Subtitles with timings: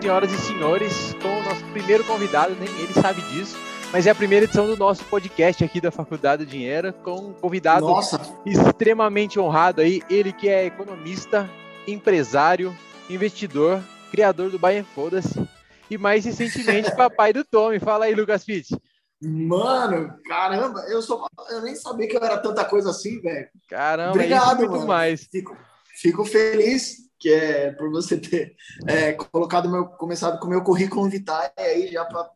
[0.00, 3.54] senhoras e senhores, com o nosso primeiro convidado, nem ele sabe disso,
[3.92, 7.32] mas é a primeira edição do nosso podcast aqui da Faculdade do Dinheiro, com um
[7.34, 8.18] convidado Nossa.
[8.46, 11.50] extremamente honrado aí, ele que é economista,
[11.86, 12.74] empresário,
[13.10, 15.46] investidor, criador do Bayern Foda-se
[15.90, 17.78] e mais recentemente papai do Tommy.
[17.78, 18.74] Fala aí, Lucas Pitt.
[19.20, 23.48] Mano, caramba, eu, sou, eu nem sabia que eu era tanta coisa assim, velho.
[23.68, 24.86] Caramba, Obrigado, isso muito mano.
[24.86, 25.28] mais.
[25.30, 25.54] Fico,
[26.00, 28.56] fico feliz que é por você ter
[28.88, 32.30] é, colocado meu, começado com o meu currículo vitae aí já para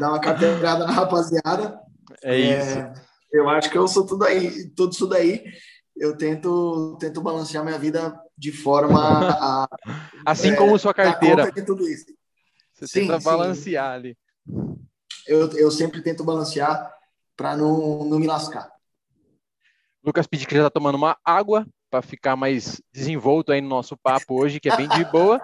[0.00, 1.78] dar uma carteirada na rapaziada.
[2.24, 3.02] É isso.
[3.30, 5.44] eu acho que eu sou tudo aí, tudo isso daí.
[5.94, 8.98] Eu tento, tento balancear minha vida de forma
[9.38, 9.68] a
[10.24, 11.52] Assim é, como sua carteira.
[11.52, 12.06] de tudo isso.
[12.72, 13.26] Você Sim, tenta sim.
[13.26, 14.16] balancear ali.
[15.26, 16.90] Eu, eu sempre tento balancear
[17.36, 18.70] para não, não me lascar.
[20.02, 24.40] Lucas que já tá tomando uma água para ficar mais desenvolto aí no nosso papo
[24.40, 25.40] hoje, que é bem de boa.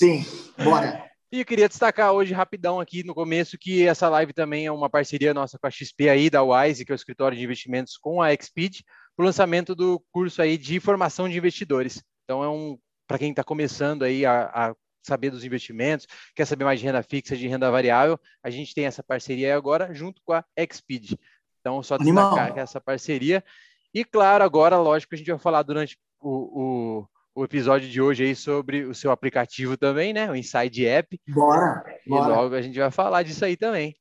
[0.00, 0.24] Sim,
[0.62, 1.08] bora.
[1.30, 4.88] E eu queria destacar hoje rapidão aqui no começo que essa live também é uma
[4.88, 8.22] parceria nossa com a XP aí da Wise, que é o escritório de investimentos com
[8.22, 8.80] a Xpeed,
[9.14, 12.02] para o lançamento do curso aí de formação de investidores.
[12.24, 16.64] Então é um para quem está começando aí a, a saber dos investimentos, quer saber
[16.64, 20.34] mais de renda fixa, de renda variável, a gente tem essa parceria agora junto com
[20.34, 21.18] a Xpeed.
[21.60, 22.30] Então só Animal.
[22.30, 23.44] destacar que essa parceria.
[23.94, 28.24] E claro, agora, lógico, a gente vai falar durante o, o, o episódio de hoje
[28.24, 30.30] aí sobre o seu aplicativo também, né?
[30.30, 31.20] O Inside App.
[31.28, 32.28] Bora, E bora.
[32.28, 33.94] logo a gente vai falar disso aí também.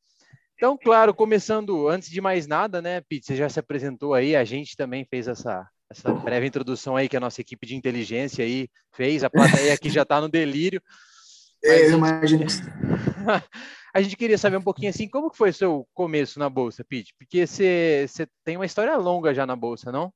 [0.55, 4.44] Então, claro, começando antes de mais nada, né, Pete, você já se apresentou aí, a
[4.44, 8.67] gente também fez essa, essa breve introdução aí que a nossa equipe de inteligência aí
[8.91, 10.81] fez, a plateia aqui já está no delírio.
[11.63, 12.53] Mas eu imagino que
[13.98, 16.86] a gente queria saber um pouquinho assim, como que foi o seu começo na Bolsa,
[16.88, 17.16] Pete?
[17.17, 18.06] Porque você,
[18.44, 20.14] tem uma história longa já na Bolsa, não?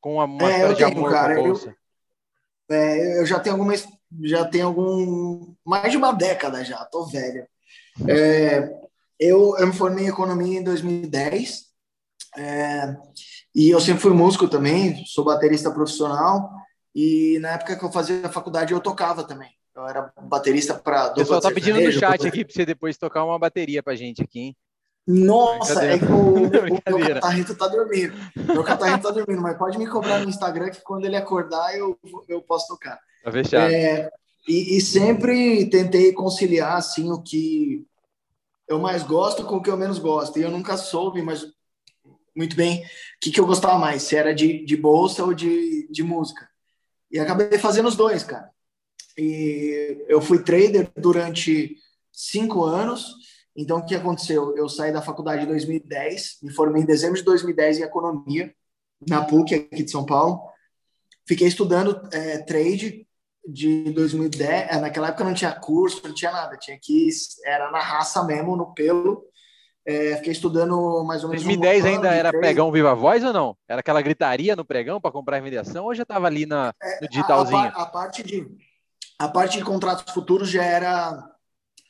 [0.00, 1.76] Com uma, uma É, eu de tenho, cara, com a eu- Bolsa.
[2.70, 3.84] É, eu já tenho algumas,
[4.22, 7.44] já tenho algum, mais de uma década já, tô velho.
[8.08, 8.70] É,
[9.18, 11.64] eu, eu me formei em economia em 2010
[12.36, 12.94] é,
[13.52, 16.52] e eu sempre fui músico também, sou baterista profissional
[16.94, 19.50] e na época que eu fazia a faculdade eu tocava também.
[19.78, 23.24] Eu era baterista para O pessoal tá pedindo no chat aqui para você depois tocar
[23.24, 24.56] uma bateria pra gente aqui, hein?
[25.06, 28.12] Nossa, é que o, o meu catarrito tá dormindo.
[28.36, 31.96] Meu catarrito tá dormindo, mas pode me cobrar no Instagram que quando ele acordar eu,
[32.28, 32.98] eu posso tocar.
[33.22, 33.72] Tá fechado.
[33.72, 34.10] É,
[34.48, 37.86] e, e sempre tentei conciliar assim o que
[38.66, 40.40] eu mais gosto com o que eu menos gosto.
[40.40, 41.46] E eu nunca soube, mas
[42.36, 42.84] muito bem, o
[43.22, 46.48] que, que eu gostava mais, se era de, de bolsa ou de, de música.
[47.10, 48.50] E acabei fazendo os dois, cara.
[49.18, 51.76] E eu fui trader durante
[52.12, 53.16] cinco anos.
[53.56, 54.56] Então, o que aconteceu?
[54.56, 58.54] Eu saí da faculdade em 2010, me formei em dezembro de 2010 em economia,
[59.08, 60.40] na PUC, aqui de São Paulo.
[61.26, 63.06] Fiquei estudando é, trade
[63.44, 64.70] de 2010.
[64.70, 66.56] É, naquela época não tinha curso, não tinha nada.
[66.56, 67.08] Tinha que
[67.44, 69.24] era na raça mesmo, no pelo.
[69.84, 71.42] É, fiquei estudando mais ou menos.
[71.42, 72.46] 2010 um ainda era trade.
[72.46, 73.56] pregão viva voz ou não?
[73.66, 77.06] Era aquela gritaria no pregão para comprar a mediação ou já estava ali na, no
[77.06, 77.58] A, digitalzinho?
[77.58, 78.46] a, a parte de
[79.18, 81.28] a parte de contratos futuros já era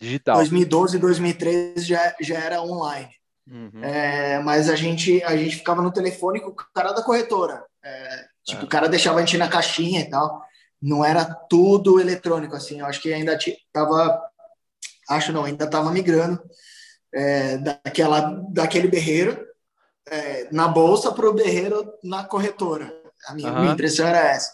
[0.00, 0.36] Digital.
[0.36, 3.10] 2012, 2013 já, já era online.
[3.50, 3.82] Uhum.
[3.82, 7.64] É, mas a gente a gente ficava no telefone com o cara da corretora.
[7.82, 8.64] É, tipo, É.
[8.64, 10.42] o cara deixava a gente na caixinha e tal.
[10.80, 12.80] Não era tudo eletrônico assim.
[12.80, 13.36] Eu acho que ainda
[13.72, 14.22] tava,
[15.08, 16.40] acho não, ainda tava migrando
[17.12, 19.44] é, daquela daquele berreiro
[20.08, 22.92] é, na bolsa para o berreiro na corretora.
[23.26, 23.60] A minha, Aham.
[23.60, 24.52] minha impressão era essa.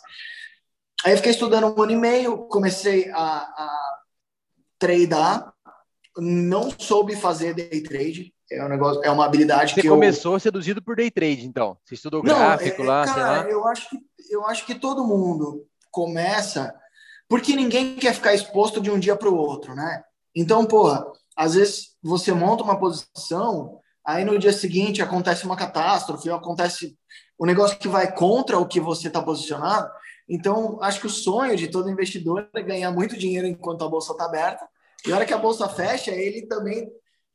[1.05, 3.99] Aí eu fiquei estudando um ano e meio, comecei a, a
[4.79, 5.53] tradar,
[6.17, 8.33] não soube fazer day trade.
[8.51, 11.77] É um negócio, é uma habilidade Você que começou seduzido por day trade, então.
[11.85, 13.51] Você estudou eu não, gráfico é, lá, sei cara, lá.
[13.51, 13.99] eu acho que
[14.31, 16.75] eu acho que todo mundo começa
[17.29, 20.03] porque ninguém quer ficar exposto de um dia para o outro, né?
[20.35, 21.05] Então, porra,
[21.37, 26.97] às vezes você monta uma posição, aí no dia seguinte acontece uma catástrofe, acontece
[27.39, 29.91] um negócio que vai contra o que você está posicionado.
[30.29, 34.13] Então, acho que o sonho de todo investidor é ganhar muito dinheiro enquanto a bolsa
[34.13, 34.67] está aberta.
[35.07, 36.91] E a hora que a bolsa fecha, ele também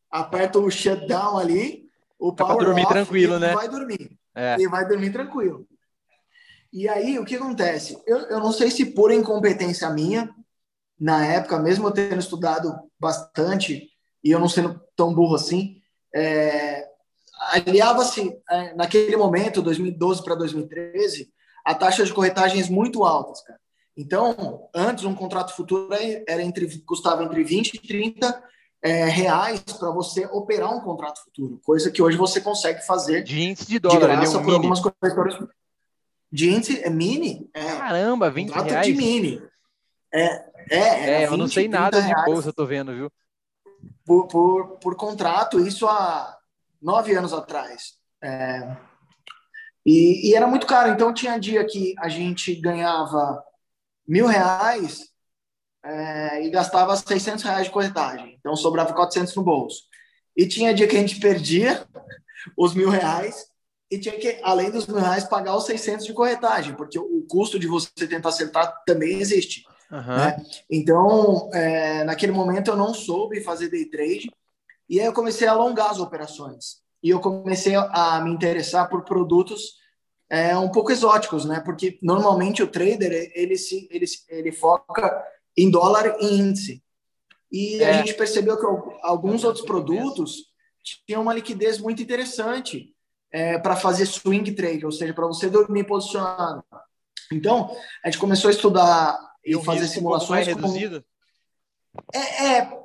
[0.10, 1.88] aperta o shutdown ali,
[2.18, 3.54] o power dormir off, tranquilo, e né?
[3.54, 4.58] vai dormir É.
[4.60, 5.68] e vai dormir tranquilo.
[6.74, 8.02] E aí, o que acontece?
[8.06, 10.30] Eu, eu não sei se por incompetência minha,
[11.00, 13.90] na época, mesmo eu tendo estudado bastante,
[14.24, 15.82] e eu não sendo tão burro assim,
[16.14, 16.88] é,
[17.54, 21.32] aliava-se, é, naquele momento, 2012 para 2013,
[21.70, 23.60] a taxa de corretagens muito altas, cara.
[23.96, 25.88] Então, antes, um contrato futuro
[26.28, 28.44] era entre, custava entre 20 e 30
[28.82, 33.40] é, reais para você operar um contrato futuro, coisa que hoje você consegue fazer De
[33.40, 34.56] índice de de dólar, ali graça um por mini.
[34.56, 35.48] algumas corretoras.
[36.32, 37.48] De índice é mini?
[37.54, 38.88] É, Caramba, 20 contrato reais.
[38.88, 39.44] de mini.
[40.12, 40.26] É,
[40.72, 43.12] é, é eu não sei nada de bolsa, eu tô vendo, viu?
[44.04, 46.36] Por, por, por contrato, isso há
[46.82, 47.94] nove anos atrás.
[48.24, 48.76] É,
[49.86, 53.44] e, e, era muito caro, então tinha dia que a gente ganhava
[54.08, 55.10] mil reais
[55.84, 59.84] é, e gastava 600 reais de corretagem, então sobrava 400 no bolso.
[60.36, 61.88] E tinha dia que a gente perdia
[62.58, 63.48] os mil reais
[63.90, 67.58] e tinha que, além dos mil reais, pagar os 600 de corretagem, porque o custo
[67.58, 69.64] de você tentar acertar também existe.
[69.92, 70.18] Uhum.
[70.18, 70.46] Né?
[70.70, 74.30] Então, é, naquele momento eu não soube fazer day trade
[74.88, 79.04] e aí eu comecei a alongar as operações e eu comecei a me interessar por
[79.04, 79.80] produtos
[80.30, 81.60] é, um pouco exóticos, né?
[81.60, 85.24] Porque normalmente o trader ele se ele, ele foca
[85.58, 86.84] em dólar e índice
[87.52, 87.90] e é.
[87.90, 90.50] a gente percebeu que alguns outros produtos
[91.06, 92.94] tinham uma liquidez muito interessante
[93.32, 96.64] é, para fazer swing trade, ou seja, para você dormir posicionado.
[97.32, 100.48] Então, a gente começou a estudar e, e fazer simulações.
[100.48, 101.04] Um reduzido?
[102.14, 102.80] É, é,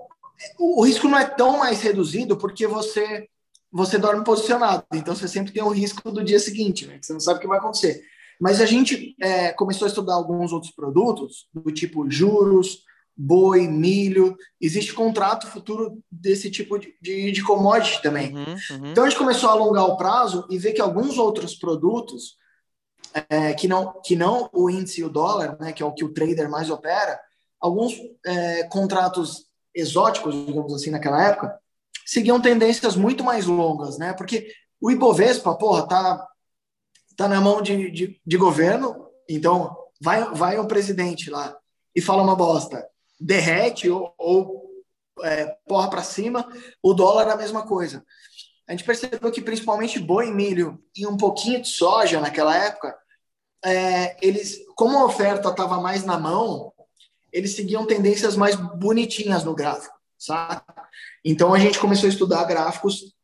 [0.58, 3.28] o risco não é tão mais reduzido porque você
[3.74, 6.96] você dorme posicionado, então você sempre tem o risco do dia seguinte, né?
[6.96, 8.04] Que você não sabe o que vai acontecer.
[8.40, 12.84] Mas a gente é, começou a estudar alguns outros produtos, do tipo juros,
[13.16, 14.36] boi, milho.
[14.60, 18.32] Existe contrato futuro desse tipo de, de, de commodity também.
[18.32, 18.90] Uhum, uhum.
[18.92, 22.36] Então a gente começou a alongar o prazo e ver que alguns outros produtos,
[23.28, 26.04] é, que, não, que não o índice e o dólar, né, que é o que
[26.04, 27.18] o trader mais opera,
[27.60, 27.94] alguns
[28.24, 31.58] é, contratos exóticos, digamos assim, naquela época,
[32.04, 34.12] seguiam tendências muito mais longas, né?
[34.12, 34.48] Porque
[34.80, 36.28] o Ibovespa, porra, tá,
[37.16, 41.56] tá na mão de, de, de governo, então vai, vai um presidente lá
[41.94, 42.86] e fala uma bosta
[43.18, 44.64] derrete ou, ou
[45.22, 46.46] é, porra para cima,
[46.82, 48.04] o dólar é a mesma coisa.
[48.66, 52.96] A gente percebeu que principalmente boi, milho e um pouquinho de soja naquela época,
[53.64, 56.72] é, eles, como a oferta estava mais na mão,
[57.32, 60.62] eles seguiam tendências mais bonitinhas no gráfico, sabe?
[61.24, 63.14] Então a gente começou a estudar gráficos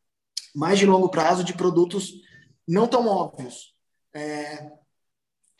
[0.55, 2.11] mais de longo prazo de produtos
[2.67, 3.73] não tão óbvios.
[4.13, 4.71] É,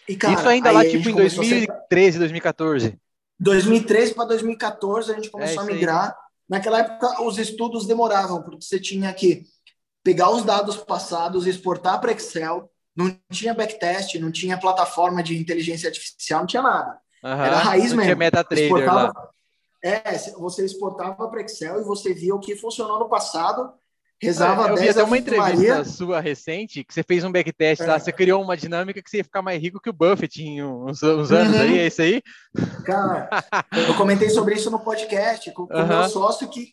[0.08, 3.00] e, cara, Isso ainda lá tipo em 2013, 2014.
[3.40, 6.18] 2013 para 2014 a gente começou é a migrar.
[6.50, 9.46] Naquela época os estudos demoravam, porque você tinha que
[10.04, 15.88] pegar os dados passados, exportar para Excel, não tinha backtest, não tinha plataforma de inteligência
[15.88, 17.00] artificial, não tinha nada.
[17.24, 18.04] Uhum, Era raiz não mesmo.
[18.04, 19.30] Tinha MetaTrader exportava, lá.
[19.84, 23.74] É, você exportava para Excel e você via o que funcionou no passado
[24.22, 25.84] Rezava é, eu vi até uma entrevista Maria.
[25.84, 27.88] sua recente que você fez um backtest é.
[27.88, 30.64] lá, você criou uma dinâmica que você ia ficar mais rico que o Buffett em
[30.64, 31.62] uns, uns anos uhum.
[31.62, 32.22] aí, é isso aí?
[32.86, 33.28] Cara,
[33.90, 35.88] eu comentei sobre isso no podcast com o uhum.
[35.88, 36.68] meu sócio que,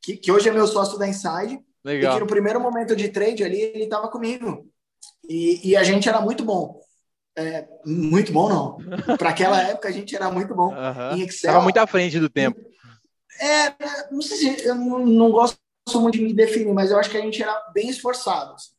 [0.00, 1.60] que, que, hoje é meu sócio da Inside.
[1.84, 2.12] Legal.
[2.12, 4.66] E que no primeiro momento de trade ali, ele estava comigo.
[5.28, 6.80] E, e, a gente era muito bom.
[7.38, 8.78] É, muito bom, não.
[9.16, 11.16] Para aquela época, a gente era muito bom uhum.
[11.16, 11.50] em Excel.
[11.50, 12.60] Estava muito à frente do tempo.
[13.40, 13.72] É,
[14.10, 15.60] não sei se eu não, não gosto
[15.94, 18.54] muito de me definir, mas eu acho que a gente era bem esforçado.
[18.54, 18.70] Assim.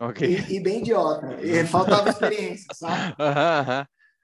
[0.00, 0.44] Okay.
[0.48, 1.36] E, e, bem idiota.
[1.42, 3.14] E faltava experiência, sabe?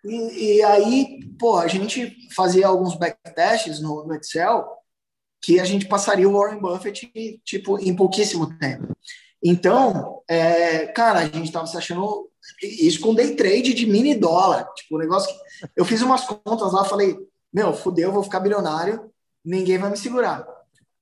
[0.05, 4.67] E, e, aí, pô, a gente fazia alguns backtests no, no Excel
[5.43, 7.11] que a gente passaria o Warren Buffett,
[7.45, 8.95] tipo, em pouquíssimo tempo.
[9.43, 12.31] Então, é, cara, a gente estava se achando
[12.63, 14.69] isso com day trade de mini dólar.
[14.75, 15.41] Tipo, o negócio que...
[15.77, 17.19] Eu fiz umas contas lá, falei,
[17.53, 19.11] meu, fudeu, vou ficar bilionário,
[19.45, 20.47] ninguém vai me segurar.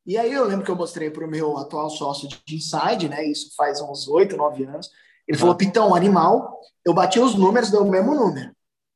[0.06, 3.24] E aí eu lembro que eu mostrei para o meu atual sócio de Inside, né?
[3.26, 4.88] Isso faz uns oito, nove anos.
[5.26, 6.58] Ele falou, Pitão, animal.
[6.84, 8.50] Eu bati os números, deu o mesmo número.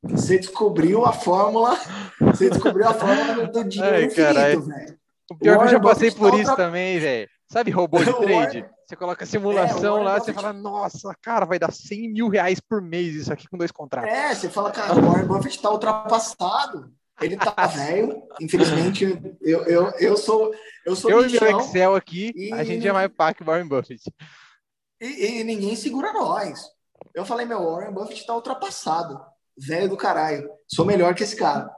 [0.04, 1.78] Você descobriu a fórmula,
[2.18, 4.98] você descobriu a fórmula do dinheiro Ai, infinito, velho.
[5.30, 7.28] O pior que eu já passei por isso também, velho.
[7.46, 8.64] Sabe robô de trade?
[8.92, 12.82] Você coloca simulação é, lá, você fala, nossa, cara, vai dar 100 mil reais por
[12.82, 14.12] mês isso aqui com dois contratos.
[14.12, 16.92] É, você fala, cara, o Warren Buffett está ultrapassado.
[17.18, 19.06] Ele tá velho, infelizmente.
[19.40, 20.54] Eu, eu, eu sou.
[20.84, 22.52] Eu sou eu e meu Excel aqui, e...
[22.52, 24.02] a gente é mais pá que Warren Buffett.
[25.00, 26.60] E, e, ninguém segura nós.
[27.14, 29.18] Eu falei, meu, Warren Buffett tá ultrapassado.
[29.56, 30.50] Velho do caralho.
[30.68, 31.70] Sou melhor que esse cara.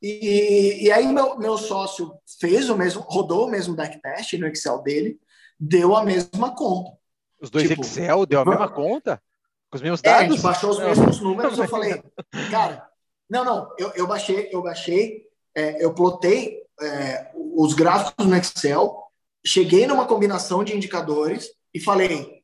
[0.00, 4.82] E, e aí meu, meu sócio fez o mesmo, rodou o mesmo backtest no Excel
[4.82, 5.18] dele,
[5.58, 6.96] deu a mesma conta.
[7.40, 9.22] Os dois tipo, Excel deu a mesma conta?
[9.70, 10.22] Com os mesmos dados?
[10.22, 12.02] É, a gente baixou os mesmos números, eu falei,
[12.50, 12.88] cara,
[13.28, 19.02] não, não, eu, eu baixei, eu baixei, é, eu plotei é, os gráficos no Excel,
[19.44, 22.42] cheguei numa combinação de indicadores e falei,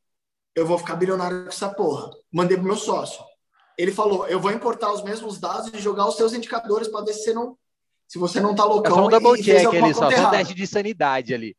[0.55, 2.11] eu vou ficar bilionário com essa porra.
[2.31, 3.23] Mandei pro meu sócio.
[3.77, 7.13] Ele falou, eu vou importar os mesmos dados e jogar os seus indicadores para ver
[7.13, 7.57] se você não,
[8.07, 8.91] se você não tá loucão.
[8.91, 11.55] É só um double check ali, só, só um teste de sanidade ali.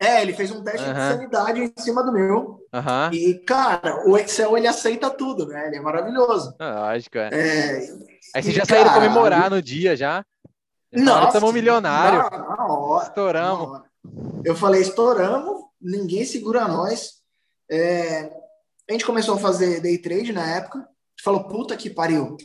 [0.00, 2.60] É, ele fez um teste de sanidade em cima do meu.
[2.72, 3.12] Uhum.
[3.12, 5.66] E, cara, o Excel ele aceita tudo, né?
[5.66, 6.54] Ele é maravilhoso.
[6.58, 7.28] Ah, lógico, é.
[7.32, 7.78] É,
[8.34, 10.24] Aí vocês já saíram cara, comemorar no dia já.
[10.92, 12.18] Nossa, estamos milionário.
[12.30, 13.66] na- na hora, Estouramos.
[13.68, 13.84] na hora.
[14.44, 17.14] Eu falei, estouramos, ninguém segura nós.
[17.70, 18.30] É,
[18.88, 20.78] a gente começou a fazer day trade na época.
[20.78, 22.36] A gente falou, puta que pariu.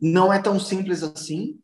[0.00, 1.58] Não é tão simples assim.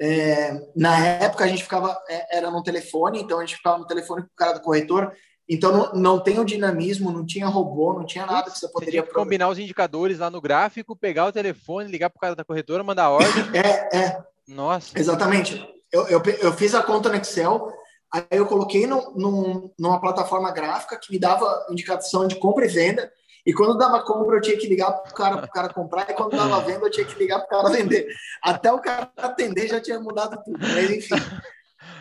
[0.00, 3.86] É, na época a gente ficava, é, era no telefone, então a gente ficava no
[3.86, 5.12] telefone com o cara do corretor.
[5.48, 8.72] Então não, não tem o dinamismo, não tinha robô, não tinha nada que você Você
[8.72, 9.24] poderia programar.
[9.24, 13.08] combinar os indicadores lá no gráfico, pegar o telefone, ligar pro cara da corretora, mandar
[13.10, 13.44] ordem.
[13.54, 14.98] É, é, Nossa.
[14.98, 15.66] Exatamente.
[15.90, 17.72] Eu, eu, eu fiz a conta no Excel,
[18.12, 22.68] aí eu coloquei no, num- numa plataforma gráfica que me dava indicação de compra e
[22.68, 23.10] venda.
[23.46, 26.14] E quando dava compra, eu tinha que ligar para o cara, pro cara comprar, e
[26.14, 28.06] quando dava venda, eu tinha que ligar para o cara vender.
[28.42, 30.58] Até o cara atender já tinha mudado tudo.
[30.60, 31.14] Mas enfim.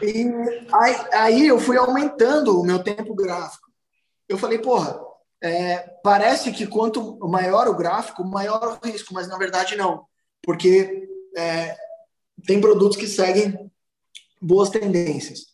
[0.02, 0.26] E
[0.74, 3.68] aí, aí eu fui aumentando o meu tempo gráfico.
[4.28, 5.00] Eu falei, porra,
[5.42, 10.06] é, parece que quanto maior o gráfico, maior o risco, mas na verdade não.
[10.44, 11.76] Porque é,
[12.46, 13.72] tem produtos que seguem
[14.42, 15.48] boas tendências.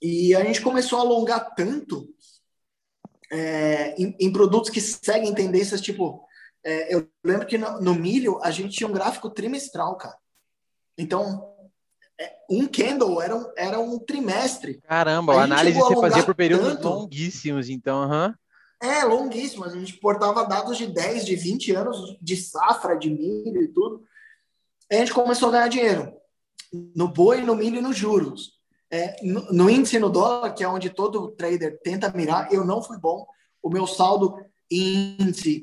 [0.00, 2.08] E a gente começou a alongar tanto
[3.32, 6.22] é, em, em produtos que seguem tendências, tipo,
[6.62, 10.16] é, eu lembro que no, no milho a gente tinha um gráfico trimestral, cara.
[10.98, 11.50] Então,
[12.20, 14.82] é, um candle era um, era um trimestre.
[14.86, 16.88] Caramba, A a análise a você fazia por períodos tanto.
[16.88, 18.34] longuíssimos, então, aham.
[18.82, 19.64] É, longuíssimo.
[19.64, 24.02] A gente portava dados de 10, de 20 anos de safra, de milho e tudo.
[24.90, 26.12] Aí a gente começou a ganhar dinheiro.
[26.94, 28.60] No boi, no milho e nos juros.
[28.92, 32.82] É, no, no índice no dólar, que é onde todo trader tenta mirar, eu não
[32.82, 33.26] fui bom.
[33.62, 34.36] O meu saldo
[34.70, 35.62] índice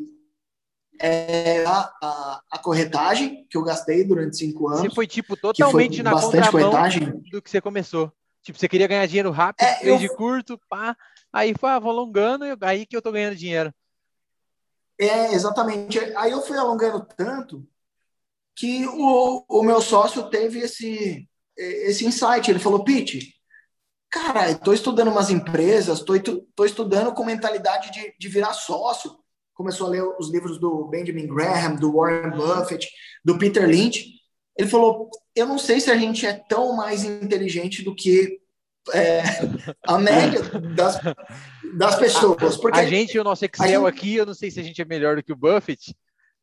[1.00, 4.96] é a, a, a corretagem que eu gastei durante cinco Você anos.
[4.96, 7.22] foi, tipo, totalmente na bastante corretagem.
[7.32, 8.12] do que você começou.
[8.42, 10.98] Tipo, você queria ganhar dinheiro rápido, É, eu- curto, pá.
[11.32, 13.72] Aí foi, ah, vou alongando, e aí que eu tô ganhando dinheiro.
[15.00, 16.00] É, exatamente.
[16.18, 17.64] Aí eu fui alongando tanto
[18.56, 21.29] que o, o meu sócio teve esse,
[21.60, 22.50] esse insight.
[22.50, 23.34] Ele falou, Pete,
[24.10, 29.18] cara, estou estudando umas empresas, estou estudando com mentalidade de, de virar sócio.
[29.54, 32.88] Começou a ler os livros do Benjamin Graham, do Warren Buffett,
[33.26, 34.06] do Peter Lynch.
[34.58, 38.40] Ele falou, eu não sei se a gente é tão mais inteligente do que
[38.94, 39.22] é,
[39.86, 40.42] a média
[40.76, 40.98] das,
[41.78, 42.58] das pessoas.
[42.58, 44.82] Porque A gente e o nosso Excel gente- aqui, eu não sei se a gente
[44.82, 45.94] é melhor do que o Buffett.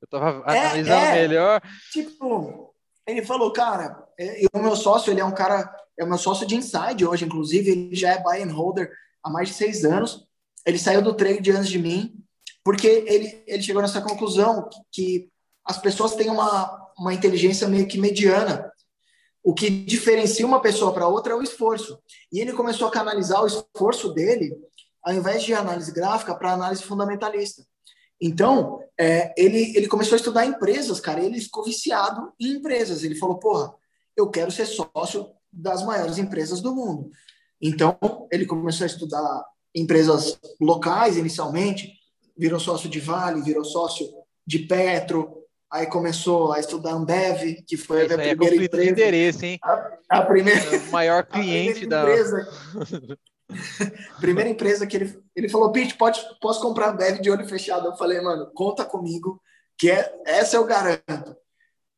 [0.01, 1.13] Eu tava É, analisando é.
[1.15, 1.63] melhor.
[1.93, 2.75] Tipo,
[3.07, 6.19] ele falou, cara, é, e o meu sócio, ele é um cara, é o meu
[6.19, 8.91] sócio de inside hoje, inclusive, ele já é buy and holder
[9.23, 10.27] há mais de seis anos.
[10.65, 12.15] Ele saiu do trade antes de mim,
[12.65, 15.31] porque ele, ele chegou nessa conclusão que, que
[15.65, 18.73] as pessoas têm uma, uma inteligência meio que mediana.
[19.43, 22.01] O que diferencia uma pessoa para outra é o esforço.
[22.33, 24.57] E ele começou a canalizar o esforço dele,
[25.01, 27.65] ao invés de análise gráfica, para análise fundamentalista.
[28.21, 33.05] Então, é, ele, ele começou a estudar empresas, cara, ele ficou viciado em empresas.
[33.05, 33.75] Ele falou, porra,
[34.17, 37.11] eu quero ser sócio das maiores empresas do mundo.
[37.61, 37.99] Então,
[38.31, 39.45] ele começou a estudar
[39.75, 41.93] empresas locais inicialmente,
[42.37, 44.07] virou sócio de Vale, virou sócio
[44.47, 48.83] de Petro, aí começou a estudar Ambev, que foi Isso a é primeira conflito de
[48.89, 49.59] empresa, interesse, hein?
[50.09, 52.03] a primeira, É o maior a primeira cliente da.
[52.03, 52.49] empresa,
[54.21, 57.87] primeira empresa que ele, ele falou, Pete, pode, posso comprar a Bev de olho fechado?
[57.87, 59.41] Eu falei, mano, conta comigo,
[59.79, 61.37] que é, essa eu garanto.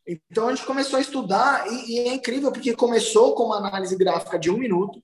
[0.06, 3.96] Então a gente começou a estudar e, e é incrível porque começou com uma análise
[3.96, 5.02] gráfica de um minuto,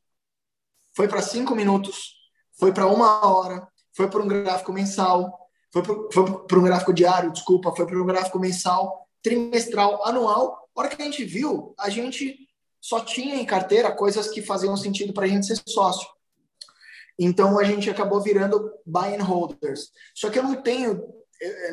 [0.96, 2.14] foi para cinco minutos,
[2.58, 7.74] foi para uma hora, foi para um gráfico mensal, foi para um gráfico diário, desculpa,
[7.74, 10.68] foi para um gráfico mensal, trimestral, anual.
[10.74, 12.38] A hora que a gente viu, a gente
[12.80, 16.06] só tinha em carteira coisas que faziam sentido para a gente ser sócio.
[17.18, 19.90] Então a gente acabou virando buy and holders.
[20.14, 21.02] Só que eu não tenho,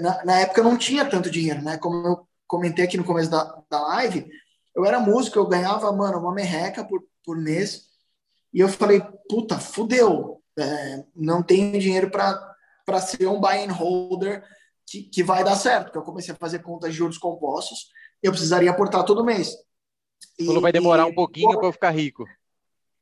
[0.02, 1.78] na, na época eu não tinha tanto dinheiro, né?
[1.78, 4.30] Como eu comentei aqui no começo da, da live,
[4.76, 7.86] eu era músico, eu ganhava, mano, uma merreca por, por mês.
[8.54, 10.42] E eu falei, puta, fudeu.
[10.58, 14.44] É, não tenho dinheiro para ser um buy and holder
[14.86, 15.86] que, que vai dar certo.
[15.86, 17.90] Porque eu comecei a fazer contas de juros compostos,
[18.22, 19.56] eu precisaria aportar todo mês.
[20.38, 22.26] E, Falou, vai demorar um pouquinho para eu ficar rico.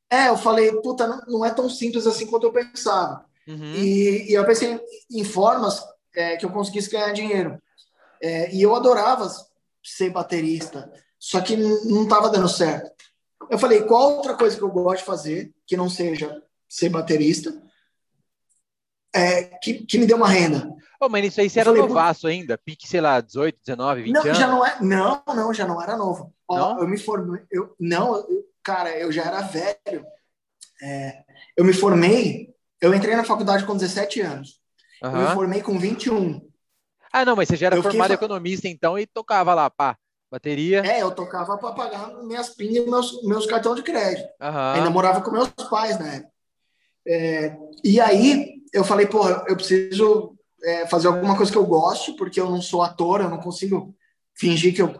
[0.09, 3.25] É, eu falei, puta, não, não, é tão simples assim quanto eu pensava.
[3.47, 3.75] Uhum.
[3.75, 5.83] E, e, eu pensei em, em formas
[6.15, 7.61] é, que eu conseguisse ganhar dinheiro.
[8.21, 9.29] É, e eu adorava
[9.83, 12.91] ser baterista, só que não estava dando certo.
[13.49, 17.61] Eu falei, qual outra coisa que eu gosto de fazer, que não seja ser baterista,
[19.13, 20.71] é, que, que me dê uma renda?
[21.01, 22.57] Oh, mas isso aí você era falei, novaço ainda?
[22.57, 24.37] Pique, sei lá, 18, 19, 20 não, anos?
[24.37, 26.33] Já não, é, não, não, já não era novo.
[26.49, 26.77] Não?
[26.77, 30.05] Ó, eu me formei, eu, não, eu, cara, eu já era velho.
[30.81, 31.23] É,
[31.57, 34.59] eu me formei, eu entrei na faculdade com 17 anos.
[35.03, 35.11] Uhum.
[35.11, 36.41] Eu me formei com 21.
[37.11, 38.25] Ah, não, mas você já era eu formado fiquei...
[38.25, 39.97] economista então e tocava lá, pá,
[40.31, 40.81] bateria.
[40.85, 44.27] É, eu tocava para pagar minhas pinhas e meus, meus cartões de crédito.
[44.41, 44.73] Uhum.
[44.75, 46.25] Ainda morava com meus pais, né?
[47.07, 52.13] É, e aí eu falei, porra, eu preciso é, fazer alguma coisa que eu goste,
[52.13, 53.95] porque eu não sou ator, eu não consigo
[54.35, 54.93] fingir que eu,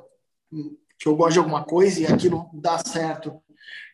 [0.97, 3.41] que eu gosto de alguma coisa e aquilo dá certo.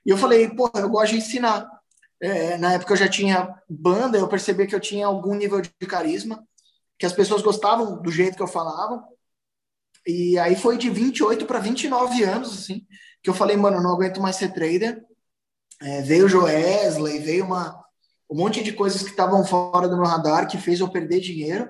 [0.05, 1.69] E eu falei, porra, eu gosto de ensinar.
[2.21, 5.69] É, na época eu já tinha banda, eu percebi que eu tinha algum nível de
[5.87, 6.45] carisma
[6.97, 9.03] que as pessoas gostavam do jeito que eu falava.
[10.07, 12.85] E aí foi de 28 para 29 anos, assim,
[13.21, 15.03] que eu falei, mano, eu não aguento mais ser trader.
[15.81, 17.83] É, veio o Joesley, veio uma,
[18.29, 21.69] um monte de coisas que estavam fora do meu radar que fez eu perder dinheiro.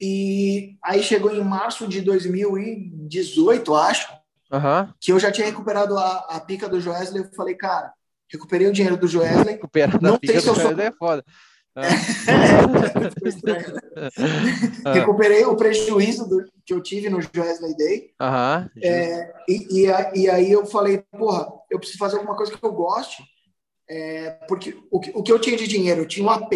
[0.00, 4.12] E aí chegou em março de 2018, acho,
[4.52, 4.92] uhum.
[5.00, 7.22] que eu já tinha recuperado a, a pica do Joesley.
[7.22, 7.92] Eu falei, cara,
[8.30, 9.54] recuperei o dinheiro do Joesley.
[9.54, 10.78] Recuperar não sei se eu sou...
[10.78, 11.24] é foda.
[11.74, 11.84] Ah.
[14.90, 18.10] É, Recuperei o prejuízo do, que eu tive no Wesley Day.
[18.20, 22.62] Uhum, é, e, e, e, aí eu falei, porra, eu preciso fazer alguma coisa que
[22.62, 23.22] eu goste.
[23.88, 26.52] É, porque o que, o que eu tinha de dinheiro, eu tinha um AP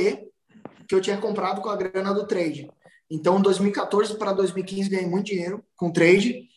[0.87, 2.71] que eu tinha comprado com a grana do trade.
[3.11, 6.49] Então, 2014 para 2015, ganhei muito dinheiro com trade.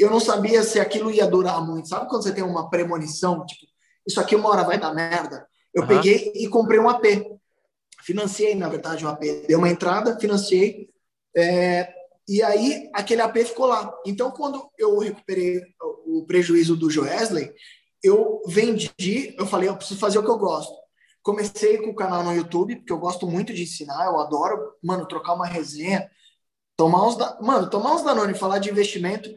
[0.00, 1.88] Eu não sabia se aquilo ia durar muito.
[1.88, 3.44] Sabe quando você tem uma premonição?
[3.44, 3.66] Tipo,
[4.06, 5.46] isso aqui uma hora vai dar merda.
[5.72, 5.88] Eu uhum.
[5.88, 7.04] peguei e comprei um AP
[8.02, 9.20] financiei, na verdade, um AP.
[9.46, 10.90] Dei uma entrada, financiei,
[11.36, 11.92] é,
[12.28, 13.92] e aí aquele AP ficou lá.
[14.06, 15.62] Então, quando eu recuperei
[16.06, 17.52] o prejuízo do Joesley,
[18.02, 18.90] eu vendi,
[19.38, 20.72] eu falei, eu preciso fazer o que eu gosto.
[21.22, 25.06] Comecei com o canal no YouTube, porque eu gosto muito de ensinar, eu adoro, mano,
[25.06, 26.10] trocar uma resenha,
[26.76, 27.38] tomar uns, da...
[27.42, 29.28] mano, tomar uns Danone, falar de investimento,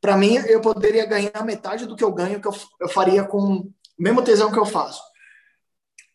[0.00, 3.38] para mim, eu poderia ganhar metade do que eu ganho, que eu, eu faria com
[3.38, 5.02] o mesmo tesão que eu faço.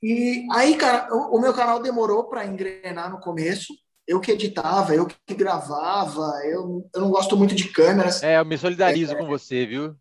[0.01, 3.73] E aí, cara, o, o meu canal demorou para engrenar no começo.
[4.07, 8.21] Eu que editava, eu que gravava, eu, eu não gosto muito de câmeras.
[8.21, 9.95] É, eu me solidarizo é, com você, viu?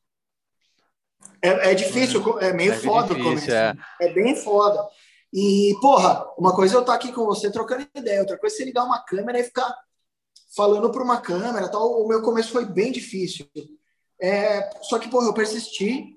[1.41, 3.51] É, é difícil, é meio é foda difícil, começo.
[3.51, 3.75] É.
[4.01, 4.87] é bem foda.
[5.33, 8.55] E, porra, uma coisa é eu estar tá aqui com você trocando ideia, outra coisa
[8.55, 9.75] é você ligar uma câmera e ficar
[10.55, 12.03] falando para uma câmera tal.
[12.03, 13.47] O meu começo foi bem difícil.
[14.21, 16.17] É, só que, porra, eu persisti,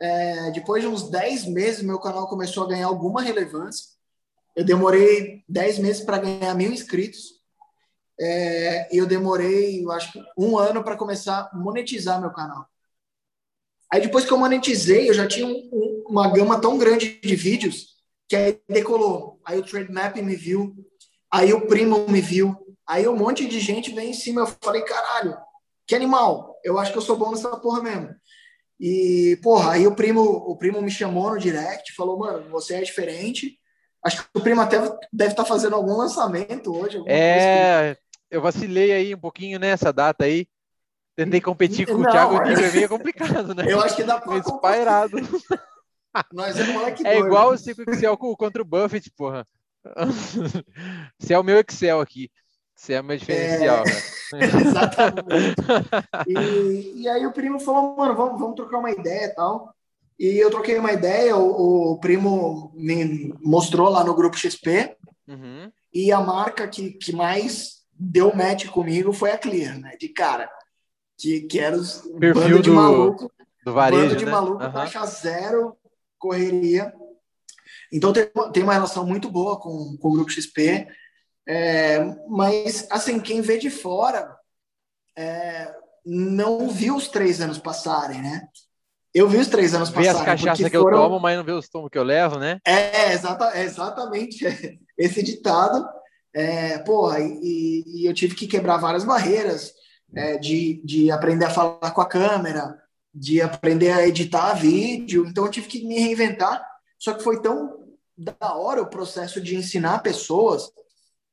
[0.00, 3.86] é, depois de uns 10 meses, meu canal começou a ganhar alguma relevância.
[4.54, 7.36] Eu demorei 10 meses para ganhar mil inscritos.
[8.18, 12.66] É, eu demorei, eu acho que um ano para começar a monetizar meu canal.
[13.92, 17.36] Aí depois que eu monetizei, eu já tinha um, um, uma gama tão grande de
[17.36, 17.96] vídeos
[18.28, 19.40] que aí decolou.
[19.44, 20.74] Aí o Trademap me viu,
[21.30, 24.42] aí o Primo me viu, aí um monte de gente veio em cima.
[24.42, 25.36] Eu falei, caralho,
[25.86, 28.14] que animal, eu acho que eu sou bom nessa porra mesmo.
[28.78, 32.82] E, porra, aí o primo, o primo me chamou no direct, falou, mano, você é
[32.82, 33.58] diferente.
[34.04, 34.78] Acho que o primo até
[35.12, 37.02] deve estar tá fazendo algum lançamento hoje.
[37.06, 38.36] É, que...
[38.36, 40.46] eu vacilei aí um pouquinho nessa data aí.
[41.16, 43.64] Tentei competir com não, o Thiago Nigro, é meio complicado, né?
[43.66, 45.16] Eu acho que dá pra Espairado.
[46.32, 47.26] Nós é moleque É doido.
[47.26, 49.46] igual o 5 Excel contra o Buffett, porra.
[51.18, 52.30] Você é o meu Excel aqui.
[52.76, 54.36] Você é meu diferencial, é...
[54.60, 55.56] Exatamente.
[56.28, 59.74] E, e, aí o primo falou, mano, vamos, vamos trocar uma ideia e tal.
[60.18, 64.94] E eu troquei uma ideia, o, o primo me mostrou lá no grupo XP.
[65.26, 65.72] Uhum.
[65.92, 69.96] E a marca que, que mais deu match comigo foi a Clear, né?
[69.98, 70.50] De cara.
[71.18, 73.32] Que, que era os perfil de do, maluco.
[73.64, 74.30] Do varejo, bando de né?
[74.30, 74.72] maluco, uhum.
[74.72, 75.76] taxa zero,
[76.18, 76.92] correria.
[77.90, 80.86] Então tem, tem uma relação muito boa com, com o grupo XP.
[81.46, 84.34] É, mas, assim, quem vê de fora
[85.16, 85.72] é,
[86.04, 88.48] não viu os três anos passarem, né?
[89.14, 90.12] Eu vi os três anos passarem.
[90.12, 90.98] Vê as cachaças que foram...
[90.98, 92.58] eu tomo, mas não vê os tomos que eu levo, né?
[92.66, 94.44] É, exata, exatamente
[94.98, 95.88] esse ditado.
[96.34, 99.72] É, porra, e, e, eu tive que quebrar várias barreiras
[100.14, 102.78] é, de, de aprender a falar com a câmera,
[103.14, 105.24] de aprender a editar vídeo.
[105.26, 106.62] Então, eu tive que me reinventar.
[106.98, 107.86] Só que foi tão
[108.18, 110.70] da hora o processo de ensinar pessoas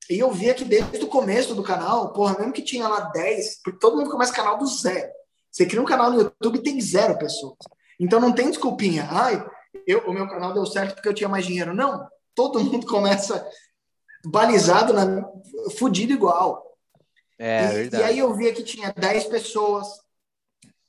[0.09, 3.61] e eu via que desde o começo do canal, porra, mesmo que tinha lá 10,
[3.63, 5.09] porque todo mundo começa canal do zero.
[5.51, 7.57] Você cria um canal no YouTube e tem zero pessoas.
[7.99, 9.07] Então não tem desculpinha.
[9.09, 9.45] Ai,
[9.85, 11.73] eu, o meu canal deu certo porque eu tinha mais dinheiro.
[11.73, 12.07] Não.
[12.35, 13.47] Todo mundo começa
[14.25, 15.23] balizado, na,
[15.77, 16.63] fudido igual.
[17.37, 18.03] É, e, verdade.
[18.03, 19.87] e aí eu via que tinha 10 pessoas,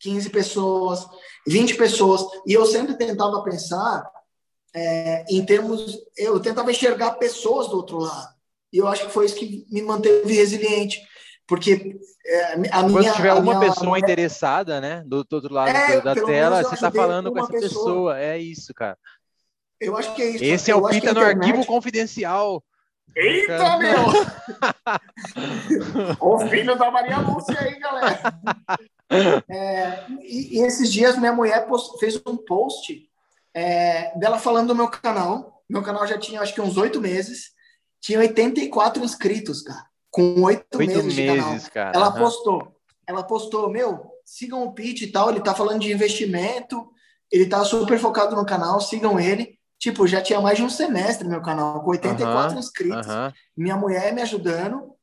[0.01, 1.07] 15 pessoas,
[1.47, 2.27] 20 pessoas.
[2.47, 4.11] E eu sempre tentava pensar
[4.75, 5.99] é, em termos.
[6.17, 8.34] Eu tentava enxergar pessoas do outro lado.
[8.75, 11.01] E eu acho que foi isso que me manteve resiliente.
[11.47, 12.73] Porque é, a minha.
[12.73, 16.75] Quando tiver uma minha, pessoa interessada, né, do, do outro lado é, da tela, você
[16.75, 17.69] está falando com essa pessoa.
[17.69, 18.19] pessoa.
[18.19, 18.99] É isso, cara.
[19.81, 20.43] Eu acho que é isso.
[20.43, 21.47] Esse é o Pita no internet...
[21.47, 22.65] arquivo confidencial.
[23.15, 23.95] Eita, meu!
[26.19, 28.19] o filho da Maria Lúcia aí, galera.
[29.49, 33.09] É, e, e, esses dias minha mulher post, fez um post
[33.55, 35.63] é, dela falando do meu canal.
[35.69, 37.54] Meu canal já tinha acho que uns oito meses.
[38.05, 39.87] Tinha 84 inscritos, cara.
[40.11, 41.59] Com oito meses, meses de canal.
[41.73, 42.19] Cara, ela uhum.
[42.19, 42.77] postou.
[43.07, 45.31] Ela postou, meu, sigam o Pete e tal.
[45.31, 46.87] Ele tá falando de investimento.
[47.33, 48.79] Ele tá super focado no canal.
[48.79, 49.59] Sigam ele.
[49.79, 53.07] Tipo, já tinha mais de um semestre meu canal, com 84 uhum, inscritos.
[53.07, 53.33] Uhum.
[53.57, 54.95] Minha mulher me ajudando.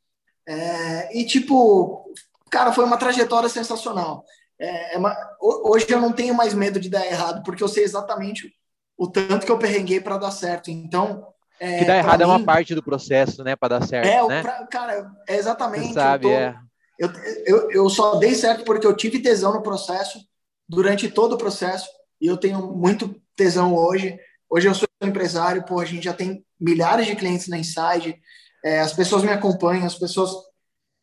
[0.48, 2.06] É, e, tipo,
[2.52, 4.24] cara, foi uma trajetória sensacional.
[4.60, 7.84] É, é uma, hoje eu não tenho mais medo de dar errado, porque eu sei
[7.84, 8.54] exatamente
[8.96, 10.70] o tanto que eu perrenguei para dar certo.
[10.70, 11.31] Então.
[11.64, 14.08] É, que dar errado mim, é uma parte do processo, né, para dar certo.
[14.08, 14.42] É, né?
[14.42, 15.90] pra, cara, é exatamente.
[15.90, 16.60] Você sabe, eu, tô, é.
[16.98, 17.12] eu,
[17.46, 20.20] eu, eu só dei certo porque eu tive tesão no processo,
[20.68, 21.88] durante todo o processo,
[22.20, 24.18] e eu tenho muito tesão hoje.
[24.50, 28.20] Hoje eu sou empresário, pô, a gente já tem milhares de clientes na Inside,
[28.66, 30.32] é, as pessoas me acompanham, as pessoas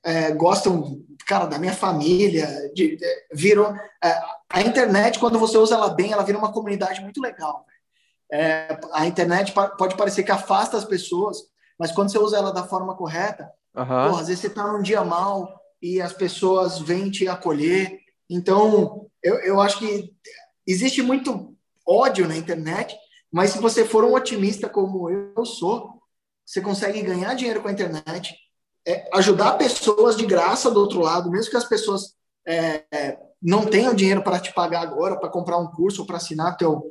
[0.05, 3.73] é, gostam, cara, da minha família, de, de, virou...
[4.03, 7.65] É, a internet, quando você usa ela bem, ela vira uma comunidade muito legal.
[8.31, 11.39] É, a internet pode parecer que afasta as pessoas,
[11.79, 14.11] mas quando você usa ela da forma correta, uhum.
[14.11, 17.99] pô, às vezes você está num dia mal e as pessoas vêm te acolher.
[18.29, 20.13] Então, eu, eu acho que
[20.67, 22.97] existe muito ódio na internet,
[23.33, 26.03] mas se você for um otimista como eu sou,
[26.45, 28.35] você consegue ganhar dinheiro com a internet,
[28.87, 32.15] é, ajudar pessoas de graça do outro lado, mesmo que as pessoas
[32.47, 36.17] é, é não tenham dinheiro para te pagar agora, para comprar um curso ou para
[36.17, 36.83] assinar teu,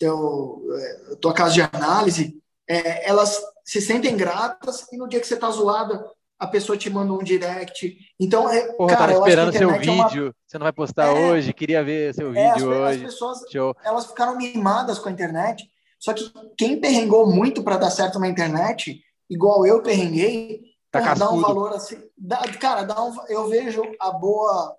[0.00, 5.26] teu, é, tua casa de análise, é, elas se sentem gratas e no dia que
[5.26, 6.04] você está zoada,
[6.38, 7.98] a pessoa te manda um direct.
[8.18, 9.92] Então, é, Porra, cara, tava esperando seu vídeo.
[9.92, 10.34] É uma...
[10.46, 11.52] Você não vai postar é, hoje?
[11.52, 13.04] Queria ver seu é, vídeo as, hoje.
[13.04, 13.76] As pessoas, Show.
[13.84, 15.68] elas ficaram mimadas com a internet.
[15.98, 21.30] Só que quem perrengou muito para dar certo na internet, igual eu perrenguei, tá dá
[21.30, 22.02] um valor assim.
[22.16, 24.74] Dá, cara, dá um, eu vejo a boa.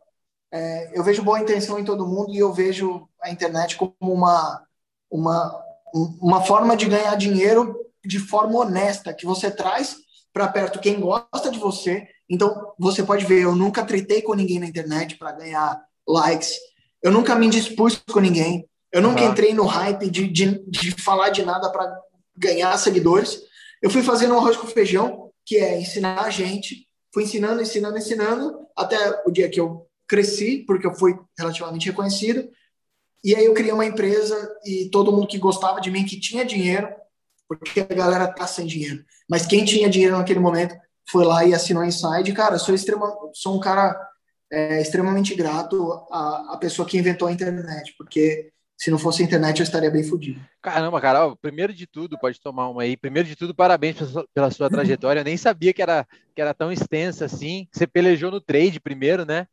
[0.51, 4.65] É, eu vejo boa intenção em todo mundo e eu vejo a internet como uma,
[5.11, 5.53] uma,
[6.21, 9.97] uma forma de ganhar dinheiro de forma honesta, que você traz
[10.33, 12.07] para perto quem gosta de você.
[12.29, 16.53] Então, você pode ver, eu nunca tretei com ninguém na internet para ganhar likes.
[17.03, 18.65] Eu nunca me indispus com ninguém.
[18.91, 19.31] Eu nunca uhum.
[19.31, 21.93] entrei no hype de, de, de falar de nada para
[22.35, 23.41] ganhar seguidores.
[23.81, 26.87] Eu fui fazendo um arroz com feijão, que é ensinar a gente.
[27.13, 32.49] Fui ensinando, ensinando, ensinando, até o dia que eu cresci, porque eu fui relativamente reconhecido.
[33.23, 36.43] E aí eu criei uma empresa e todo mundo que gostava de mim, que tinha
[36.43, 36.89] dinheiro,
[37.47, 39.03] porque a galera tá sem dinheiro.
[39.29, 40.75] Mas quem tinha dinheiro naquele momento
[41.09, 42.33] foi lá e assinou Inside.
[42.33, 43.95] Cara, sou extrema, sou um cara
[44.51, 49.25] é, extremamente grato à, à pessoa que inventou a internet, porque se não fosse a
[49.25, 50.41] internet eu estaria bem fodido.
[50.59, 52.97] Caramba, Carol, primeiro de tudo, pode tomar uma aí.
[52.97, 53.95] Primeiro de tudo, parabéns
[54.33, 55.19] pela sua trajetória.
[55.19, 57.67] Eu nem sabia que era, que era tão extensa assim.
[57.71, 59.45] Você pelejou no trade primeiro, né?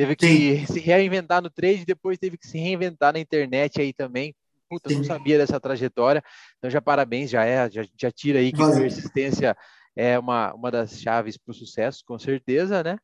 [0.00, 0.66] Teve que Sim.
[0.66, 4.34] se reinventar no trade, depois teve que se reinventar na internet aí também.
[4.66, 4.96] Puta, Sim.
[4.96, 6.24] não sabia dessa trajetória.
[6.56, 8.80] Então já parabéns, já é, já, já tira aí que Valeu.
[8.80, 9.54] persistência
[9.94, 12.98] é uma, uma das chaves para o sucesso, com certeza, né?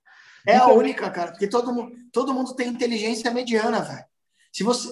[0.46, 4.04] É a então única, cara, porque todo mundo, todo mundo tem inteligência mediana, velho.
[4.50, 4.88] Se você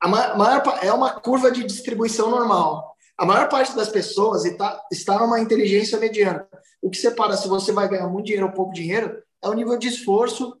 [0.00, 2.96] a maior, é uma curva de distribuição normal.
[3.16, 6.44] A maior parte das pessoas está, está numa inteligência mediana.
[6.82, 9.78] O que separa se você vai ganhar muito dinheiro ou pouco dinheiro é o nível
[9.78, 10.58] de esforço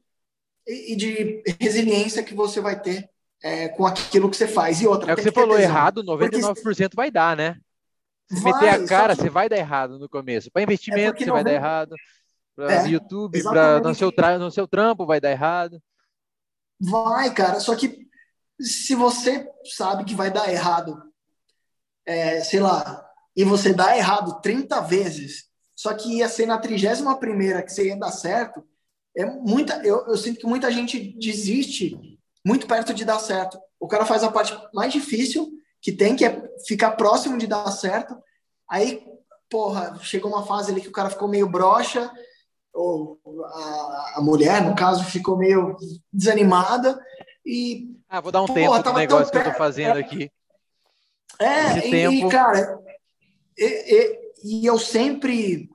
[0.66, 3.08] e, de resiliência que você vai ter
[3.42, 4.80] é, com aquilo que você faz.
[4.80, 5.70] E outra, é o que você falou tesão.
[5.70, 6.88] errado, 99% Porque...
[6.94, 7.56] vai dar, né?
[8.28, 9.22] Se vai, meter a cara, que...
[9.22, 10.50] você vai dar errado no começo.
[10.50, 11.94] Para investimento, é você vai dar errado.
[12.54, 14.38] Para é, YouTube, para no seu, tra...
[14.38, 15.82] no seu trampo, vai dar errado.
[16.80, 17.58] Vai, cara.
[17.60, 18.08] Só que
[18.60, 21.02] se você sabe que vai dar errado,
[22.04, 27.14] é, sei lá, e você dá errado 30 vezes, só que ia ser na 31
[27.16, 28.62] primeira que você ia dar certo,
[29.16, 31.98] é muita, eu, eu sinto que muita gente desiste
[32.44, 33.58] muito perto de dar certo.
[33.78, 37.70] O cara faz a parte mais difícil que tem, que é ficar próximo de dar
[37.70, 38.16] certo.
[38.68, 39.02] Aí,
[39.48, 42.10] porra, chegou uma fase ali que o cara ficou meio broxa,
[42.72, 45.76] ou a, a mulher, no caso, ficou meio
[46.12, 47.00] desanimada.
[47.44, 50.30] E, ah, vou dar um porra, tempo pro negócio que eu tô fazendo aqui.
[51.38, 52.28] É, e, tempo...
[52.28, 52.78] cara,
[53.56, 55.70] e, e, e, eu sempre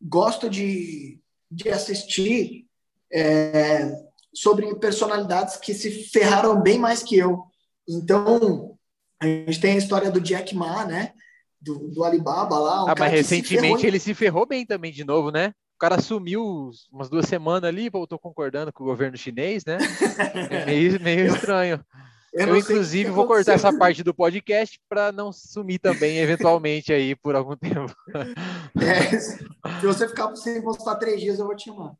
[0.00, 2.69] gosto de, de assistir
[3.12, 3.90] é,
[4.34, 7.44] sobre personalidades que se ferraram bem mais que eu.
[7.88, 8.76] Então,
[9.20, 11.12] a gente tem a história do Jack Ma, né?
[11.60, 12.84] Do, do Alibaba lá.
[12.84, 15.52] Um ah, mas recentemente se ele se ferrou bem também de novo, né?
[15.76, 19.78] O cara sumiu umas duas semanas ali, voltou concordando com o governo chinês, né?
[20.50, 21.84] É meio, meio estranho.
[22.32, 27.16] Eu, eu inclusive, vou cortar essa parte do podcast para não sumir também, eventualmente, aí
[27.16, 27.94] por algum tempo.
[28.80, 31.92] É, se você ficar sem postar três dias, eu vou te chamar.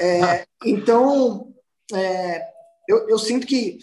[0.00, 1.52] É, então,
[1.92, 2.40] é,
[2.88, 3.78] eu, eu sinto que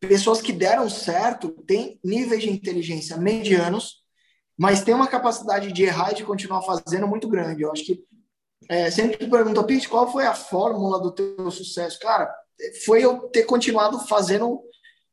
[0.00, 4.02] pessoas que deram certo têm níveis de inteligência medianos,
[4.58, 7.62] mas têm uma capacidade de errar e de continuar fazendo muito grande.
[7.62, 8.04] Eu acho que
[8.68, 11.98] é, sempre pergunta, Pete, qual foi a fórmula do teu sucesso?
[12.00, 12.32] Cara,
[12.84, 14.60] foi eu ter continuado fazendo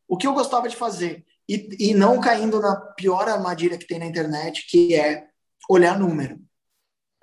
[0.10, 4.00] o que eu gostava de fazer e, e não caindo na pior armadilha que tem
[4.00, 5.28] na internet, que é
[5.70, 6.40] olhar número.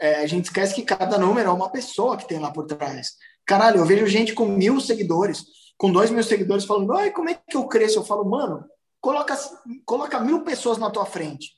[0.01, 3.15] É, a gente esquece que cada número é uma pessoa que tem lá por trás.
[3.45, 5.45] Caralho, eu vejo gente com mil seguidores,
[5.77, 7.99] com dois mil seguidores falando, ai, como é que eu cresço?
[7.99, 8.65] Eu falo, mano,
[9.01, 9.37] coloca,
[9.85, 11.57] coloca mil pessoas na tua frente.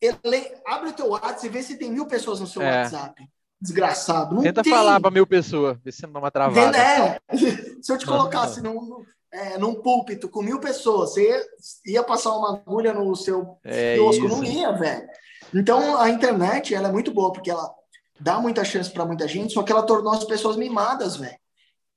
[0.00, 2.82] Ele, abre o teu WhatsApp e vê se tem mil pessoas no seu é.
[2.82, 3.24] WhatsApp.
[3.60, 4.34] Desgraçado.
[4.34, 4.72] Não Tenta tem.
[4.72, 6.76] falar para mil pessoas, vê se não dá uma travada.
[6.76, 7.20] É.
[7.80, 11.42] Se eu te colocasse num, é, num púlpito com mil pessoas, você
[11.86, 13.96] ia, passar uma agulha no seu é?
[13.96, 15.08] Não ia, velho.
[15.54, 17.74] Então, a internet, ela é muito boa, porque ela
[18.20, 21.36] dá muita chance para muita gente, só que ela tornou as pessoas mimadas, velho.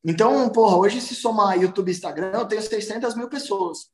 [0.04, 3.90] Então, porra, hoje se somar YouTube e Instagram, eu tenho 600 mil pessoas.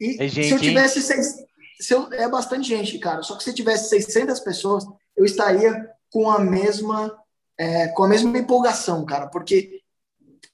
[0.00, 1.02] E é gente, se eu tivesse...
[1.02, 1.36] Seis,
[1.80, 3.22] se eu, é bastante gente, cara.
[3.22, 4.84] Só que se eu tivesse 600 pessoas,
[5.16, 7.14] eu estaria com a mesma...
[7.60, 9.26] É, com a mesma empolgação, cara.
[9.26, 9.80] Porque,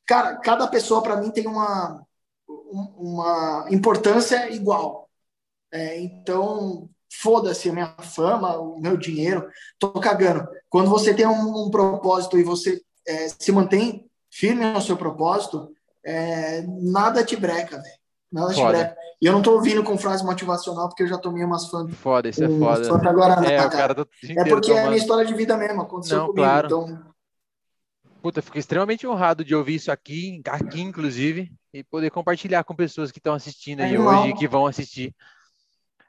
[0.07, 2.04] cara, cada pessoa para mim tem uma
[2.71, 5.09] uma importância igual.
[5.73, 6.89] É, então,
[7.21, 9.49] foda-se a minha fama, o meu dinheiro,
[9.79, 10.47] tô cagando.
[10.69, 15.71] Quando você tem um, um propósito e você é, se mantém firme no seu propósito,
[16.05, 17.99] é, nada te breca, velho.
[18.33, 18.67] Nada foda.
[18.67, 18.97] te breca.
[19.21, 21.95] E eu não tô ouvindo com frase motivacional porque eu já tomei umas fãs.
[21.97, 23.09] Foda, isso é foda.
[23.09, 23.67] Agora, é, cara.
[23.67, 24.79] o cara tá é porque tomando.
[24.79, 26.43] é a minha história de vida mesmo, aconteceu não, comigo.
[26.43, 26.67] Claro.
[26.67, 27.14] Então,
[28.25, 33.13] Puta, fico extremamente honrado de ouvir isso aqui, aqui inclusive, e poder compartilhar com pessoas
[33.13, 35.15] que estão assistindo aí é hoje e que vão assistir.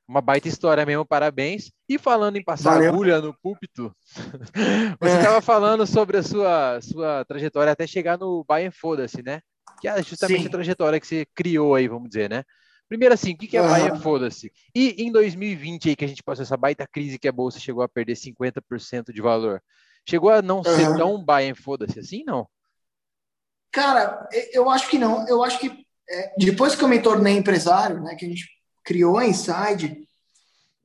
[0.08, 1.74] Uma baita história mesmo, parabéns.
[1.90, 2.94] E falando em passar Valeu.
[2.94, 3.94] agulha no púlpito,
[4.98, 5.42] você estava é.
[5.42, 9.42] falando sobre a sua, sua trajetória até chegar no Bayern Foda-se, né?
[9.82, 10.48] Que é justamente Sim.
[10.48, 12.46] a trajetória que você criou aí, vamos dizer, né?
[12.88, 13.68] Primeiro assim, o que é uhum.
[13.68, 14.54] Bayern Foda-se?
[14.74, 17.84] E em 2020 aí que a gente passou essa baita crise que a bolsa chegou
[17.84, 19.62] a perder 50% de valor.
[20.08, 20.98] Chegou a não ser uhum.
[20.98, 22.48] tão Bayern foda-se assim, não?
[23.72, 25.28] Cara, eu acho que não.
[25.28, 28.48] Eu acho que é, depois que eu me tornei empresário, né, que a gente
[28.84, 30.08] criou a Inside,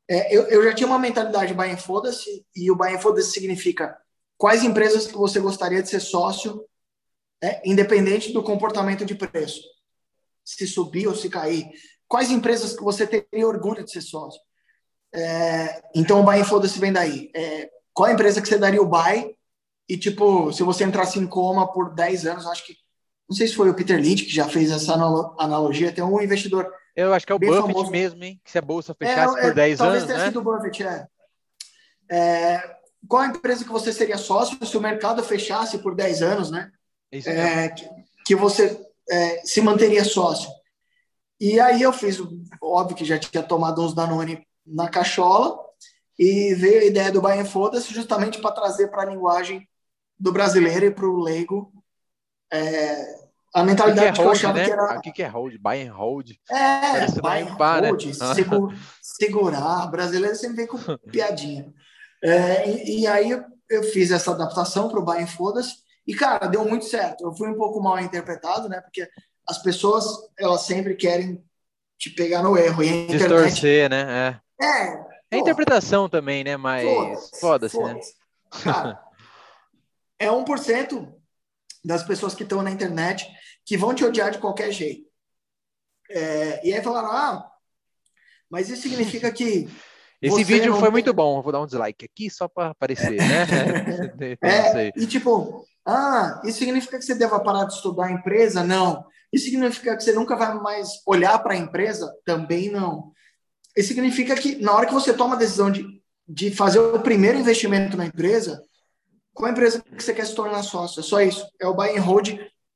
[0.08, 3.96] é, eu, eu, já tinha uma mentalidade Bayern foda-se, e o Bayern foda-se significa
[4.36, 6.64] quais empresas que você gostaria de ser sócio,
[7.42, 9.62] é, independente do comportamento de preço.
[10.44, 11.70] Se subir ou se cair.
[12.08, 14.40] Quais empresas que você teria orgulho de ser sócio.
[15.14, 17.30] É, então o Bayern foda-se vem daí.
[17.34, 19.36] É, qual a empresa que você daria o buy?
[19.86, 22.74] E, tipo, se você entrasse em coma por 10 anos, acho que.
[23.28, 24.94] Não sei se foi o Peter Lynch que já fez essa
[25.38, 26.66] analogia, tem um investidor.
[26.96, 27.90] Eu acho que é o Buffett famoso.
[27.90, 28.40] mesmo, hein?
[28.42, 29.78] Que se a bolsa fechasse é, por 10 é, anos.
[29.78, 31.06] Talvez tenha sido o Buffett, é.
[32.10, 32.76] é.
[33.06, 36.70] Qual a empresa que você seria sócio se o mercado fechasse por 10 anos, né?
[37.12, 37.86] Isso é, que,
[38.24, 40.50] que, você é, se manteria sócio.
[41.38, 42.18] E aí eu fiz,
[42.62, 45.58] óbvio que já tinha tomado uns Danone na cachola,
[46.22, 49.66] e veio a ideia do Bayern Foda-se justamente para trazer para a linguagem
[50.18, 51.72] do brasileiro e para o leigo
[52.52, 53.20] é,
[53.54, 54.64] a mentalidade que, é hold, que eu achava né?
[54.66, 54.98] que era.
[54.98, 55.58] O que, é hold?
[55.58, 56.32] Bayern Hold?
[56.50, 58.34] É, Bayern Hold, né?
[58.34, 59.90] segura, segurar.
[59.90, 60.76] Brasileiro sempre vem com
[61.10, 61.72] piadinha.
[62.22, 66.66] É, e, e, aí eu, fiz essa adaptação para o Bayern Foda-se e, cara, deu
[66.66, 67.24] muito certo.
[67.24, 68.78] Eu fui um pouco mal interpretado, né?
[68.82, 69.08] Porque
[69.48, 70.04] as pessoas,
[70.38, 71.42] elas sempre querem
[71.98, 72.82] te pegar no erro.
[72.82, 74.40] E a internet, Distorcer, né?
[74.60, 74.64] É.
[74.66, 76.56] é é interpretação também, né?
[76.56, 78.00] Mas foda-se, foda né?
[78.62, 79.02] Cara,
[80.18, 81.12] é 1%
[81.84, 83.26] das pessoas que estão na internet
[83.64, 85.08] que vão te odiar de qualquer jeito.
[86.10, 87.50] É, e aí falaram, ah,
[88.50, 89.68] mas isso significa que.
[90.20, 94.36] Esse vídeo foi muito bom, vou dar um dislike aqui só para aparecer, né?
[94.42, 98.62] é, e tipo, ah, isso significa que você deva parar de estudar a empresa?
[98.62, 99.06] Não.
[99.32, 102.12] Isso significa que você nunca vai mais olhar para a empresa?
[102.24, 103.12] Também não.
[103.76, 105.86] Isso significa que na hora que você toma a decisão de,
[106.26, 108.62] de fazer o primeiro investimento na empresa,
[109.32, 111.00] qual a empresa que você quer se tornar sócio?
[111.00, 111.46] É só isso.
[111.60, 112.28] É o buy and hold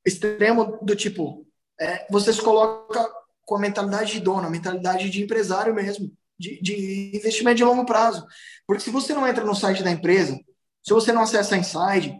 [0.05, 1.45] extremo do tipo,
[1.79, 3.07] é, você se coloca
[3.43, 7.85] com a mentalidade de dono, a mentalidade de empresário mesmo, de, de investimento de longo
[7.85, 8.25] prazo.
[8.65, 10.39] Porque se você não entra no site da empresa,
[10.83, 12.19] se você não acessa a Inside,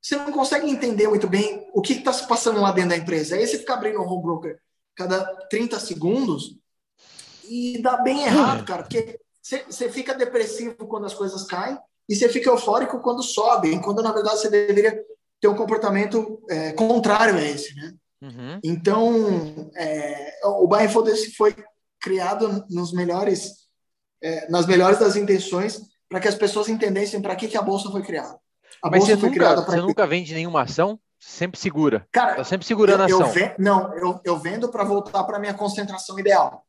[0.00, 3.36] você não consegue entender muito bem o que está se passando lá dentro da empresa.
[3.36, 4.58] Aí você fica abrindo o home broker
[4.94, 6.56] cada 30 segundos,
[7.48, 11.78] e dá bem errado, cara, porque você fica depressivo quando as coisas caem
[12.08, 15.00] e você fica eufórico quando sobe, quando na verdade você deveria
[15.40, 17.94] ter um comportamento é, contrário a esse, né?
[18.22, 18.60] Uhum.
[18.64, 21.54] Então, é, o hold foi
[22.00, 23.68] criado nos melhores,
[24.22, 27.90] é, nas melhores das intenções para que as pessoas entendessem para que, que a bolsa
[27.90, 28.38] foi criada.
[28.82, 30.98] A Mas bolsa você, nunca, você nunca vende nenhuma ação?
[31.18, 32.06] Sempre segura.
[32.12, 33.42] Cara, tá sempre segurando eu, a ação.
[33.42, 36.65] Eu não, eu, eu vendo para voltar para minha concentração ideal.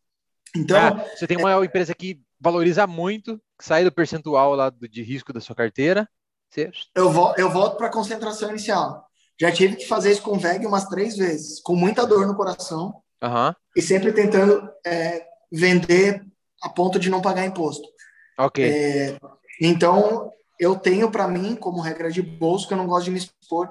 [0.58, 4.88] Então, ah, você tem uma empresa que valoriza muito, que sai do percentual lá do,
[4.88, 6.08] de risco da sua carteira.
[6.50, 6.72] Você...
[6.96, 9.06] Eu, vo, eu volto para a concentração inicial.
[9.40, 12.36] Já tive que fazer isso com o VEG umas três vezes, com muita dor no
[12.36, 13.02] coração.
[13.24, 13.54] Uhum.
[13.76, 16.26] E sempre tentando é, vender
[16.62, 17.88] a ponto de não pagar imposto.
[18.38, 18.64] Ok.
[18.64, 19.18] É,
[19.62, 23.18] então, eu tenho para mim, como regra de bolso, que eu não gosto de me
[23.18, 23.70] expor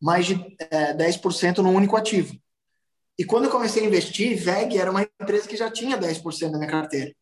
[0.00, 2.34] mais de é, 10% no único ativo.
[3.18, 6.58] E quando eu comecei a investir, VEG era uma empresa que já tinha 10% da
[6.58, 7.12] minha carteira.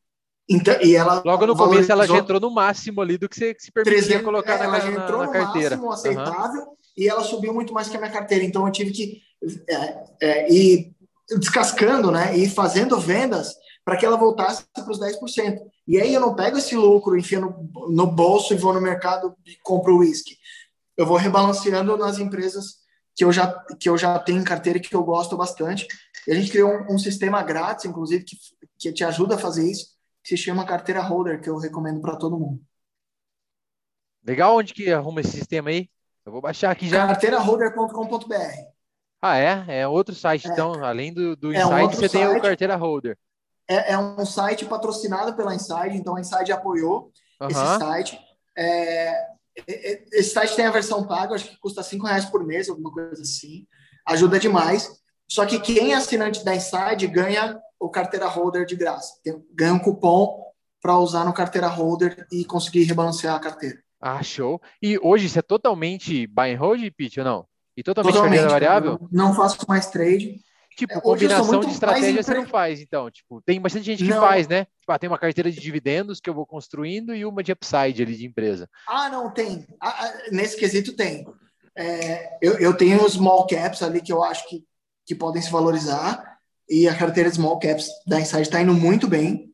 [0.49, 3.55] Então, e ela Logo no começo ela já entrou no máximo ali do que você
[3.57, 5.77] se permitia 300, colocar é, na, ela já entrou na, no carteira.
[5.77, 6.75] máximo aceitável uhum.
[6.97, 8.45] e ela subiu muito mais que a minha carteira.
[8.45, 9.23] Então eu tive que
[9.69, 10.93] é, é, ir
[11.39, 15.59] descascando, né, e fazendo vendas para que ela voltasse para os 10%.
[15.87, 19.35] E aí eu não pego esse lucro, enfio no, no bolso e vou no mercado
[19.47, 20.37] e compro uísque.
[20.97, 22.80] Eu vou rebalanceando nas empresas
[23.21, 25.87] que eu já, que eu já tenho em carteira e que eu gosto bastante.
[26.27, 28.35] E a gente criou um, um sistema grátis, inclusive, que,
[28.79, 29.89] que te ajuda a fazer isso,
[30.25, 32.63] que se chama Carteira Holder, que eu recomendo para todo mundo.
[34.27, 35.91] Legal, onde que arruma esse sistema aí?
[36.25, 37.07] Eu vou baixar aqui já.
[37.09, 38.35] Carteiraholder.com.br.
[39.21, 39.81] Ah, é?
[39.81, 40.53] É outro site, é.
[40.53, 42.13] então, além do, do é um você site.
[42.13, 43.19] tem o Carteira Holder
[43.69, 47.49] é, é, um site patrocinado pela Inside, então a Inside apoiou uhum.
[47.49, 48.19] esse site.
[48.57, 49.27] É,
[49.67, 53.23] esse site tem a versão paga, acho que custa cinco reais por mês, alguma coisa
[53.23, 53.67] assim.
[54.07, 54.91] Ajuda demais.
[55.29, 59.15] Só que quem é assinante da Inside ganha o carteira holder de graça.
[59.23, 60.45] Tem, ganha um cupom
[60.83, 63.79] para usar no carteira holder e conseguir rebalancear a carteira.
[64.01, 64.61] Ah, show.
[64.83, 67.47] E hoje você é totalmente buy and hold, Pete, ou não?
[67.77, 69.09] E totalmente, totalmente carteira variável?
[69.13, 70.41] Não faço mais trade.
[70.77, 73.11] Tipo, é, combinação de estratégia você não faz, então.
[73.11, 74.21] Tipo, tem bastante gente que não.
[74.21, 74.67] faz, né?
[74.79, 78.03] Tipo, ah, tem uma carteira de dividendos que eu vou construindo e uma de upside
[78.03, 78.69] ali de empresa.
[78.87, 79.67] Ah, não, tem.
[79.81, 81.27] Ah, ah, nesse quesito tem.
[81.77, 84.65] É, eu, eu tenho os small caps ali que eu acho que,
[85.07, 89.09] que podem se valorizar e a carteira de small caps da Insight está indo muito
[89.09, 89.53] bem.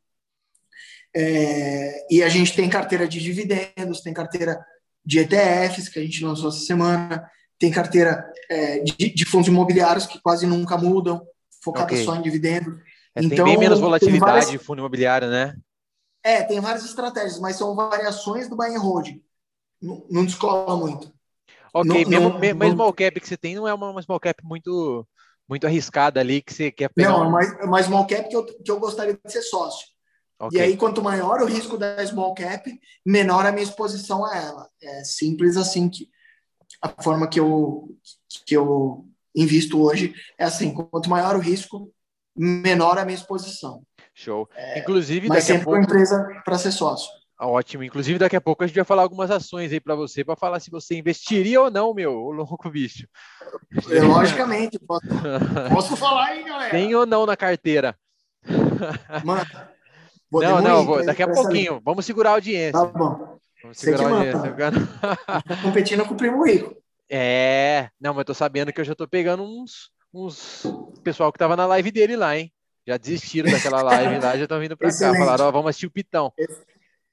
[1.15, 4.63] É, e a gente tem carteira de dividendos, tem carteira
[5.05, 7.27] de ETFs que a gente lançou essa semana,
[7.59, 11.27] tem carteira é, de, de, fundos imobiliários que quase nunca mudam,
[11.63, 12.05] focada okay.
[12.05, 12.79] só em dividendo.
[13.15, 15.57] É, então, tem bem menos volatilidade várias, de fundo imobiliário, né?
[16.23, 19.09] É, tem várias estratégias, mas são variações do buy and hold.
[19.81, 21.13] Não, não descola muito.
[21.73, 24.21] Ok, não, mesmo, não, mesmo não, small cap que você tem não é uma, small
[24.21, 25.07] cap muito,
[25.49, 27.11] muito arriscada ali que você quer pegar.
[27.11, 29.87] Não, é uma, é small cap que eu, que eu gostaria de ser sócio.
[30.39, 30.59] Okay.
[30.59, 32.71] E aí, quanto maior o risco da small cap,
[33.05, 34.69] menor a minha exposição a ela.
[34.83, 36.09] É simples assim que
[36.81, 37.89] a forma que eu,
[38.45, 41.91] que eu invisto hoje é assim: quanto maior o risco,
[42.37, 43.83] menor a minha exposição.
[44.15, 44.49] Show.
[44.55, 45.81] É, Inclusive, mas sempre pouco...
[45.81, 47.11] empresa para ser sócio.
[47.39, 47.85] Ah, ótimo.
[47.85, 50.59] Inclusive, daqui a pouco a gente vai falar algumas ações aí para você, para falar
[50.59, 53.07] se você investiria ou não, meu, o louco bicho.
[53.87, 55.07] Logicamente, posso,
[55.71, 56.71] posso falar aí, galera.
[56.71, 57.95] Tem ou não na carteira?
[59.23, 59.45] Mano,
[60.33, 61.81] não, não, vou, daqui a pouquinho.
[61.85, 62.73] Vamos segurar a audiência.
[62.73, 63.39] Tá bom.
[63.67, 64.55] Vamos segurar a audiência.
[65.27, 66.77] Tá competindo com o primo rico.
[67.11, 70.63] É, não, mas eu tô sabendo que eu já tô pegando uns, uns
[71.03, 72.53] pessoal que tava na live dele lá, hein?
[72.87, 75.15] Já desistiram daquela live lá, já estão vindo para cá.
[75.15, 76.33] Falaram, ó, vamos assistir o Pitão.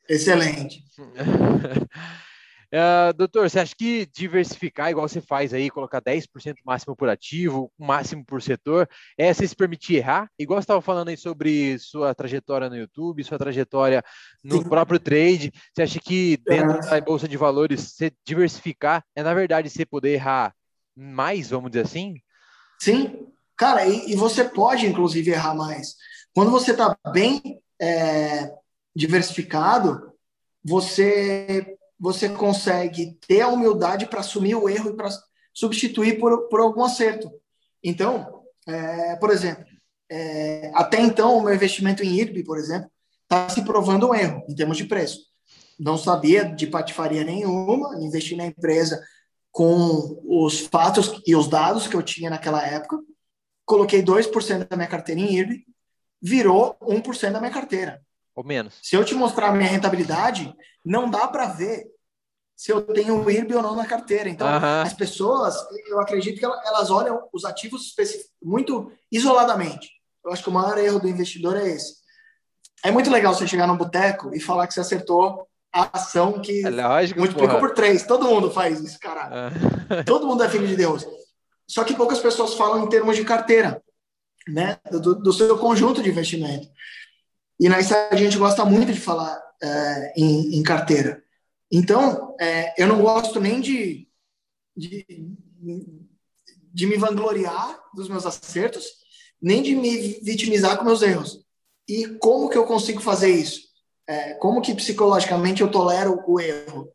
[0.08, 0.84] Excelente.
[2.74, 7.72] Uh, doutor, você acha que diversificar, igual você faz aí, colocar 10% máximo por ativo,
[7.78, 10.28] máximo por setor, é você se permitir errar?
[10.40, 14.04] Igual você estava falando aí sobre sua trajetória no YouTube, sua trajetória
[14.44, 14.70] no Sim.
[14.70, 19.70] próprio trade, você acha que dentro da Bolsa de Valores, você diversificar é, na verdade,
[19.70, 20.52] você poder errar
[20.96, 22.16] mais, vamos dizer assim?
[22.80, 25.96] Sim, cara, e, e você pode, inclusive, errar mais.
[26.34, 28.52] Quando você está bem é,
[28.96, 30.12] diversificado,
[30.64, 35.10] você você consegue ter a humildade para assumir o erro e para
[35.54, 37.32] substituir por, por algum acerto.
[37.84, 39.66] Então, é, por exemplo,
[40.10, 42.90] é, até então, o meu investimento em IRB, por exemplo,
[43.24, 45.20] está se provando um erro em termos de preço.
[45.80, 49.02] Não sabia de patifaria nenhuma, investi na empresa
[49.52, 53.00] com os fatos e os dados que eu tinha naquela época,
[53.66, 55.66] coloquei 2% da minha carteira em IRB,
[56.22, 58.02] virou 1% da minha carteira.
[58.36, 58.80] Ou menos.
[58.82, 60.54] Se eu te mostrar a minha rentabilidade,
[60.84, 61.86] não dá para ver
[62.56, 64.30] se eu tenho o IRB ou não na carteira.
[64.30, 65.56] Então, as pessoas,
[65.88, 67.94] eu acredito que elas olham os ativos
[68.42, 69.90] muito isoladamente.
[70.24, 72.04] Eu acho que o maior erro do investidor é esse.
[72.84, 76.66] É muito legal você chegar no boteco e falar que você acertou a ação que
[76.66, 77.68] é lógico, multiplicou porra.
[77.68, 78.04] por três.
[78.04, 79.56] Todo mundo faz isso, caralho.
[79.90, 80.04] Ah.
[80.06, 81.06] Todo mundo é filho de Deus.
[81.68, 83.82] só que poucas pessoas falam em termos de carteira,
[84.48, 84.78] né?
[84.92, 86.68] Do, do seu conjunto de investimento.
[87.60, 91.23] E na a gente gosta muito de falar é, em, em, carteira.
[91.76, 94.08] Então, é, eu não gosto nem de,
[94.78, 95.04] de,
[96.72, 98.86] de me vangloriar dos meus acertos,
[99.42, 101.44] nem de me vitimizar com meus erros.
[101.88, 103.62] E como que eu consigo fazer isso?
[104.08, 106.94] É, como que psicologicamente eu tolero o erro?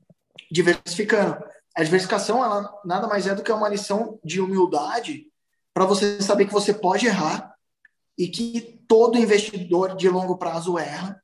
[0.49, 1.43] Diversificando.
[1.75, 5.27] A diversificação ela nada mais é do que uma lição de humildade
[5.75, 7.53] para você saber que você pode errar
[8.17, 11.21] e que todo investidor de longo prazo erra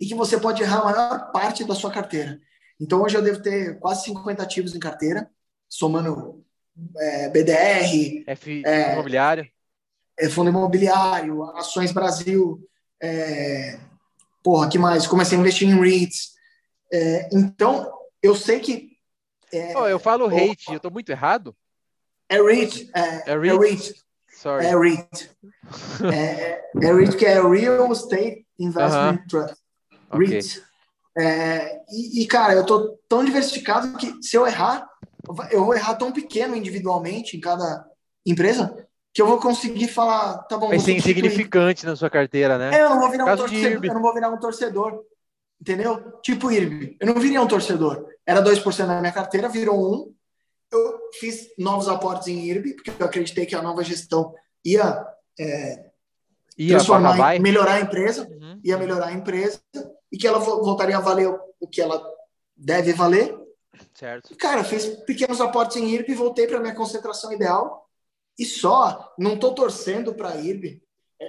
[0.00, 2.40] e que você pode errar a maior parte da sua carteira.
[2.80, 5.30] Então hoje eu devo ter quase 50 ativos em carteira,
[5.68, 6.44] somando
[6.96, 9.48] é, BDR, F é, imobiliário,
[10.18, 12.60] é, fundo imobiliário, ações Brasil,
[13.00, 13.78] é,
[14.42, 15.06] porra, que mais?
[15.06, 16.34] Comecei a investir em REITs.
[16.92, 18.94] É, então eu sei que
[19.76, 21.54] oh, eu falo hate, eu tô muito errado?
[22.28, 22.90] É REIT.
[22.94, 23.54] É, é REIT.
[23.54, 23.94] É REIT.
[24.30, 24.66] Sorry.
[24.66, 25.30] É REIT.
[26.12, 29.28] é, REIT, que é Real Estate Investment uh -huh.
[29.28, 29.56] Trust.
[30.10, 30.62] REIT.
[31.16, 34.88] É, e, e, cara, eu tô tão diversificado que se eu errar,
[35.50, 37.86] eu vou errar tão pequeno individualmente em cada
[38.26, 40.68] empresa que eu vou conseguir falar, tá bom.
[40.68, 42.76] Vai ser insignificante na sua carteira, né?
[42.76, 43.84] É, eu não vou virar um torcedor.
[43.84, 45.04] Eu não vou virar um torcedor.
[45.60, 46.18] Entendeu?
[46.20, 46.96] Tipo IRB.
[47.00, 48.06] Eu não viria um torcedor.
[48.26, 50.12] Era 2% da minha carteira, virou 1%.
[50.72, 54.34] Eu fiz novos aportes em IRB, porque eu acreditei que a nova gestão
[54.64, 55.06] ia,
[55.38, 55.86] é,
[56.58, 58.60] ia transformar, melhorar a empresa, uhum.
[58.64, 59.60] ia melhorar a empresa,
[60.10, 61.28] e que ela voltaria a valer
[61.60, 62.02] o que ela
[62.56, 63.36] deve valer.
[63.92, 64.36] Certo.
[64.36, 67.88] Cara, fiz pequenos aportes em IRB, voltei para minha concentração ideal,
[68.38, 70.82] e só, não estou torcendo para IRB,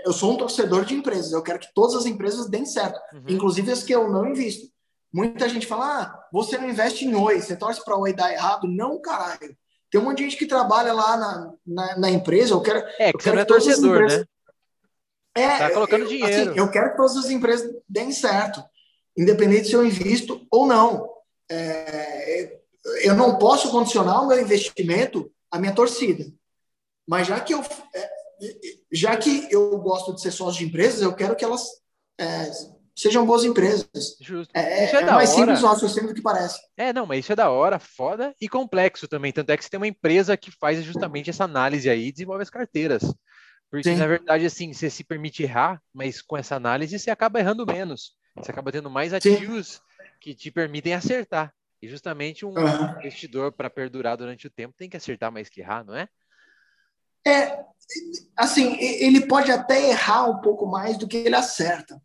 [0.03, 3.23] eu sou um torcedor de empresas, eu quero que todas as empresas deem certo, uhum.
[3.27, 4.67] inclusive as que eu não invisto.
[5.13, 8.67] Muita gente fala, ah, você não investe em Oi, você torce para Oi dar errado.
[8.67, 9.55] Não, caralho.
[9.89, 12.79] Tem um monte de gente que trabalha lá na, na, na empresa, eu quero...
[12.99, 14.25] É, que você não é torcedor, né?
[15.35, 16.51] É, tá colocando eu, dinheiro.
[16.51, 18.63] Assim, eu quero que todas as empresas deem certo,
[19.17, 21.09] independente se eu invisto ou não.
[21.51, 22.59] É,
[23.03, 26.25] eu não posso condicionar o meu investimento à minha torcida.
[27.07, 27.61] Mas já que eu
[27.93, 28.09] é,
[28.91, 31.63] já que eu gosto de ser sócio de empresas, eu quero que elas
[32.19, 32.51] é,
[32.95, 34.17] sejam boas empresas.
[34.19, 34.51] Justo.
[34.55, 35.39] É, é, é mais hora.
[35.39, 36.59] simples o raciocínio do que parece.
[36.77, 39.31] É, não, mas isso é da hora, foda e complexo também.
[39.31, 42.43] Tanto é que você tem uma empresa que faz justamente essa análise aí e desenvolve
[42.43, 43.03] as carteiras.
[43.75, 43.97] Porque, Sim.
[43.97, 48.13] na verdade, assim, você se permite errar, mas com essa análise você acaba errando menos.
[48.37, 49.81] Você acaba tendo mais ativos Sim.
[50.21, 51.53] que te permitem acertar.
[51.81, 52.99] E justamente um uhum.
[52.99, 56.07] investidor, para perdurar durante o tempo, tem que acertar mais que errar, não é?
[57.27, 57.65] É,
[58.37, 62.01] assim, ele pode até errar um pouco mais do que ele acerta.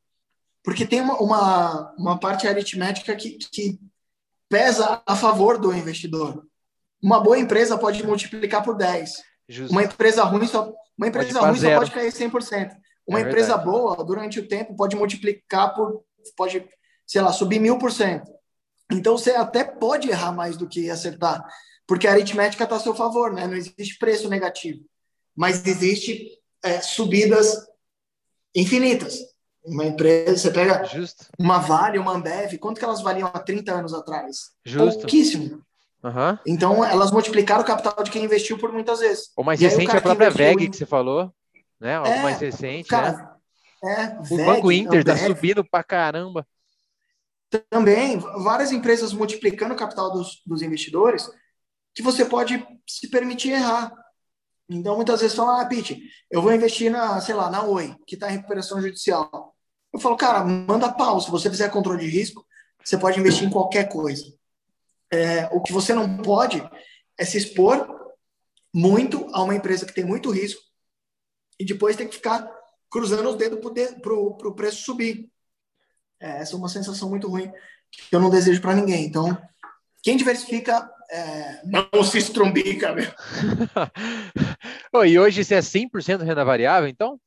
[0.65, 3.79] Porque tem uma, uma, uma parte aritmética que, que
[4.49, 6.45] pesa a favor do investidor.
[7.01, 9.23] Uma boa empresa pode multiplicar por 10.
[9.49, 9.73] Justo.
[9.73, 12.71] Uma empresa ruim só, uma empresa ruim só pode cair 100%.
[13.07, 16.05] Uma é empresa boa, durante o tempo, pode multiplicar por,
[16.37, 16.69] pode,
[17.07, 18.31] sei lá, subir mil por cento.
[18.93, 21.45] Então, você até pode errar mais do que acertar,
[21.87, 23.47] porque a aritmética está a seu favor, né?
[23.47, 24.85] Não existe preço negativo
[25.41, 27.67] mas existe é, subidas
[28.55, 29.19] infinitas.
[29.65, 31.27] Uma empresa, você pega Justo.
[31.39, 34.51] uma Vale, uma Ambev, quanto que elas valiam há 30 anos atrás?
[34.65, 35.01] Justo.
[35.01, 35.63] Pouquíssimo.
[36.03, 36.39] Uhum.
[36.47, 39.31] Então, elas multiplicaram o capital de quem investiu por muitas vezes.
[39.37, 41.33] O mais recente é a própria VEG que você falou,
[41.79, 41.97] né?
[41.97, 43.29] Algo é, mais recente, cara, né?
[43.83, 46.47] É, o VEG, Banco Inter está subindo pra caramba.
[47.69, 51.29] Também, várias empresas multiplicando o capital dos, dos investidores
[51.95, 53.93] que você pode se permitir errar.
[54.69, 58.15] Então, muitas vezes falam, ah, Pete, eu vou investir na, sei lá, na Oi, que
[58.15, 59.55] está em recuperação judicial.
[59.93, 61.21] Eu falo, cara, manda pau.
[61.21, 62.47] Se você fizer controle de risco,
[62.83, 64.25] você pode investir em qualquer coisa.
[65.13, 66.63] É, o que você não pode
[67.19, 67.89] é se expor
[68.73, 70.63] muito a uma empresa que tem muito risco
[71.59, 72.49] e depois tem que ficar
[72.91, 73.59] cruzando os dedos
[74.01, 75.31] para o preço subir.
[76.21, 77.51] É, essa é uma sensação muito ruim
[77.91, 79.05] que eu não desejo para ninguém.
[79.05, 79.37] Então,
[80.03, 83.11] quem diversifica é, não se estrumbica, meu.
[84.95, 87.21] oh, e hoje você é 100% renda variável, então?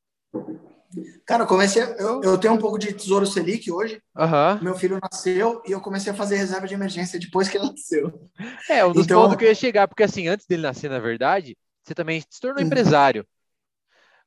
[1.26, 1.82] Cara, eu comecei.
[1.82, 4.02] Eu, eu tenho um pouco de tesouro Selic hoje.
[4.16, 4.62] Uhum.
[4.62, 8.30] Meu filho nasceu e eu comecei a fazer reserva de emergência depois que ele nasceu.
[8.70, 9.22] É, um dos então...
[9.22, 12.40] pontos que eu ia chegar, porque assim, antes dele nascer, na verdade, você também se
[12.40, 12.68] tornou uhum.
[12.68, 13.26] empresário.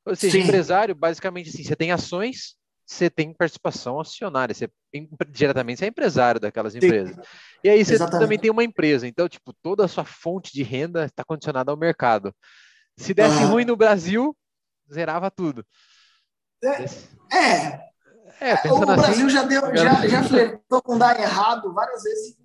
[0.05, 0.43] Ou seja, Sim.
[0.43, 4.69] empresário, basicamente assim, você tem ações, você tem participação acionária, você
[5.29, 7.15] diretamente você é empresário daquelas empresas.
[7.15, 7.21] Sim.
[7.63, 8.21] E aí você Exatamente.
[8.21, 11.77] também tem uma empresa, então tipo toda a sua fonte de renda está condicionada ao
[11.77, 12.33] mercado.
[12.97, 14.35] Se desse ruim no Brasil,
[14.91, 15.65] zerava tudo.
[16.63, 16.85] É,
[17.35, 17.89] é.
[18.41, 22.37] é o assim, Brasil já deu, já, já flertou com dar errado várias vezes.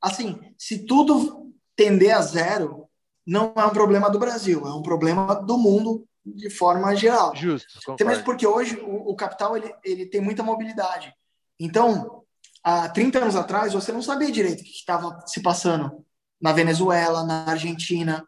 [0.00, 2.88] Assim, se tudo tender a zero,
[3.26, 7.34] não é um problema do Brasil, é um problema do mundo de forma geral.
[7.34, 7.92] Justo.
[7.92, 11.12] Até mesmo porque hoje o, o, capital ele, ele tem muita mobilidade.
[11.58, 12.22] Então,
[12.62, 16.04] há 30 anos atrás, você não sabia direito o que estava se passando
[16.40, 18.24] na Venezuela, na Argentina.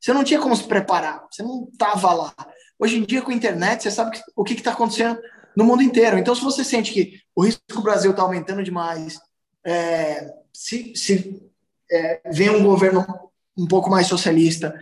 [0.00, 2.34] Você não tinha como se preparar, você não estava lá.
[2.78, 5.18] Hoje em dia, com a internet, você sabe o que está acontecendo
[5.56, 6.18] no mundo inteiro.
[6.18, 9.18] Então, se você sente que o risco do Brasil está aumentando demais,
[9.64, 11.42] é, se, se
[11.90, 13.06] é, vem um governo
[13.56, 14.78] um pouco mais socialista,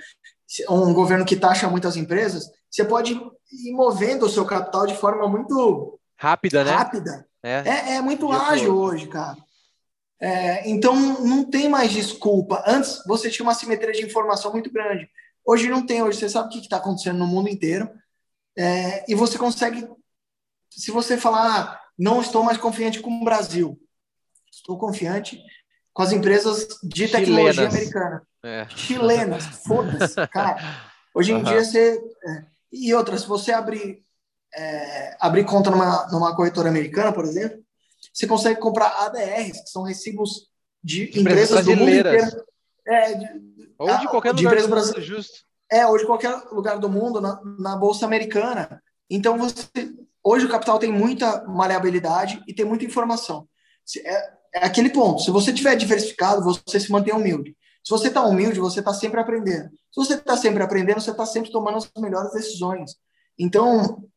[0.69, 5.29] um governo que taxa muitas empresas, você pode ir movendo o seu capital de forma
[5.29, 6.71] muito rápida, né?
[6.73, 7.27] Rápida.
[7.43, 9.37] É, é, é muito ágil hoje, cara.
[10.21, 12.63] É, então não tem mais desculpa.
[12.67, 15.09] Antes você tinha uma simetria de informação muito grande.
[15.45, 16.03] Hoje não tem.
[16.03, 17.91] Hoje você sabe o que está acontecendo no mundo inteiro
[18.57, 19.87] é, e você consegue.
[20.71, 23.79] Se você falar, ah, não estou mais confiante com o Brasil,
[24.51, 25.41] estou confiante
[25.93, 27.75] com as empresas de tecnologia Chilenas.
[27.75, 28.23] americana.
[28.43, 28.69] É.
[28.69, 30.57] Chilenas, foda-se, cara.
[31.15, 31.43] Hoje em uhum.
[31.45, 32.01] dia você.
[32.27, 34.03] É, e outras, se você abrir,
[34.53, 37.63] é, abrir conta numa, numa corretora americana, por exemplo,
[38.13, 40.49] você consegue comprar ADRs, que são recibos
[40.83, 42.45] de, de empresas do mundo inteiro.
[42.87, 43.27] É, de,
[43.79, 45.45] ou de qualquer de lugar do mundo, justo.
[45.71, 48.83] É, de qualquer lugar do mundo, na, na Bolsa Americana.
[49.09, 49.67] Então, você,
[50.23, 53.49] hoje o capital tem muita maleabilidade e tem muita informação.
[54.05, 55.23] É, é aquele ponto.
[55.23, 57.57] Se você tiver diversificado, você se mantém humilde.
[57.83, 59.69] Se você está humilde, você está sempre aprendendo.
[59.71, 62.97] Se você está sempre aprendendo, você está sempre tomando as melhores decisões.
[63.39, 64.09] Então,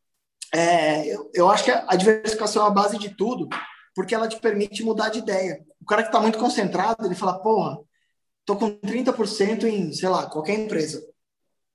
[0.54, 3.48] é, eu, eu, acho que a diversificação é a base de tudo,
[3.94, 5.60] porque ela te permite mudar de ideia.
[5.82, 7.78] O cara que está muito concentrado, ele fala, porra,
[8.48, 11.06] tô com 30% em, sei lá, qualquer empresa.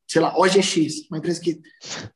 [0.07, 1.61] Sei lá, OGX, uma empresa que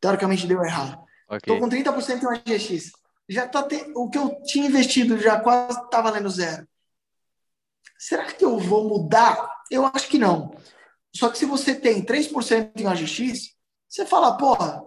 [0.02, 1.00] teoricamente deu errado.
[1.30, 1.54] Okay.
[1.54, 2.92] Tô com 30% em OGX.
[3.30, 3.76] Já tá te...
[3.96, 6.68] O que eu tinha investido já quase está valendo zero.
[8.00, 9.48] Será que eu vou mudar?
[9.70, 10.56] Eu acho que não.
[11.16, 13.56] Só que se você tem 3% em OGX,
[13.88, 14.84] você fala, porra,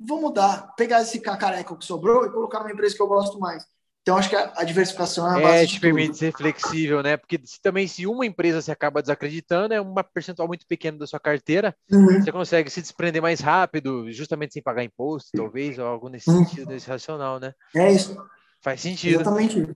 [0.00, 3.64] vou mudar, pegar esse cacareco que sobrou e colocar numa empresa que eu gosto mais.
[4.06, 5.64] Então, acho que a, a diversificação é a base.
[5.64, 7.16] É, te permite ser flexível, né?
[7.16, 11.08] Porque se, também, se uma empresa se acaba desacreditando, é uma percentual muito pequena da
[11.08, 12.22] sua carteira, uhum.
[12.22, 16.44] você consegue se desprender mais rápido, justamente sem pagar imposto, talvez, ou algo nesse uhum.
[16.44, 17.52] sentido, nesse racional, né?
[17.74, 18.16] É isso.
[18.60, 19.22] Faz sentido.
[19.22, 19.74] Exatamente.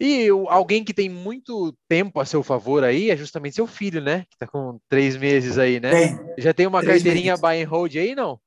[0.00, 4.26] E alguém que tem muito tempo a seu favor aí é justamente seu filho, né?
[4.28, 5.90] Que tá com três meses aí, né?
[5.92, 6.34] Tem.
[6.38, 7.40] Já tem uma carteirinha meses.
[7.40, 8.40] buy and hold aí, não?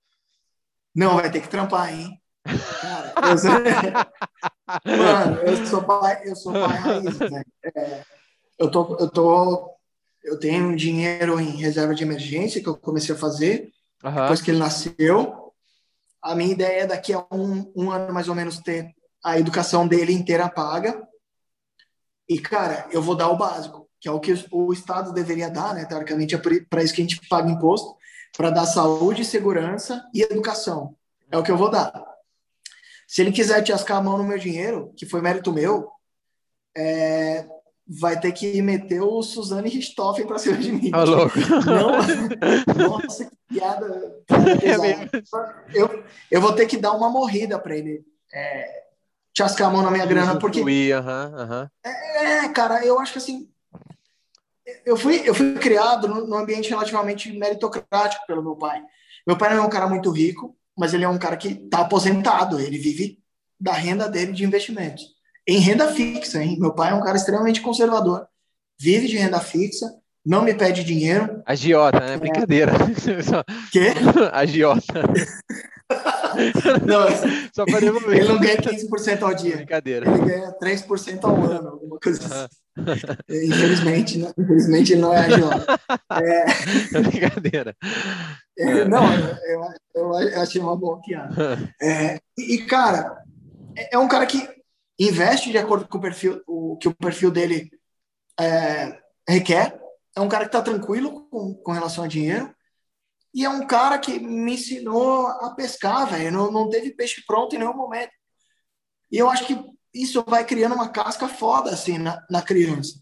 [0.93, 2.20] Não, vai ter que trampar, hein?
[2.43, 3.51] Cara, eu sou...
[4.85, 7.43] Mano, eu sou pai, eu sou pai raiz, né?
[7.75, 8.03] É,
[8.57, 9.69] eu tô, eu tô,
[10.23, 13.71] eu tenho dinheiro em reserva de emergência que eu comecei a fazer
[14.03, 14.13] uhum.
[14.13, 15.53] depois que ele nasceu.
[16.21, 19.87] A minha ideia é daqui a um, um ano mais ou menos ter a educação
[19.87, 21.07] dele inteira paga
[22.31, 25.73] e, cara, eu vou dar o básico, que é o que o Estado deveria dar,
[25.73, 25.83] né?
[25.83, 27.93] Teoricamente, é para isso que a gente paga imposto,
[28.37, 30.95] para dar saúde, segurança e educação.
[31.29, 31.91] É o que eu vou dar.
[33.11, 35.91] Se ele quiser te ascar a mão no meu dinheiro, que foi mérito meu,
[36.73, 37.45] é,
[37.85, 40.91] vai ter que meter o Suzane Richthofen para cima de mim.
[40.91, 41.37] Tá louco.
[42.77, 44.15] Não, nossa, que piada.
[44.63, 48.01] É eu, eu vou ter que dar uma morrida para ele.
[48.33, 48.83] É,
[49.37, 50.61] chascar a mão na minha grana, porque.
[51.83, 53.49] É, cara, eu acho que assim.
[54.85, 58.81] Eu fui, eu fui criado num ambiente relativamente meritocrático pelo meu pai.
[59.27, 61.79] Meu pai não é um cara muito rico, mas ele é um cara que está
[61.79, 63.19] aposentado, ele vive
[63.59, 65.03] da renda dele de investimentos.
[65.47, 66.57] Em renda fixa, hein?
[66.59, 68.27] Meu pai é um cara extremamente conservador,
[68.79, 69.87] vive de renda fixa,
[70.25, 71.41] não me pede dinheiro.
[71.45, 72.13] Agiota, né?
[72.13, 72.17] É.
[72.17, 72.73] Brincadeira.
[73.71, 73.93] Quê?
[74.31, 75.01] Agiota.
[76.85, 77.07] Não,
[77.53, 78.17] só para devolver.
[78.17, 79.57] Ele não ganha 15% ao dia.
[79.57, 80.09] Brincadeira.
[80.09, 82.61] Ele ganha 3% ao ano, alguma coisa assim.
[83.29, 84.31] Infelizmente, né?
[84.37, 85.79] Infelizmente ele não é agiota.
[86.11, 86.45] É...
[87.01, 87.75] Brincadeira.
[88.57, 89.61] É, não, eu,
[89.95, 91.57] eu, eu, achei uma boa piada.
[91.81, 93.23] É, e, cara,
[93.75, 94.47] é, é um cara que
[94.99, 97.71] investe de acordo com o perfil, o que o perfil dele
[98.39, 99.79] é, requer.
[100.15, 102.53] É um cara que está tranquilo com, com relação a dinheiro
[103.33, 106.31] e é um cara que me ensinou a pescar, velho.
[106.31, 108.11] Não, não teve peixe pronto em nenhum momento.
[109.11, 109.57] E eu acho que
[109.93, 112.99] isso vai criando uma casca foda, assim, na, na criança.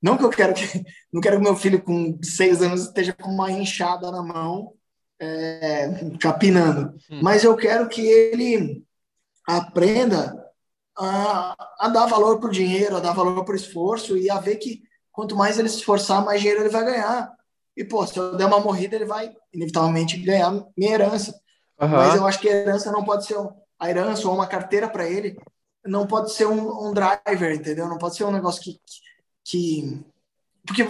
[0.00, 0.62] Não que eu quero que...
[1.12, 4.72] Não quero que meu filho com seis anos esteja com uma enxada na mão,
[5.20, 6.96] é, capinando.
[7.10, 7.20] Hum.
[7.22, 8.82] Mas eu quero que ele
[9.46, 10.34] aprenda
[10.96, 14.82] a, a dar valor pro dinheiro, a dar valor pro esforço e a ver que
[15.10, 17.30] quanto mais ele se esforçar, mais dinheiro ele vai ganhar.
[17.76, 21.32] E, pô, se eu der uma morrida, ele vai, inevitavelmente, ganhar minha herança.
[21.80, 21.88] Uhum.
[21.88, 23.36] Mas eu acho que a herança não pode ser
[23.78, 25.36] a herança ou uma carteira para ele,
[25.84, 27.88] não pode ser um, um, driver, entendeu?
[27.88, 28.80] Não pode ser um negócio que,
[29.44, 30.04] que.
[30.64, 30.84] Porque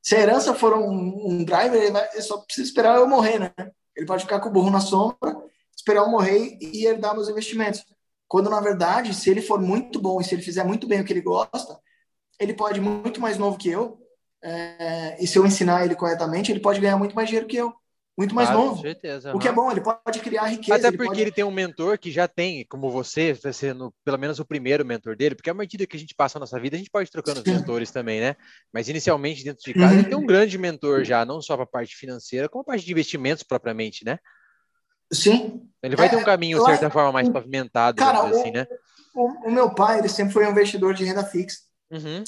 [0.00, 3.38] Se a herança for um, um driver, ele, vai, ele só precisa esperar eu morrer,
[3.40, 3.52] né?
[3.96, 5.36] Ele pode ficar com o burro na sombra,
[5.76, 7.84] esperar eu morrer e herdar meus investimentos.
[8.28, 11.04] Quando, na verdade, se ele for muito bom e se ele fizer muito bem o
[11.04, 11.80] que ele gosta,
[12.38, 13.98] ele pode, muito mais novo que eu,
[14.42, 17.74] é, e se eu ensinar ele corretamente, ele pode ganhar muito mais dinheiro que eu.
[18.18, 18.76] Muito mais claro, novo.
[18.76, 19.36] Com certeza.
[19.36, 20.74] O que é bom, ele pode criar riqueza.
[20.74, 21.20] Até porque ele, pode...
[21.20, 25.14] ele, tem um mentor que já tem, como você, sendo pelo menos o primeiro mentor
[25.14, 27.42] dele, porque à medida que a gente passa a nossa vida, a gente pode trocando
[27.42, 27.50] Sim.
[27.50, 28.34] os mentores também, né?
[28.72, 29.98] Mas inicialmente, dentro de casa, uhum.
[29.98, 32.86] ele tem um grande mentor já, não só para a parte financeira, como a parte
[32.86, 34.18] de investimentos propriamente, né?
[35.12, 35.68] Sim.
[35.82, 38.66] Ele vai é, ter um caminho, de certa forma, mais pavimentado, cara, o, assim, né?
[39.14, 41.58] O, o, meu pai, ele sempre foi um investidor de renda fixa.
[41.90, 42.24] Uhum.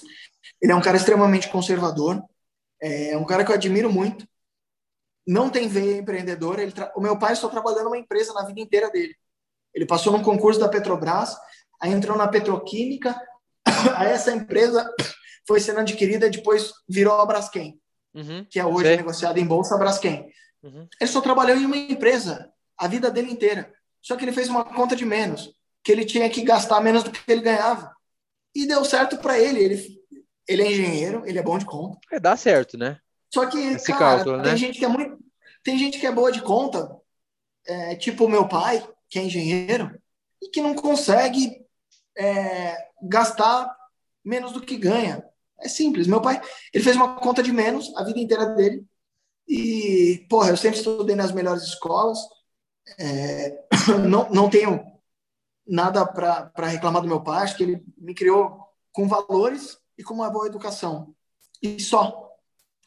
[0.61, 2.23] Ele é um cara extremamente conservador,
[2.81, 4.27] é um cara que eu admiro muito
[5.29, 6.63] não tem veia empreendedora.
[6.63, 6.91] Ele tra...
[6.97, 9.15] O meu pai só trabalhou numa empresa na vida inteira dele.
[9.75, 11.37] Ele passou num concurso da Petrobras,
[11.79, 13.15] aí entrou na petroquímica,
[13.95, 14.91] aí essa empresa
[15.47, 17.79] foi sendo adquirida e depois virou a Braskem,
[18.15, 20.27] uhum, que é hoje negociada em bolsa a Braskem.
[20.63, 20.89] Uhum.
[20.99, 23.71] Ele só trabalhou em uma empresa a vida dele inteira.
[24.01, 25.53] Só que ele fez uma conta de menos,
[25.85, 27.95] que ele tinha que gastar menos do que ele ganhava.
[28.55, 29.61] E deu certo para ele.
[29.61, 29.98] ele.
[30.49, 31.99] Ele é engenheiro, ele é bom de conta.
[32.11, 32.99] É, dá certo, né?
[33.33, 34.57] Só que, Esse cara, cálculo, tem né?
[34.57, 35.19] gente que é muito.
[35.63, 36.97] Tem gente que é boa de conta,
[37.67, 40.01] é, tipo o meu pai, que é engenheiro,
[40.41, 41.67] e que não consegue
[42.17, 43.71] é, gastar
[44.25, 45.23] menos do que ganha.
[45.61, 46.07] É simples.
[46.07, 46.41] Meu pai,
[46.73, 48.87] ele fez uma conta de menos a vida inteira dele.
[49.47, 52.19] E, porra, eu sempre estudei nas melhores escolas.
[52.99, 53.65] É,
[54.09, 54.81] não, não tenho
[55.67, 57.43] nada para reclamar do meu pai.
[57.43, 61.13] Acho que ele me criou com valores e com uma boa educação.
[61.63, 62.29] E só.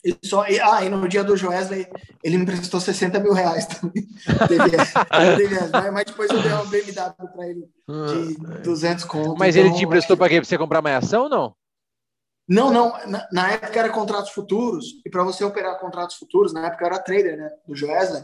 [0.04, 1.88] E só, e, ah, e no dia do Joesley,
[2.24, 4.08] ele me emprestou 60 mil reais também.
[5.94, 9.38] mas depois eu dei uma BMW para ele de 200 conto.
[9.38, 10.38] Mas então, ele te emprestou para quê?
[10.38, 11.56] Para você comprar mais ação ou não?
[12.48, 12.90] Não, não.
[13.08, 14.86] Na, na, época era contratos futuros.
[15.06, 18.24] E para você operar contratos futuros, na época eu era trader né, do Joesley,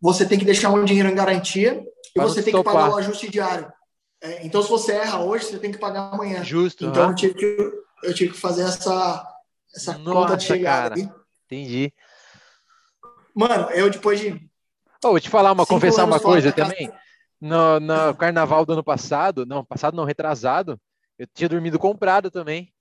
[0.00, 1.84] você tem que deixar um dinheiro em garantia
[2.16, 3.70] e você tem que pagar o ajuste diário.
[4.22, 6.42] É, então, se você erra hoje, você tem que pagar amanhã.
[6.42, 6.86] Justo.
[6.86, 9.28] Então, eu, tive que, eu tive que fazer essa
[9.74, 10.96] essa Nossa, conta de chegada.
[10.96, 11.24] Cara.
[11.46, 11.92] Entendi.
[13.34, 14.50] Mano, eu depois de.
[15.04, 16.92] Oh, vou te falar uma, confessar uma coisa também.
[17.40, 20.80] No, no carnaval do ano passado, não, passado não, retrasado,
[21.18, 22.72] eu tinha dormido comprado também.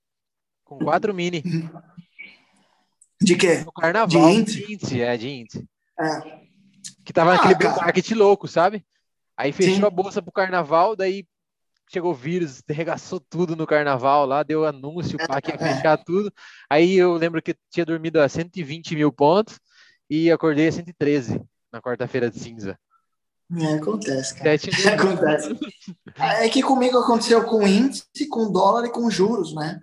[0.63, 1.43] Com quatro mini.
[3.19, 3.63] De quê?
[3.63, 4.07] No carnaval.
[4.07, 4.77] De índice?
[4.77, 5.69] De é, de índice.
[5.99, 6.41] É.
[7.05, 8.83] Que tava ah, naquele market louco, sabe?
[9.37, 9.85] Aí fechou Sim.
[9.85, 11.25] a bolsa pro carnaval, daí
[11.91, 16.31] chegou o vírus, arregaçou tudo no carnaval lá, deu anúncio, para que ia fechar tudo.
[16.69, 19.59] Aí eu lembro que tinha dormido a 120 mil pontos
[20.09, 22.79] e acordei a 113 na quarta-feira de cinza.
[23.59, 24.55] É, acontece, cara.
[24.95, 25.59] acontece.
[26.17, 29.77] É que comigo aconteceu com índice, com dólar e com juros, né?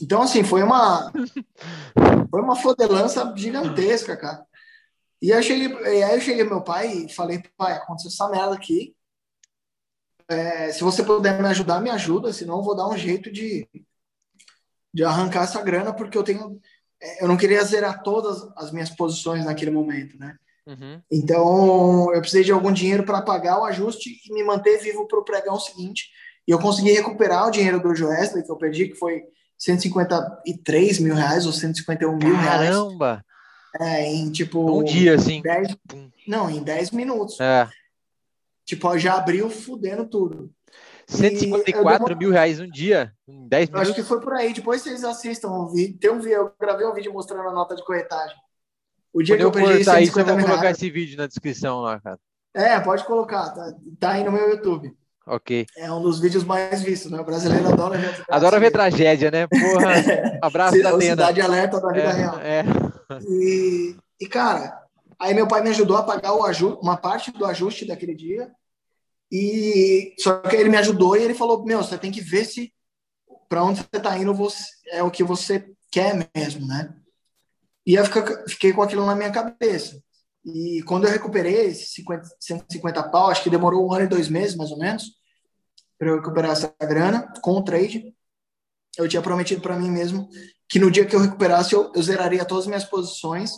[0.00, 1.12] Então, assim, foi uma
[2.30, 4.42] foi uma fodelança gigantesca, cara.
[5.20, 8.54] E aí eu cheguei, aí eu cheguei meu pai e falei, pai, aconteceu essa merda
[8.54, 8.96] aqui
[10.32, 13.68] é, se você puder me ajudar, me ajuda, senão eu vou dar um jeito de,
[14.92, 16.60] de arrancar essa grana, porque eu tenho.
[17.00, 20.36] É, eu não queria zerar todas as minhas posições naquele momento, né?
[20.66, 21.00] Uhum.
[21.10, 25.18] Então, eu precisei de algum dinheiro para pagar o ajuste e me manter vivo para
[25.18, 26.10] o pregão seguinte.
[26.46, 29.22] E eu consegui recuperar o dinheiro do Joesley, que eu perdi, que foi
[29.58, 32.70] 153 mil reais ou 151 mil reais.
[32.70, 33.24] Caramba!
[33.80, 34.80] É, em tipo.
[34.80, 35.40] Um dia, assim.
[35.40, 35.76] 10,
[36.26, 37.40] não, em 10 minutos.
[37.40, 37.68] É.
[38.72, 40.50] Tipo, já abriu fudendo tudo.
[41.06, 43.90] 154 mil reais um dia, em 10 minutos.
[43.90, 44.54] Acho que foi por aí.
[44.54, 45.98] Depois vocês assistam o vídeo.
[45.98, 48.34] Tem um vídeo, eu gravei um vídeo mostrando a nota de corretagem.
[49.12, 51.26] O dia Quando que eu, eu perdi cortar isso, eu vou colocar esse vídeo na
[51.26, 52.18] descrição lá, cara.
[52.54, 53.50] É, pode colocar.
[53.50, 54.96] Tá, tá aí no meu YouTube.
[55.26, 55.66] Ok.
[55.76, 57.20] É um dos vídeos mais vistos, né?
[57.20, 58.24] O brasileiro adora ver.
[58.30, 59.46] Adora ver tragédia, né?
[59.46, 61.10] Porra, abraço da Atena.
[61.10, 62.38] Cidade alerta da vida é, real.
[62.40, 62.64] É.
[63.28, 64.80] E, e, cara,
[65.20, 68.50] aí meu pai me ajudou a pagar o ajuste, uma parte do ajuste daquele dia.
[69.32, 72.70] E só que ele me ajudou e ele falou: Meu, você tem que ver se
[73.48, 76.94] para onde você está indo você, é o que você quer mesmo, né?
[77.86, 78.04] E eu
[78.46, 80.02] fiquei com aquilo na minha cabeça.
[80.44, 84.28] E quando eu recuperei esses 50, 150 pau, acho que demorou um ano e dois
[84.28, 85.12] meses, mais ou menos,
[85.98, 88.14] para eu recuperar essa grana com o trade.
[88.98, 90.28] Eu tinha prometido para mim mesmo
[90.68, 93.52] que no dia que eu recuperasse, eu, eu zeraria todas as minhas posições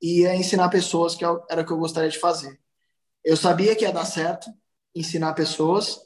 [0.00, 2.58] e ia ensinar pessoas, que era o que eu gostaria de fazer.
[3.24, 4.50] Eu sabia que ia dar certo,
[4.94, 6.00] ensinar pessoas.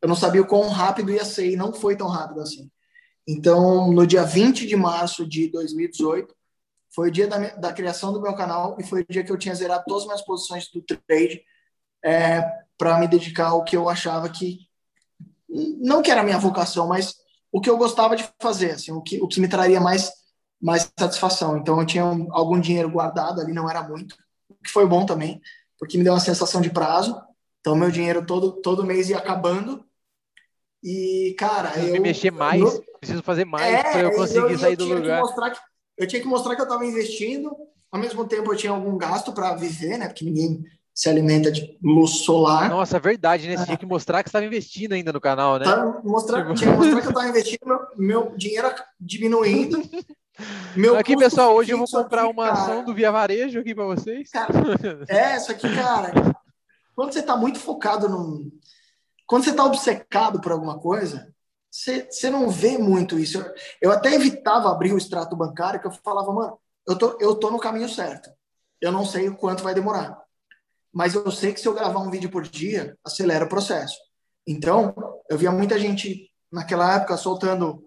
[0.00, 2.70] Eu não sabia o quão rápido ia ser e não foi tão rápido assim.
[3.26, 6.34] Então, no dia 20 de março de 2018,
[6.94, 9.38] foi o dia da, da criação do meu canal e foi o dia que eu
[9.38, 11.42] tinha zerado todas as minhas posições do trade
[12.04, 12.42] é,
[12.78, 14.60] para me dedicar ao que eu achava que
[15.48, 17.16] não que era a minha vocação, mas
[17.50, 20.10] o que eu gostava de fazer, assim, o que, o que me traria mais
[20.60, 21.56] mais satisfação.
[21.58, 24.16] Então eu tinha algum dinheiro guardado ali, não era muito,
[24.48, 25.40] o que foi bom também,
[25.78, 27.20] porque me deu uma sensação de prazo.
[27.66, 29.84] Então meu dinheiro todo todo mês ia acabando.
[30.84, 34.58] E cara, eu me mexer mais, eu, preciso fazer mais é, para eu conseguir eu,
[34.58, 35.20] sair do lugar.
[35.20, 35.58] Que,
[35.98, 37.50] eu tinha que mostrar que eu estava investindo,
[37.90, 40.06] ao mesmo tempo eu tinha algum gasto para viver, né?
[40.06, 40.62] Porque ninguém
[40.94, 42.70] se alimenta de luz solar.
[42.70, 43.56] Nossa, verdade, né?
[43.56, 45.64] Você tinha que mostrar que estava investindo ainda no canal, né?
[45.64, 46.54] Tá, mostrar, tipo...
[46.54, 49.82] Tinha que mostrar que eu estava investindo, meu, meu dinheiro diminuindo.
[50.76, 53.74] Meu aqui, pessoal, hoje eu vou comprar aqui, uma cara, ação do Via Varejo aqui
[53.74, 54.30] para vocês.
[54.30, 54.52] Cara,
[55.08, 56.12] é, isso aqui, cara.
[56.96, 58.50] Quando você está muito focado num.
[59.26, 61.32] Quando você está obcecado por alguma coisa,
[61.70, 63.38] você, você não vê muito isso.
[63.38, 67.36] Eu, eu até evitava abrir o extrato bancário, que eu falava, mano, eu tô, eu
[67.36, 68.30] tô no caminho certo.
[68.80, 70.26] Eu não sei o quanto vai demorar
[70.96, 73.98] mas eu sei que se eu gravar um vídeo por dia, acelera o processo.
[74.46, 74.94] Então,
[75.28, 77.86] eu via muita gente naquela época soltando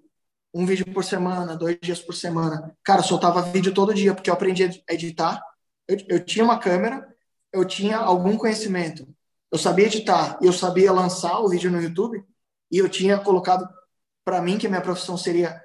[0.53, 2.71] um vídeo por semana, dois dias por semana.
[2.83, 5.41] Cara, soltava vídeo todo dia, porque eu aprendi a editar.
[5.87, 7.08] Eu, eu tinha uma câmera,
[7.53, 9.07] eu tinha algum conhecimento.
[9.51, 12.23] Eu sabia editar, eu sabia lançar o vídeo no YouTube,
[12.71, 13.67] e eu tinha colocado
[14.23, 15.59] para mim que a minha profissão seria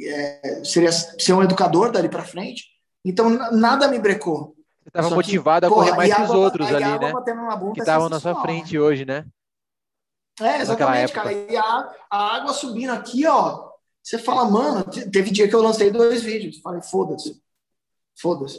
[0.00, 2.64] é, seria ser um educador dali para frente.
[3.04, 4.54] Então, nada me brecou.
[4.82, 7.12] Você estava motivado que, a correr porra, mais que os outros ali, né?
[7.72, 9.24] Que estavam na sua frente hoje, né?
[10.40, 11.32] É, exatamente, cara.
[11.32, 13.70] E a, a, água subindo aqui, ó.
[14.02, 16.60] Você fala, mano, teve dia que eu lancei dois vídeos.
[16.60, 17.40] Falei, foda-se.
[18.20, 18.58] Foda-se.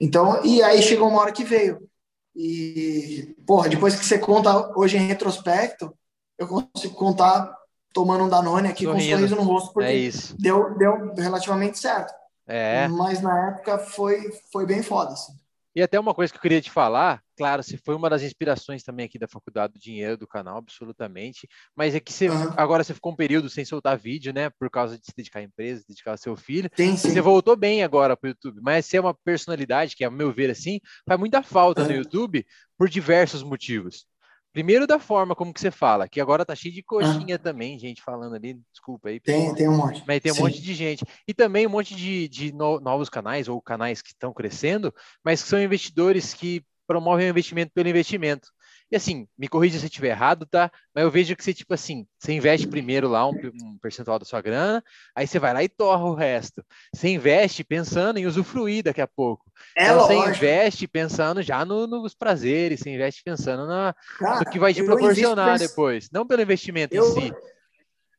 [0.00, 1.88] Então, e aí chegou uma hora que veio.
[2.34, 5.92] E, porra, depois que você conta hoje em retrospecto,
[6.38, 7.52] eu consigo contar
[7.92, 9.04] tomando um Danone aqui Sorrindo.
[9.04, 12.12] com um sorriso no rosto, porque é Deu, deu relativamente certo.
[12.46, 12.88] É.
[12.88, 15.32] Mas na época foi, foi bem foda, assim.
[15.74, 18.82] E até uma coisa que eu queria te falar, claro, você foi uma das inspirações
[18.82, 21.48] também aqui da Faculdade do Dinheiro do canal, absolutamente.
[21.74, 22.52] Mas é que você uhum.
[22.54, 24.50] agora você ficou um período sem soltar vídeo, né?
[24.50, 26.68] Por causa de se dedicar à empresa, dedicar ao seu filho.
[26.76, 27.10] Sim, sim.
[27.10, 30.30] Você voltou bem agora para o YouTube, mas você é uma personalidade que, ao meu
[30.30, 31.88] ver, assim, faz muita falta uhum.
[31.88, 32.44] no YouTube
[32.76, 34.04] por diversos motivos.
[34.52, 37.38] Primeiro da forma como que você fala, que agora tá cheio de coxinha ah.
[37.38, 39.18] também, gente falando ali, desculpa aí.
[39.18, 40.02] Tem, tem um monte.
[40.06, 40.42] Mas tem um Sim.
[40.42, 41.04] monte de gente.
[41.26, 44.92] E também um monte de, de no, novos canais, ou canais que estão crescendo,
[45.24, 48.48] mas que são investidores que promovem o investimento pelo investimento.
[48.90, 50.68] E assim, me corrija se eu estiver errado, tá?
[50.92, 54.24] Mas eu vejo que você, tipo assim, você investe primeiro lá um, um, percentual da
[54.24, 54.82] sua grana,
[55.14, 56.64] aí você vai lá e torra o resto.
[56.92, 59.44] Você investe pensando em usufruir daqui a pouco.
[59.78, 64.50] É então, você investe pensando já no, nos prazeres, você investe pensando na, Cara, no
[64.50, 65.68] que vai te proporcionar pens...
[65.68, 67.04] depois, não pelo investimento eu...
[67.04, 67.34] em si.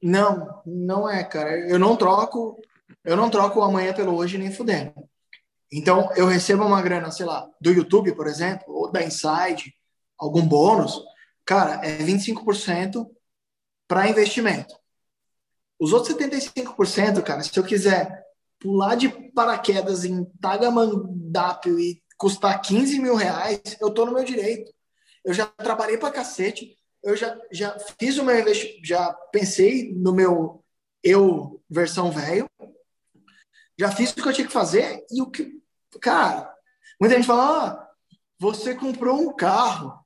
[0.02, 1.60] Não, não é, cara.
[1.70, 2.62] Eu não troco,
[3.04, 4.94] eu não troco o amanhã pelo hoje nem fudendo.
[5.72, 9.74] Então, eu recebo uma grana, sei lá, do YouTube, por exemplo, ou da Inside,
[10.18, 11.02] algum bônus,
[11.46, 13.08] cara, é 25%
[13.88, 14.76] para investimento.
[15.80, 18.24] Os outros 75%, cara, se eu quiser
[18.60, 24.72] pular de paraquedas em Tagamandapio e custar 15 mil reais, eu tô no meu direito.
[25.26, 30.14] Eu já trabalhei para cacete, eu já, já fiz o meu investimento, já pensei no
[30.14, 30.64] meu
[31.04, 32.48] eu versão velho,
[33.80, 35.61] já fiz o que eu tinha que fazer e o que,
[36.00, 36.54] cara,
[37.00, 37.88] muita gente fala, ah,
[38.40, 40.00] você comprou um carro.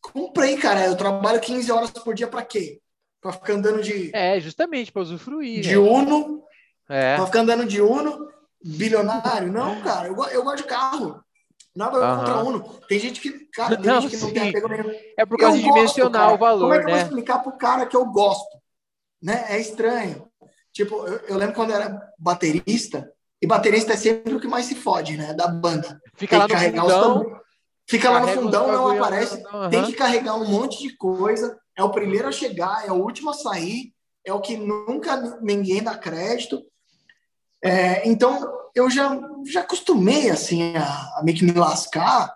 [0.00, 0.86] Comprei, cara.
[0.86, 2.80] Eu trabalho 15 horas por dia para quê?
[3.20, 4.10] Para ficar andando de.
[4.14, 5.60] É, justamente, para usufruir.
[5.60, 5.78] De né?
[5.78, 6.42] Uno.
[6.88, 7.16] É.
[7.16, 8.28] Para ficar andando de Uno,
[8.64, 9.52] bilionário.
[9.52, 11.22] Não, cara, eu, eu gosto de carro.
[11.74, 12.16] Nada uhum.
[12.18, 12.80] contra Uno.
[12.88, 14.92] Tem gente que, cara, tem não, gente que não tem apego nenhum.
[15.16, 16.90] É por causa eu de dimensionar o valor, Como é que né?
[16.90, 17.08] eu vou né?
[17.08, 18.58] explicar pro cara que eu gosto?
[19.22, 19.44] Né?
[19.48, 20.28] É estranho.
[20.72, 24.66] Tipo, eu, eu lembro quando eu era baterista, e baterista é sempre o que mais
[24.66, 25.32] se fode, né?
[25.32, 26.00] Da banda.
[26.16, 27.40] Fica tem lá no carregar fundão, os
[27.88, 29.42] Fica lá no fundão, não aparece.
[29.52, 29.68] Uhum.
[29.68, 31.58] Tem que carregar um monte de coisa.
[31.76, 33.92] É o primeiro a chegar, é o último a sair,
[34.24, 36.62] é o que nunca ninguém dá crédito.
[37.62, 39.18] É, então, eu já,
[39.50, 42.32] já acostumei assim, a, a meio que me lascar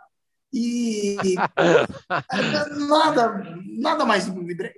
[0.55, 1.17] e
[2.89, 3.45] nada,
[3.77, 4.27] nada mais.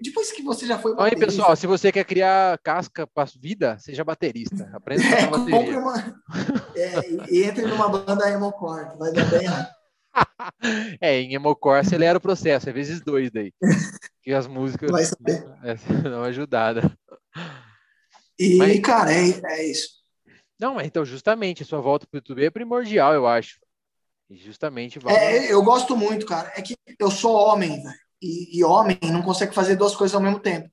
[0.00, 1.24] Depois que você já foi baterista.
[1.24, 4.70] Aí, pessoal, se você quer criar casca para vida, seja baterista.
[4.72, 5.78] Aprenda a é, bateria.
[5.78, 6.22] Uma,
[6.74, 9.68] é, e entre numa banda emocore, vai dar bem errado.
[10.98, 13.52] é, em Emocore acelera o processo, é vezes dois daí.
[14.22, 15.46] Que as músicas Vai saber.
[15.62, 16.90] É, dão ajudada.
[18.38, 19.90] E, mas, cara, é, é isso.
[20.58, 23.58] Não, então, justamente, a sua volta para o YouTube é primordial, eu acho.
[24.28, 24.98] E justamente.
[24.98, 25.18] Vamos...
[25.18, 26.52] É, eu gosto muito, cara.
[26.56, 28.06] É que eu sou homem, velho.
[28.20, 30.70] E, e, homem não consegue fazer duas coisas ao mesmo tempo.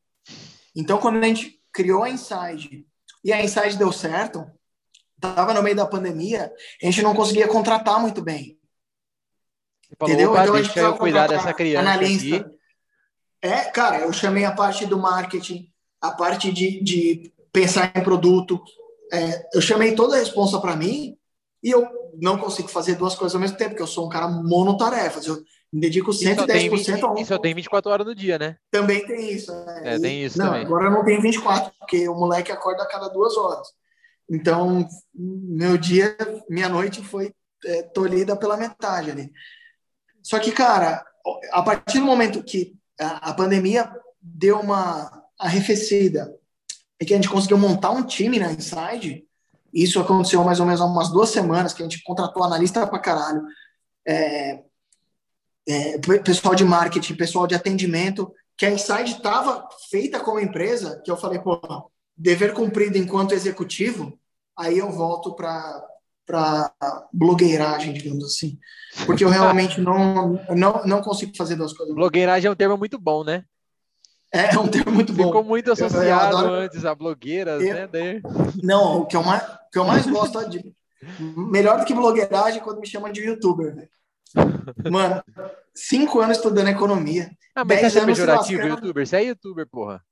[0.75, 2.85] Então, quando a gente criou a Inside
[3.23, 4.49] e a Inside deu certo,
[5.19, 6.51] tava no meio da pandemia,
[6.81, 8.57] a gente não conseguia contratar muito bem.
[9.99, 10.31] Falou, Entendeu?
[10.35, 12.37] Então, deixa eu cuidar dessa criança analista.
[12.37, 12.55] Aqui.
[13.41, 15.69] É, cara, eu chamei a parte do marketing,
[16.01, 18.63] a parte de, de pensar em produto,
[19.11, 21.17] é, eu chamei toda a responsa para mim
[21.63, 21.87] e eu
[22.21, 25.25] não consigo fazer duas coisas ao mesmo tempo, porque eu sou um cara monotarefas.
[25.25, 25.41] Eu
[25.71, 27.17] me dedico 110% tem 20, a um.
[27.17, 28.57] E só tem 24 horas no dia, né?
[28.69, 29.51] Também tem isso.
[29.51, 29.81] Né?
[29.85, 30.65] É, tem isso não, também.
[30.65, 33.67] Agora eu não tenho 24, porque o moleque acorda a cada duas horas.
[34.29, 36.15] Então, meu dia,
[36.49, 37.33] minha noite foi
[37.65, 39.31] é, tolhida pela metade ali.
[40.21, 41.03] Só que, cara,
[41.51, 43.91] a partir do momento que a, a pandemia
[44.21, 46.33] deu uma arrefecida
[46.99, 49.25] e que a gente conseguiu montar um time na Inside,
[49.73, 52.99] isso aconteceu mais ou menos há umas duas semanas, que a gente contratou analista pra
[52.99, 53.41] caralho,
[54.07, 54.63] é,
[55.67, 61.09] é, pessoal de marketing, pessoal de atendimento, que a Inside estava feita como empresa, que
[61.09, 61.59] eu falei, pô,
[62.15, 64.19] dever cumprido enquanto executivo,
[64.57, 65.89] aí eu volto para
[66.25, 66.73] para
[67.11, 68.57] blogueiragem, digamos assim.
[69.05, 71.93] Porque eu realmente não, não, não consigo fazer duas coisas.
[71.93, 73.43] Blogueiragem é um termo muito bom, né?
[74.33, 75.27] É, é um termo muito bom.
[75.27, 77.87] Ficou muito associado antes a blogueiras, eu, né?
[77.87, 78.21] Daí...
[78.63, 80.75] Não, o que, eu mais, o que eu mais gosto é de.
[81.19, 83.87] Melhor do que blogueiragem é quando me chamam de youtuber, né?
[84.89, 85.23] Mano,
[85.75, 87.29] cinco anos estudando economia.
[87.53, 89.05] Ah, mas você é pejorativo, youtuber?
[89.05, 90.03] Você é youtuber, porra.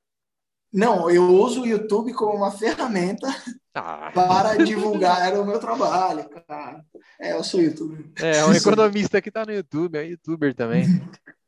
[0.71, 3.27] Não, eu uso o YouTube como uma ferramenta
[3.73, 4.11] ah.
[4.15, 6.85] para divulgar o meu trabalho, cara.
[7.19, 8.05] É, eu sou youtuber.
[8.21, 10.85] É, é um economista que está no YouTube, é youtuber também.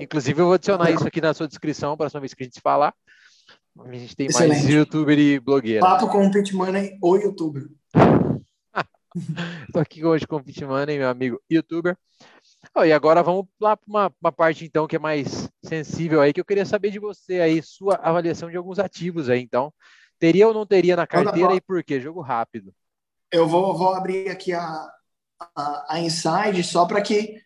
[0.00, 2.46] Inclusive, eu vou adicionar isso aqui na sua descrição, para a próxima vez que a
[2.46, 2.94] gente falar.
[3.78, 4.62] A gente tem Excelente.
[4.62, 5.80] mais youtuber e blogueira.
[5.80, 7.68] Papo com o Pit Money ou youtuber.
[9.66, 11.96] Estou aqui hoje com o Pit Money, meu amigo youtuber.
[12.74, 16.32] Oh, e agora vamos lá para uma, uma, parte então que é mais sensível aí,
[16.32, 19.72] que eu queria saber de você aí, sua avaliação de alguns ativos aí, então.
[20.18, 22.00] Teria ou não teria na carteira e por quê?
[22.00, 22.74] Jogo rápido.
[23.30, 24.88] Eu vou, vou abrir aqui a,
[25.56, 27.40] a, a Inside só para que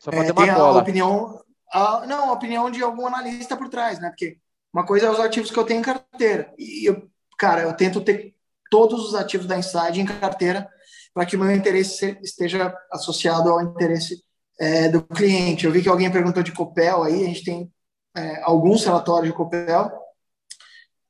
[0.00, 0.78] só para é, ter uma bola.
[0.78, 4.08] a opinião, a, não, a opinião de algum analista por trás, né?
[4.08, 4.38] Porque
[4.72, 6.52] uma coisa é os ativos que eu tenho em carteira.
[6.58, 8.34] E eu, cara, eu tento ter
[8.70, 10.68] todos os ativos da Inside em carteira
[11.12, 14.24] para que o meu interesse esteja associado ao interesse
[14.58, 15.64] é, do cliente.
[15.64, 17.72] Eu vi que alguém perguntou de Copel aí, a gente tem
[18.16, 19.92] é, alguns relatórios de Copel.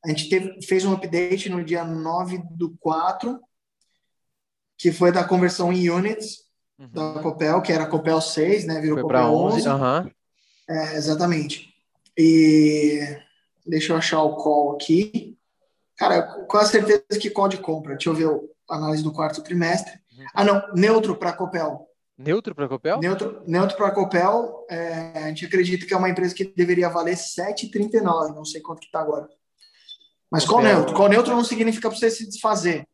[0.04, 3.40] A gente teve, fez um update no dia 9 do 4,
[4.76, 6.43] que foi da conversão em units
[6.78, 6.88] uhum.
[6.88, 8.80] da Copel, que era Copel 6, né?
[8.80, 9.68] Virou foi Copel 11.
[9.68, 9.68] 11.
[9.68, 10.10] Uhum.
[10.68, 11.74] É, exatamente.
[12.16, 13.00] E
[13.66, 15.36] deixa eu achar o call aqui.
[15.96, 17.94] Cara, com a certeza que call de compra.
[17.94, 18.28] Deixa eu ver
[18.68, 19.92] a análise do quarto trimestre.
[20.16, 20.26] Uhum.
[20.34, 21.88] Ah, não, neutro para Copel.
[22.16, 23.00] Neutro para Copel?
[23.00, 27.16] Neutro, neutro para Copel, é, a gente acredita que é uma empresa que deveria valer
[27.16, 29.28] 7,39, não sei quanto que está agora.
[30.30, 30.94] Mas qual neutro?
[30.94, 32.86] Qual neutro não significa para você se desfazer.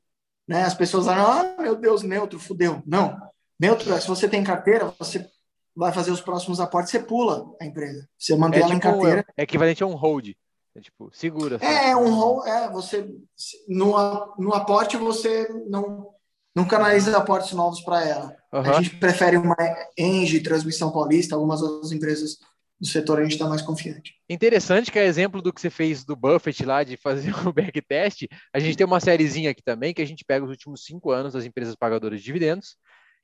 [0.48, 0.62] Né?
[0.64, 2.82] As pessoas falam, ah, meu Deus, neutro, fudeu.
[2.86, 3.16] Não.
[3.60, 5.28] Neutro se você tem carteira, você
[5.76, 8.08] vai fazer os próximos aportes, você pula a empresa.
[8.18, 9.26] Você mantém é ela tipo, em carteira.
[9.36, 10.30] É equivalente a um hold.
[10.74, 11.56] É tipo, segura.
[11.56, 13.06] É, um hold, é, você
[13.68, 16.08] no, no aporte você não
[16.52, 18.36] não canaliza aportes novos para ela.
[18.52, 18.60] Uhum.
[18.60, 19.54] A gente prefere uma
[19.96, 22.38] Engie, Transmissão Paulista, algumas outras empresas
[22.80, 24.14] do setor a gente está mais confiante.
[24.28, 28.26] Interessante que é exemplo do que você fez do Buffett lá, de fazer o backtest.
[28.52, 31.34] A gente tem uma sériezinha aqui também, que a gente pega os últimos cinco anos
[31.34, 32.76] das empresas pagadoras de dividendos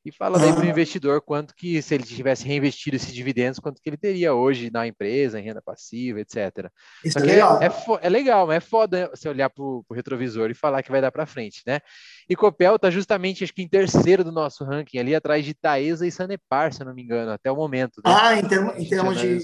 [0.07, 3.83] e fala daí para o investidor quanto que, se ele tivesse reinvestido esses dividendos, quanto
[3.83, 6.71] que ele teria hoje na empresa, em renda passiva, etc.
[7.05, 7.61] Isso é legal.
[7.61, 10.93] É, é, é, legal, mas é foda você olhar para o retrovisor e falar que
[10.93, 11.81] vai dar para frente, né?
[12.29, 16.07] E Copel está justamente, acho que em terceiro do nosso ranking, ali atrás de Taesa
[16.07, 17.97] e Sanepar, se eu não me engano, até o momento.
[17.97, 18.03] Né?
[18.15, 19.39] Ah, em, termo, em termos de,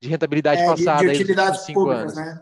[0.00, 1.00] de rentabilidade é, passada.
[1.00, 2.16] De, de utilidades públicas, anos.
[2.16, 2.40] né?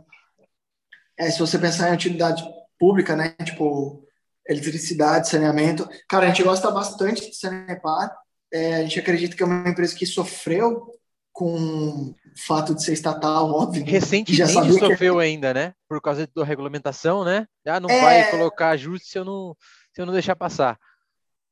[1.18, 2.44] É, se você pensar em utilidade
[2.78, 3.34] pública, né?
[3.42, 4.03] Tipo,
[4.48, 5.88] eletricidade, saneamento.
[6.08, 8.14] Cara, a gente gosta bastante de Sanepar.
[8.52, 10.92] É, a gente acredita que é uma empresa que sofreu
[11.32, 12.14] com o
[12.46, 13.84] fato de ser estatal, óbvio.
[13.84, 15.20] Recentemente sofreu que...
[15.20, 15.74] ainda, né?
[15.88, 17.46] Por causa da regulamentação, né?
[17.66, 18.00] Ah, não é...
[18.00, 19.56] vai colocar ajuste se eu não,
[19.92, 20.78] se eu não deixar passar.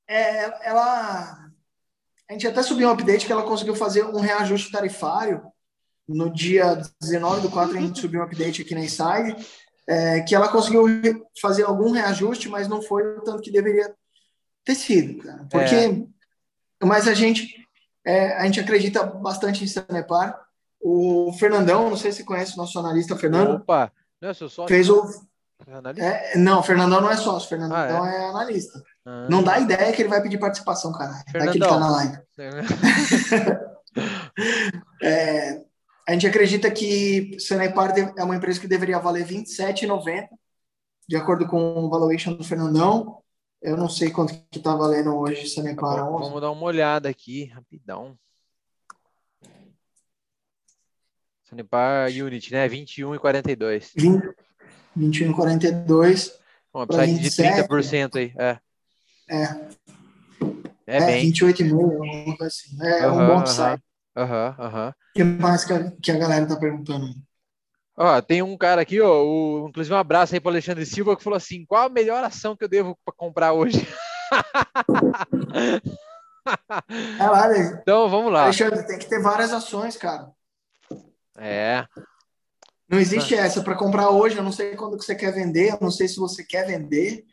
[0.08, 1.48] É, ela...
[2.28, 5.42] A gente até subiu um update que ela conseguiu fazer um reajuste tarifário.
[6.08, 9.36] No dia 19 do 4, a gente subiu um update aqui na Inside
[9.92, 10.86] é, que ela conseguiu
[11.38, 13.94] fazer algum reajuste, mas não foi o tanto que deveria
[14.64, 15.46] ter sido, cara.
[15.50, 16.02] Porque, é.
[16.82, 17.54] mas a gente,
[18.02, 20.40] é, a gente acredita bastante em Sanepar.
[20.80, 23.56] O Fernandão, não sei se conhece o nosso analista Fernando.
[23.56, 24.66] Opa, não, é sócio.
[24.66, 25.06] Fez o.
[25.98, 28.16] É, não, o Fernandão não é sócio, o Fernandão ah, é?
[28.16, 28.24] é?
[28.30, 28.82] analista.
[29.04, 29.26] Ah.
[29.28, 31.22] Não dá ideia que ele vai pedir participação, cara.
[31.30, 31.44] Fernandão.
[31.44, 32.18] Vai que ele tá na live.
[35.02, 35.62] é,
[36.08, 40.28] a gente acredita que Sanepar é uma empresa que deveria valer R$ 27,90,
[41.08, 43.22] de acordo com o valuation do Fernandão.
[43.60, 45.96] Eu não sei quanto que está valendo hoje Sanepar.
[45.96, 48.18] Tá vamos dar uma olhada aqui, rapidão.
[51.44, 52.68] Sanepar Unit, né?
[52.68, 53.92] 21,42.
[54.96, 56.32] 21,42.
[56.74, 58.32] Um upside de 30% aí.
[58.36, 58.58] É.
[59.28, 59.44] É.
[60.86, 61.30] É, é bem.
[61.30, 62.76] 28,5, assim.
[62.82, 63.80] É um bom upside.
[64.16, 64.88] Aham, aham.
[64.90, 67.14] O que mais que a, que a galera tá perguntando aí?
[67.96, 71.22] Ó, tem um cara aqui, ó, o, inclusive um abraço aí para Alexandre Silva, que
[71.22, 73.86] falou assim: qual a melhor ação que eu devo comprar hoje?
[77.18, 77.78] Caralho.
[77.80, 78.44] Então vamos lá.
[78.44, 80.30] Alexandre, tem que ter várias ações, cara.
[81.36, 81.84] É.
[82.88, 84.36] Não existe essa para comprar hoje.
[84.36, 85.72] Eu não sei quando que você quer vender.
[85.72, 87.24] Eu não sei se você quer vender.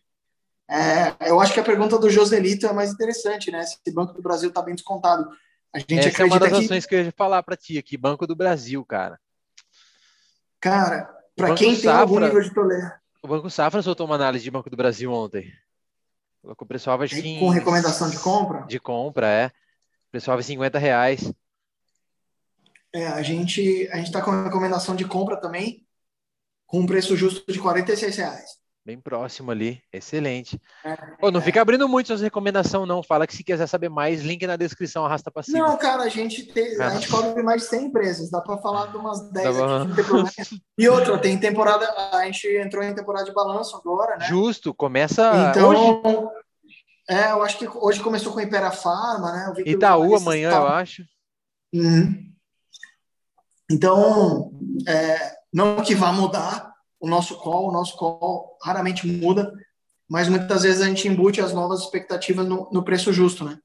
[0.70, 3.64] É, eu acho que a pergunta do Joselito é mais interessante, né?
[3.64, 5.28] Se o Banco do Brasil está bem descontado.
[5.74, 7.96] A gente Essa acredita é uma das ações que eu ia falar para ti aqui,
[7.96, 9.20] Banco do Brasil, cara.
[10.60, 13.00] Cara, para quem Safra, tem algum nível de tolerância.
[13.22, 15.52] O Banco Safra soltou uma análise de Banco do Brasil ontem.
[16.44, 18.66] O pessoal vai Com recomendação de compra?
[18.66, 19.48] De compra, é.
[19.48, 21.32] O pessoal vai 50 reais.
[22.94, 25.86] É, a gente a gente está com recomendação de compra também,
[26.66, 28.58] com um preço justo de 46 reais.
[28.90, 30.60] Bem próximo ali, excelente.
[30.84, 31.44] É, Pô, não é.
[31.44, 33.04] fica abrindo muito suas recomendações, não.
[33.04, 35.60] Fala que se quiser saber mais, link na descrição, arrasta para cima.
[35.60, 38.88] Não, cara, a gente, tem, a gente cobre mais de 100 empresas, dá para falar
[38.88, 43.32] de umas 10 tá aqui, E outra, tem temporada, a gente entrou em temporada de
[43.32, 44.26] balanço agora, né?
[44.26, 46.28] Justo, começa então, hoje.
[47.08, 49.54] É, eu acho que hoje começou com Impera Pharma, né?
[49.68, 51.04] Itaú amanhã, eu acho.
[51.72, 52.34] Uhum.
[53.70, 54.52] Então,
[54.88, 56.69] é, não que vá mudar
[57.00, 59.54] o nosso call, o nosso call raramente muda,
[60.08, 63.58] mas muitas vezes a gente embute as novas expectativas no, no preço justo, né?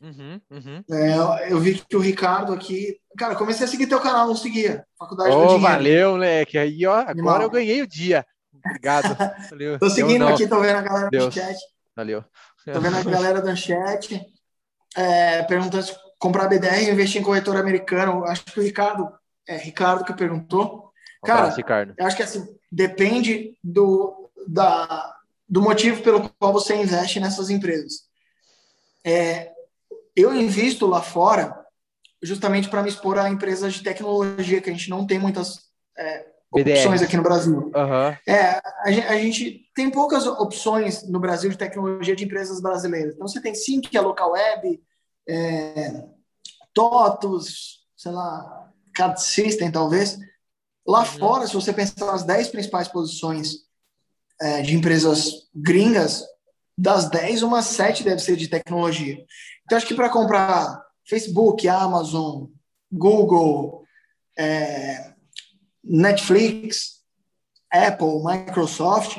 [0.00, 0.84] Uhum, uhum.
[0.90, 2.98] É, eu vi que o Ricardo aqui.
[3.16, 4.84] Cara, comecei a seguir teu canal, não seguia.
[4.98, 5.62] Faculdade oh, do Dinheiro.
[5.62, 6.58] Valeu, moleque.
[6.58, 7.42] Aí, ó, agora Animal.
[7.42, 8.26] eu ganhei o dia.
[8.64, 9.16] Obrigado.
[9.50, 9.78] Valeu.
[9.78, 11.26] tô seguindo aqui, tô vendo a galera Deus.
[11.26, 11.56] do chat.
[11.94, 12.24] Valeu.
[12.64, 14.20] Tô vendo a galera do chat
[14.96, 18.24] é, perguntando se comprar BDR e investir em corretor americano.
[18.24, 19.08] Acho que o Ricardo
[19.46, 20.91] é Ricardo que perguntou.
[21.24, 21.94] Cara, abraço, Ricardo.
[21.96, 25.16] eu acho que assim, depende do, da,
[25.48, 28.08] do motivo pelo qual você investe nessas empresas.
[29.04, 29.50] É,
[30.14, 31.62] eu invisto lá fora
[32.22, 35.66] justamente para me expor a empresas de tecnologia, que a gente não tem muitas
[35.98, 37.72] é, opções aqui no Brasil.
[37.74, 38.16] Uhum.
[38.26, 43.14] É, a, a, gente tem poucas opções no Brasil de tecnologia de empresas brasileiras.
[43.14, 44.80] Então, você tem Sync, que é local web,
[45.28, 46.04] é,
[46.72, 50.18] TOTUS, sei lá, Card System, talvez.
[50.86, 51.04] Lá uhum.
[51.06, 53.54] fora, se você pensar nas 10 principais posições
[54.40, 56.24] é, de empresas gringas,
[56.76, 59.24] das 10, umas 7 deve ser de tecnologia.
[59.64, 62.46] Então, acho que para comprar Facebook, Amazon,
[62.90, 63.84] Google,
[64.36, 65.14] é,
[65.84, 67.02] Netflix,
[67.70, 69.18] Apple, Microsoft,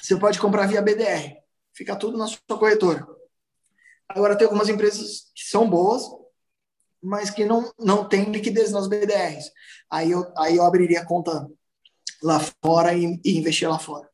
[0.00, 1.36] você pode comprar via BDR.
[1.74, 3.06] Fica tudo na sua corretora.
[4.08, 6.02] Agora, tem algumas empresas que são boas,
[7.02, 9.50] mas que não, não tem liquidez nas BDRs.
[9.90, 11.48] Aí eu, aí eu abriria conta
[12.22, 14.08] lá fora e, e investir lá fora.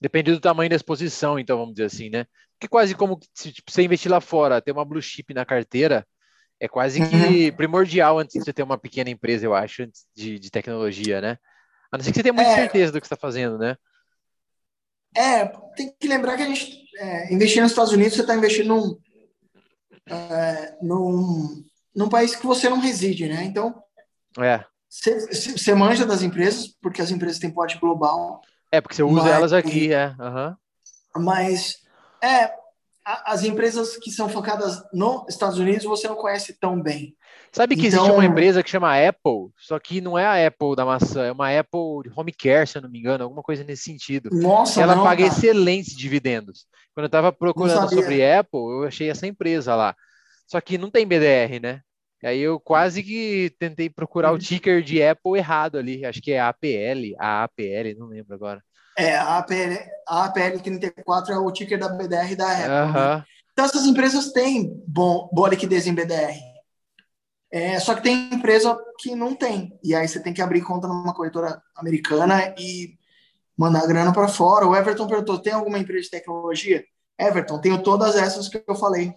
[0.00, 2.26] Depende do tamanho da exposição, então, vamos dizer assim, né?
[2.52, 6.06] Porque quase como se tipo, você investir lá fora, ter uma blue chip na carteira,
[6.58, 7.56] é quase que uhum.
[7.56, 11.38] primordial antes de você ter uma pequena empresa, eu acho, antes de, de tecnologia, né?
[11.90, 13.76] A não ser que você tenha muita é, certeza do que está fazendo, né?
[15.14, 15.46] É,
[15.76, 18.98] tem que lembrar que a gente é, investir nos Estados Unidos, você está investindo num,
[20.06, 21.64] é, num,
[21.96, 23.42] num país que você não reside, né?
[23.44, 23.82] Então,
[24.38, 24.64] é.
[24.88, 28.40] Você manja das empresas, porque as empresas têm porte global.
[28.70, 30.14] É, porque você usa mas, elas aqui, é.
[30.18, 31.24] Uhum.
[31.24, 31.78] Mas,
[32.22, 32.52] é,
[33.04, 37.16] as empresas que são focadas nos Estados Unidos você não conhece tão bem.
[37.52, 40.76] Sabe que então, existe uma empresa que chama Apple, só que não é a Apple
[40.76, 43.84] da maçã, é uma Apple Home Care, se eu não me engano, alguma coisa nesse
[43.84, 44.28] sentido.
[44.32, 45.34] Nossa, Ela não, paga cara.
[45.34, 46.66] excelentes dividendos.
[46.94, 49.94] Quando eu estava procurando sobre Apple, eu achei essa empresa lá.
[50.46, 51.80] Só que não tem BDR, né?
[52.22, 54.38] E aí eu quase que tentei procurar o uhum.
[54.38, 56.04] ticker de Apple errado ali.
[56.04, 58.62] Acho que é APL, a APL, não lembro agora.
[58.98, 59.76] É, a APL,
[60.08, 62.64] a APL 34 é o ticker da BDR da Apple.
[62.64, 63.18] Uh -huh.
[63.18, 63.24] né?
[63.52, 66.38] Então essas empresas têm bom, boa liquidez em BDR.
[67.50, 69.78] É, só que tem empresa que não tem.
[69.82, 72.98] E aí você tem que abrir conta numa corretora americana e
[73.56, 74.66] mandar grana para fora.
[74.66, 76.84] O Everton perguntou: tem alguma empresa de tecnologia?
[77.18, 79.14] Everton, tenho todas essas que eu falei.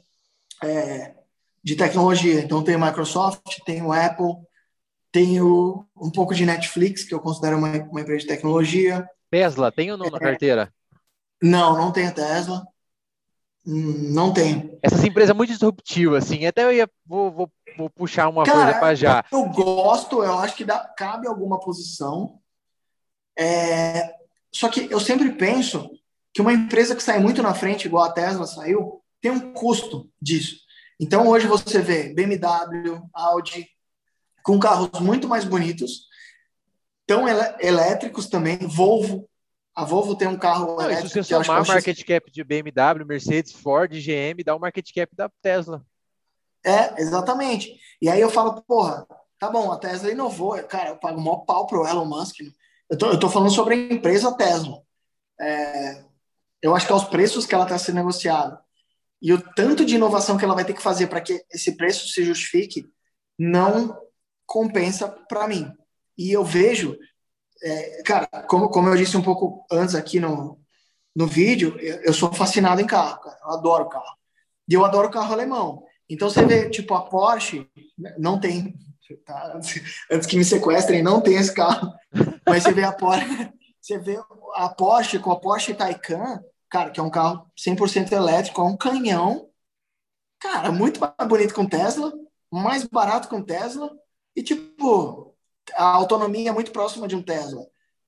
[0.63, 1.15] É,
[1.63, 2.41] de tecnologia.
[2.41, 4.35] Então, tem Microsoft, tem o Apple,
[5.11, 9.07] tenho um pouco de Netflix, que eu considero uma, uma empresa de tecnologia.
[9.29, 10.19] Tesla, tem ou não na é.
[10.19, 10.73] carteira?
[11.41, 12.65] Não, não tem a Tesla.
[13.65, 14.77] Hum, não tem.
[14.81, 16.45] Essas empresas muito disruptivas, assim.
[16.45, 19.25] Até eu ia vou, vou, vou puxar uma Cara, coisa para já.
[19.31, 22.39] Eu gosto, eu acho que dá, cabe alguma posição.
[23.37, 24.13] É,
[24.51, 25.89] só que eu sempre penso
[26.33, 30.09] que uma empresa que sai muito na frente, igual a Tesla saiu, tem um custo
[30.21, 30.57] disso.
[30.99, 33.67] Então hoje você vê BMW, Audi,
[34.43, 36.07] com carros muito mais bonitos,
[37.07, 37.25] tão
[37.59, 39.29] elétricos também, Volvo,
[39.73, 41.07] A Volvo tem um carro Não, elétrico.
[41.09, 44.91] se você é somar o market cap de BMW, Mercedes, Ford, GM, dá o market
[44.93, 45.85] cap da Tesla.
[46.65, 47.79] É, exatamente.
[48.01, 49.07] E aí eu falo, porra,
[49.39, 50.61] tá bom, a Tesla inovou.
[50.63, 52.41] Cara, eu pago o maior pau pro Elon Musk.
[52.41, 52.51] né?
[52.89, 54.81] Eu tô, eu tô falando sobre a empresa Tesla.
[55.39, 56.03] É,
[56.61, 58.61] eu acho que é os preços que ela está sendo negociada
[59.21, 62.07] e o tanto de inovação que ela vai ter que fazer para que esse preço
[62.07, 62.89] se justifique
[63.37, 63.97] não
[64.45, 65.71] compensa para mim.
[66.17, 66.97] E eu vejo,
[67.61, 70.59] é, cara, como, como eu disse um pouco antes aqui no,
[71.15, 73.37] no vídeo, eu, eu sou fascinado em carro, cara.
[73.43, 74.17] Eu adoro carro.
[74.67, 75.83] E eu adoro carro alemão.
[76.09, 77.69] Então você vê, tipo, a Porsche
[78.17, 78.73] não tem.
[79.25, 79.59] Tá?
[80.11, 81.93] Antes que me sequestrem, não tem esse carro.
[82.45, 83.25] Mas você vê a Porsche,
[83.79, 84.19] você vê
[84.55, 88.77] a Porsche com a Porsche Taycan, cara, que é um carro 100% elétrico, é um
[88.77, 89.49] canhão.
[90.39, 92.13] Cara, muito mais bonito que um Tesla,
[92.51, 93.91] mais barato que um Tesla.
[94.35, 95.35] E, tipo,
[95.75, 97.61] a autonomia é muito próxima de um Tesla.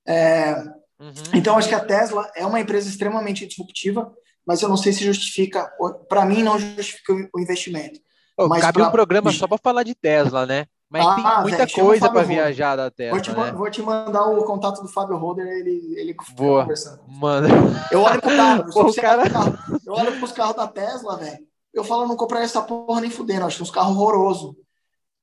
[0.06, 0.54] É,
[0.98, 1.12] Uhum.
[1.34, 4.14] então, acho que a Tesla é uma empresa extremamente disruptiva,
[4.46, 5.68] mas eu não sei se justifica.
[6.08, 8.00] Para mim, não justifica o investimento.
[8.36, 10.66] Ô, Mas cabe pra- um programa só para falar de Tesla, né?
[10.92, 13.52] Mas Ah, tem muita coisa para viajar da Vou Tesla, te, né?
[13.52, 16.62] vou te mandar o contato do Fábio Holder, ele, ele Boa.
[16.62, 17.00] conversando.
[17.08, 17.48] Mano,
[17.90, 21.38] Eu olho pro carro, Pô, você cara- carro, eu olho pros carros da Tesla, velho.
[21.72, 24.54] Eu falo, não compraria essa porra nem fudendo, eu acho uns carros horrorosos.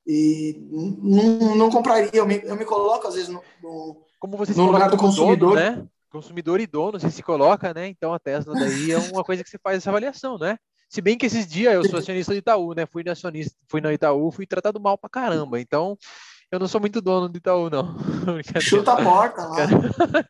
[0.04, 0.60] E
[1.00, 4.66] não, não compraria, eu me, eu me coloco às vezes no, no- como você No
[4.66, 5.50] lugar do consumidor.
[5.50, 5.86] dono, né?
[6.10, 7.86] Consumidor e dono, você se coloca, né?
[7.86, 10.58] Então a Tesla daí é uma coisa que você faz essa avaliação, né?
[10.90, 12.84] Se bem que esses dias eu sou acionista do Itaú, né?
[12.84, 15.60] Fui acionista, fui no Itaú, fui tratado mal pra caramba.
[15.60, 15.96] Então,
[16.50, 17.96] eu não sou muito dono do Itaú, não.
[18.60, 19.56] Chuta a porta lá.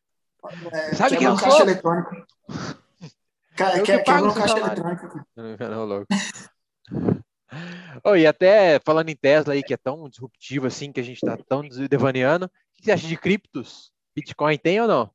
[0.73, 1.61] É, Sabe quem eu um caixa sou?
[1.61, 2.27] eletrônico.
[3.55, 5.21] Cara, Eu que quer, pago caixa eletrônico.
[5.37, 6.07] Não, louco.
[8.03, 11.21] Oh, e até falando em Tesla aí, que é tão disruptivo assim, que a gente
[11.21, 13.93] tá tão devaneando, o que você acha de criptos?
[14.17, 15.11] Bitcoin tem ou não?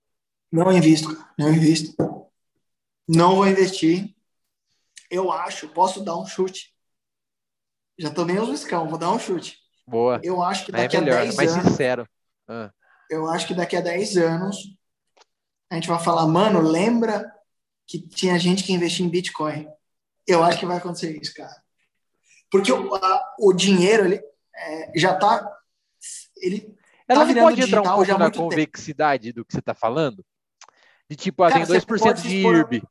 [0.52, 1.96] Não invisto, cara, não invisto.
[3.08, 4.15] Não vou investir.
[5.10, 6.74] Eu acho, posso dar um chute.
[7.98, 9.58] Já tomei uns riscão, vou dar um chute.
[9.88, 10.20] Boa.
[10.24, 12.08] Eu acho que é daqui melhor, a é 10 mais anos, sincero.
[12.48, 12.72] Ah,
[13.10, 14.58] eu acho que daqui a 10 anos
[15.70, 17.32] a gente vai falar, mano, lembra
[17.88, 19.68] que tinha gente que investia em Bitcoin.
[20.28, 21.56] Eu acho que vai acontecer isso, cara.
[22.52, 24.22] Porque o, a- o dinheiro, ele
[24.56, 25.48] é, já tá.
[26.38, 26.76] Ele
[27.08, 28.50] Ela não virando pode entrar um pouco na muito tempo.
[28.50, 30.26] convexidade do que você está falando?
[31.10, 32.84] De tipo, ah, tem você 2% pode de IRB.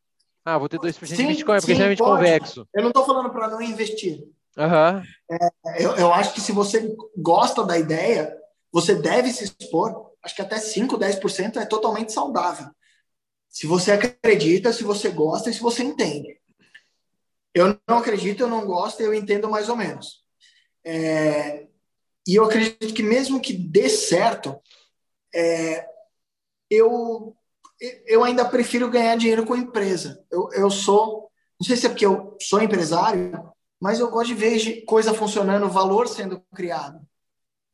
[0.44, 1.98] Ah, vou ter 2% de Sim, Bitcoin, porque é sim, pode.
[1.98, 2.68] convexo.
[2.74, 4.22] Eu não tô falando para não investir.
[4.58, 5.02] Aham.
[5.78, 8.36] Eu, eu acho que se você gosta da ideia,
[8.70, 10.12] você deve se expor.
[10.22, 12.68] Acho que até 5, 10% é totalmente saudável.
[13.48, 16.38] Se você acredita, se você gosta e se você entende.
[17.54, 20.24] Eu não acredito, eu não gosto, eu entendo mais ou menos.
[20.84, 21.66] É,
[22.26, 24.60] e eu acredito que mesmo que dê certo,
[25.32, 25.86] é,
[26.68, 27.36] eu,
[28.06, 30.24] eu ainda prefiro ganhar dinheiro com a empresa.
[30.30, 33.32] Eu, eu sou, não sei se é porque eu sou empresário,
[33.80, 37.00] mas eu gosto de ver coisa funcionando, valor sendo criado.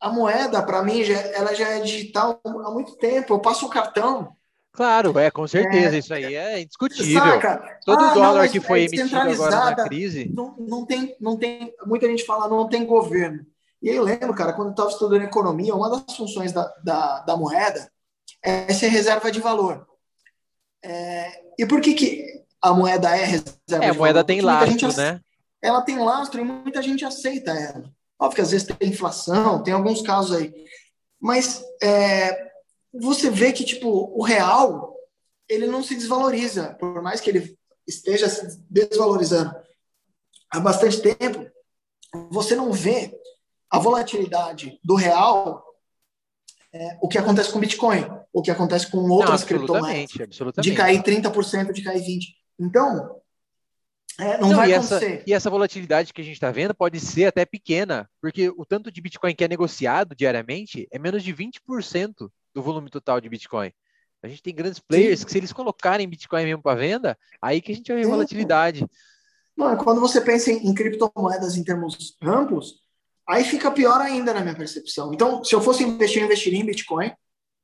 [0.00, 3.34] A moeda, para mim, já, ela já é digital há muito tempo.
[3.34, 4.34] Eu passo o cartão.
[4.72, 5.98] Claro, é, com certeza.
[5.98, 7.20] Isso aí é indiscutível.
[7.20, 7.78] Saca?
[7.84, 10.30] Todo Ah, não, dólar mas que é foi emitido agora na crise.
[10.34, 11.74] Não, não, tem, não tem.
[11.84, 13.44] Muita gente fala, não tem governo.
[13.82, 17.20] E aí eu lembro, cara, quando eu estava estudando economia, uma das funções da, da,
[17.20, 17.90] da moeda
[18.42, 19.86] é ser reserva de valor.
[20.82, 24.24] É, e por que, que a moeda é reserva É, a moeda valor?
[24.24, 25.20] tem gente lastro, ace- né?
[25.62, 27.90] ela tem lastro e muita gente aceita ela.
[28.18, 30.52] Óbvio que às vezes tem inflação, tem alguns casos aí.
[31.20, 32.50] Mas é,
[32.92, 34.94] você vê que, tipo, o real,
[35.48, 39.54] ele não se desvaloriza, por mais que ele esteja se desvalorizando
[40.50, 41.50] há bastante tempo,
[42.30, 43.14] você não vê
[43.70, 45.64] a volatilidade do real,
[46.72, 50.22] é, o que acontece com o Bitcoin, o que acontece com Não, outras criptomoedas absolutamente,
[50.22, 50.70] absolutamente.
[50.70, 52.20] de cair 30%, de cair 20%.
[52.58, 53.20] Então,
[54.18, 55.24] é, não, Não, vai e, essa, acontecer.
[55.26, 58.90] e essa volatilidade que a gente está vendo pode ser até pequena, porque o tanto
[58.90, 63.72] de Bitcoin que é negociado diariamente é menos de 20% do volume total de Bitcoin.
[64.22, 67.72] A gente tem grandes players que, se eles colocarem Bitcoin mesmo para venda, aí que
[67.72, 68.10] a gente vai ver Sim.
[68.10, 68.86] volatilidade.
[69.56, 72.82] Mano, quando você pensa em, em criptomoedas em termos amplos,
[73.26, 75.14] aí fica pior ainda na minha percepção.
[75.14, 77.10] Então, se eu fosse investir, eu investiria em Bitcoin,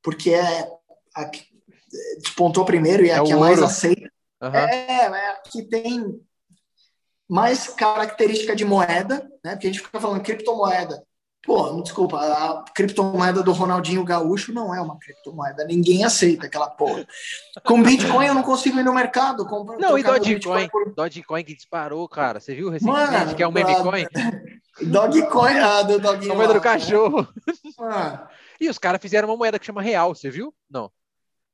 [0.07, 0.65] porque é
[1.13, 1.43] a que
[2.21, 4.09] despontou primeiro e é, É a que o é mais aceita.
[4.41, 4.57] Aham.
[4.57, 6.17] É, é a que tem
[7.29, 9.51] mais característica de moeda, né?
[9.51, 11.03] Porque a gente fica falando criptomoeda.
[11.45, 15.65] Pô, me desculpa, a criptomoeda do Ronaldinho Gaúcho não é uma criptomoeda.
[15.65, 17.05] Ninguém aceita aquela porra.
[17.65, 19.45] Com Bitcoin eu não consigo ir no mercado.
[19.45, 20.69] comprar- Não, e Dogecoin?
[20.69, 22.39] por Dogecoin que disparou, cara.
[22.39, 24.05] Você viu recentemente Mano, que é um meme a- coin?
[24.81, 26.33] Dogecoin, ah, do doguinho.
[26.33, 27.27] moeda do cachorro.
[27.77, 28.27] Mano,
[28.59, 30.53] E os caras fizeram uma moeda que chama real, você viu?
[30.69, 30.91] Não.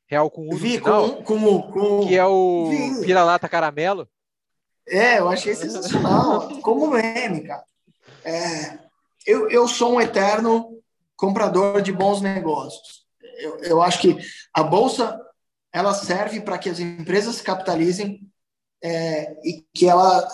[0.07, 2.69] Real com U Vi, com, que é o
[3.01, 4.07] vira-lata caramelo.
[4.87, 6.59] É, eu achei sensacional.
[6.61, 7.63] como meme, cara.
[8.23, 8.79] É,
[9.25, 10.77] eu, eu sou um eterno
[11.15, 13.05] comprador de bons negócios.
[13.37, 14.17] Eu, eu acho que
[14.53, 15.19] a bolsa
[15.71, 18.21] ela serve para que as empresas capitalizem
[18.83, 20.27] é, e que ela,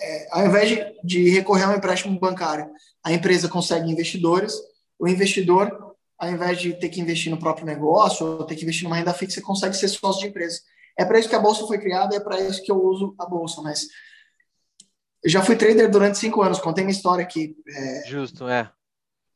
[0.00, 2.70] é, ao invés de, de recorrer a um empréstimo bancário,
[3.02, 4.54] a empresa consegue investidores,
[5.02, 8.84] o investidor, ao invés de ter que investir no próprio negócio ou ter que investir
[8.84, 10.60] numa renda fixa, consegue ser sócio de empresa.
[10.96, 13.26] É para isso que a bolsa foi criada, é para isso que eu uso a
[13.26, 13.88] bolsa, mas
[15.24, 17.56] eu já fui trader durante cinco anos, contei minha história aqui.
[17.66, 18.70] É, Justo, é.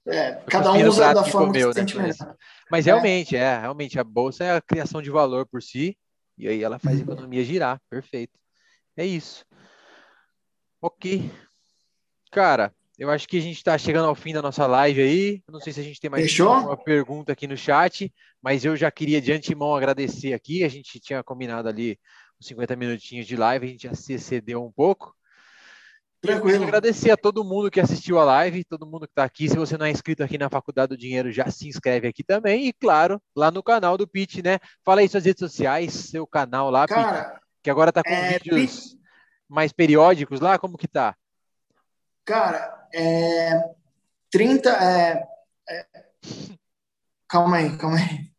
[0.06, 2.36] É, cada um usa da forma comeu, que se sente né, melhor.
[2.70, 5.98] Mas realmente, é, realmente, a bolsa é a criação de valor por si,
[6.38, 8.38] e aí ela faz a economia girar, perfeito.
[8.97, 9.44] É isso.
[10.80, 11.28] Ok.
[12.30, 15.43] Cara, eu acho que a gente está chegando ao fim da nossa live aí.
[15.51, 16.51] Não sei se a gente tem mais Fechou?
[16.51, 20.64] uma pergunta aqui no chat, mas eu já queria de antemão agradecer aqui.
[20.64, 21.98] A gente tinha combinado ali
[22.40, 25.14] uns 50 minutinhos de live, a gente já se excedeu um pouco.
[26.23, 26.64] Tranquilo.
[26.64, 29.48] Agradecer a todo mundo que assistiu a live, todo mundo que está aqui.
[29.48, 32.66] Se você não é inscrito aqui na Faculdade do Dinheiro, já se inscreve aqui também.
[32.66, 34.59] E, claro, lá no canal do Pit, né?
[34.82, 38.39] Fala aí suas redes sociais, seu canal lá, Cara, Pete, que agora está com é,
[38.39, 39.01] vídeos Pete...
[39.48, 40.59] mais periódicos lá.
[40.59, 41.14] Como que tá?
[42.24, 43.62] Cara, é...
[44.30, 44.70] 30...
[44.70, 45.26] É...
[45.68, 45.86] É...
[47.28, 48.30] Calma aí, calma aí.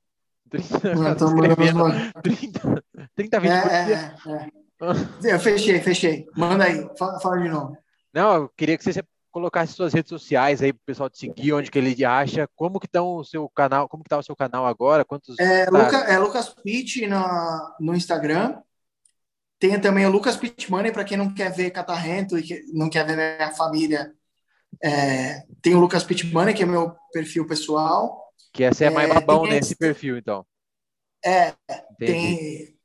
[0.49, 2.83] 30, não, 30,
[3.15, 4.15] 30 vídeos é.
[5.23, 6.27] Eu fechei, fechei.
[6.35, 7.77] Manda aí, fala, fala, de novo.
[8.13, 11.53] Não, eu queria que você colocasse suas redes sociais aí para o pessoal te seguir,
[11.53, 14.35] onde que ele acha, como que estão o seu canal, como que tá o seu
[14.35, 15.37] canal agora, quantos...
[15.37, 15.71] É, tá...
[15.71, 18.59] Luca, é Lucas Pitt no, no Instagram,
[19.59, 22.89] tem também o Lucas Pitt Money, para quem não quer ver catarrento e que não
[22.89, 24.11] quer ver minha família,
[24.84, 28.31] é, tem o Lucas Pitt Money, que é meu perfil pessoal.
[28.53, 30.45] Que essa é mais é, babão nesse perfil, então.
[31.23, 31.53] É,
[31.99, 32.06] Entendi.
[32.06, 32.77] tem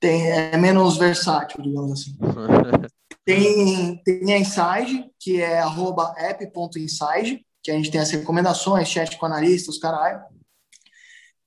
[0.00, 2.16] tem, é menos versátil, digamos assim.
[3.24, 9.16] tem, tem a Inside, que é arroba app.inside, que a gente tem as recomendações, chat
[9.18, 10.22] com analistas, caralho.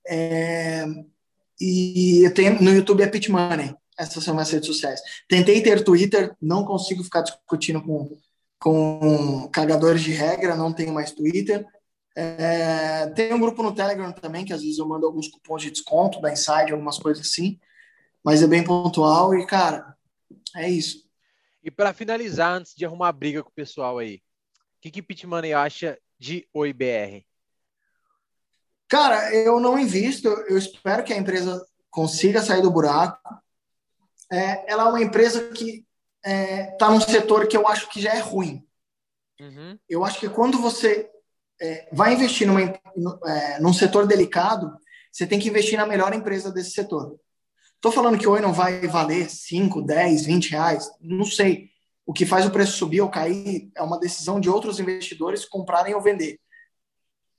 [0.07, 0.85] É,
[1.59, 3.73] e tenho, no YouTube é Pitmoney.
[3.97, 4.99] Essas são minhas redes sociais.
[5.29, 8.17] Tentei ter Twitter, não consigo ficar discutindo com,
[8.61, 11.65] com cagadores de regra, não tenho mais Twitter.
[12.15, 15.71] É, tem um grupo no Telegram também, que às vezes eu mando alguns cupons de
[15.71, 17.59] desconto da Inside, algumas coisas assim
[18.23, 19.95] mas é bem pontual e, cara,
[20.55, 21.09] é isso.
[21.63, 25.53] E para finalizar, antes de arrumar briga com o pessoal aí, o que que Pitmoney
[25.53, 27.23] acha de OIBR?
[28.87, 33.19] Cara, eu não invisto, eu espero que a empresa consiga sair do buraco.
[34.31, 35.85] É, ela é uma empresa que
[36.23, 38.65] está é, tá num setor que eu acho que já é ruim.
[39.39, 39.77] Uhum.
[39.89, 41.09] Eu acho que quando você
[41.59, 44.71] é, vai investir numa, é, num setor delicado,
[45.11, 47.19] você tem que investir na melhor empresa desse setor.
[47.75, 51.69] Estou falando que oi não vai valer 5, 10, 20 reais, não sei.
[52.05, 55.95] O que faz o preço subir ou cair é uma decisão de outros investidores comprarem
[55.95, 56.39] ou vender.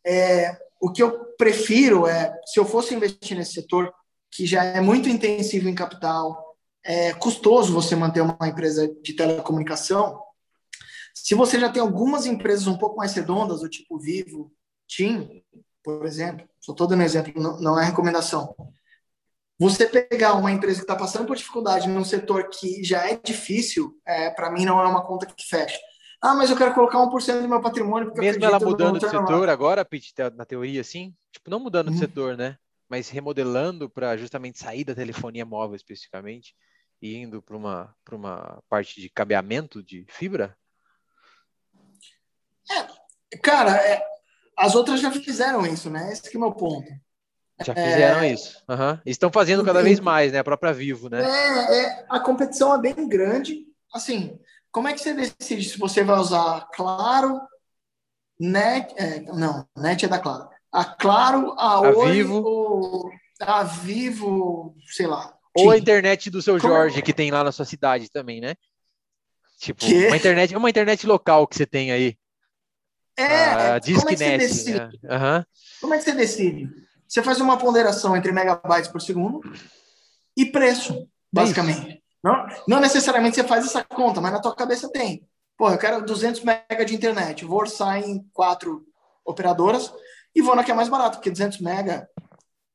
[0.05, 3.93] É, o que eu prefiro é, se eu fosse investir nesse setor,
[4.31, 6.52] que já é muito intensivo em capital,
[6.85, 10.21] é custoso você manter uma empresa de telecomunicação.
[11.15, 14.53] Se você já tem algumas empresas um pouco mais redondas, do tipo Vivo,
[14.89, 15.43] TIM,
[15.83, 18.55] por exemplo, só estou dando exemplo, não, não é recomendação.
[19.59, 23.97] Você pegar uma empresa que está passando por dificuldade num setor que já é difícil,
[24.05, 25.79] é, para mim não é uma conta que fecha.
[26.21, 28.09] Ah, mas eu quero colocar 1% do meu patrimônio.
[28.09, 31.15] Porque Mesmo ela mudando de setor agora, Pete, na teoria, assim?
[31.33, 31.95] Tipo, não mudando uhum.
[31.95, 32.57] de setor, né?
[32.89, 36.55] Mas remodelando para justamente sair da telefonia móvel especificamente
[37.03, 40.57] e indo para uma, uma parte de cabeamento de fibra?
[42.71, 44.01] É, cara, é,
[44.57, 46.13] as outras já fizeram isso, né?
[46.13, 46.89] Esse é o meu ponto.
[47.61, 48.33] Já fizeram é...
[48.33, 48.63] isso.
[48.69, 48.99] Uhum.
[49.05, 50.39] Estão fazendo cada vez mais, né?
[50.39, 51.23] A própria Vivo, né?
[51.23, 53.67] É, é, a competição é bem grande.
[53.93, 54.39] Assim,
[54.71, 57.41] como é que você decide se você vai usar Claro,
[58.39, 58.95] Net...
[58.97, 60.49] É, não, Net é da Claro.
[60.73, 62.43] A Claro, a, a Oi, Vivo.
[62.43, 63.11] Ou
[63.41, 65.37] a Vivo, sei lá.
[65.55, 66.73] Ou a internet do seu como...
[66.73, 68.55] Jorge, que tem lá na sua cidade também, né?
[69.59, 70.07] Tipo, que?
[70.07, 72.17] uma internet, uma internet local que você tem aí.
[73.17, 74.79] É, ah, como é que você decide?
[74.79, 74.91] Né?
[75.05, 75.45] Uhum.
[75.81, 76.69] Como é que você decide?
[77.07, 79.41] Você faz uma ponderação entre megabytes por segundo
[80.37, 82.03] e preço, basicamente.
[82.25, 85.29] Não, não necessariamente você faz essa conta, mas na tua cabeça tem.
[85.57, 88.85] Pô, eu quero 200 mega de internet, vou orçar em quatro
[89.25, 89.93] operadoras
[90.35, 92.09] e vou na que é mais barato, porque 200 mega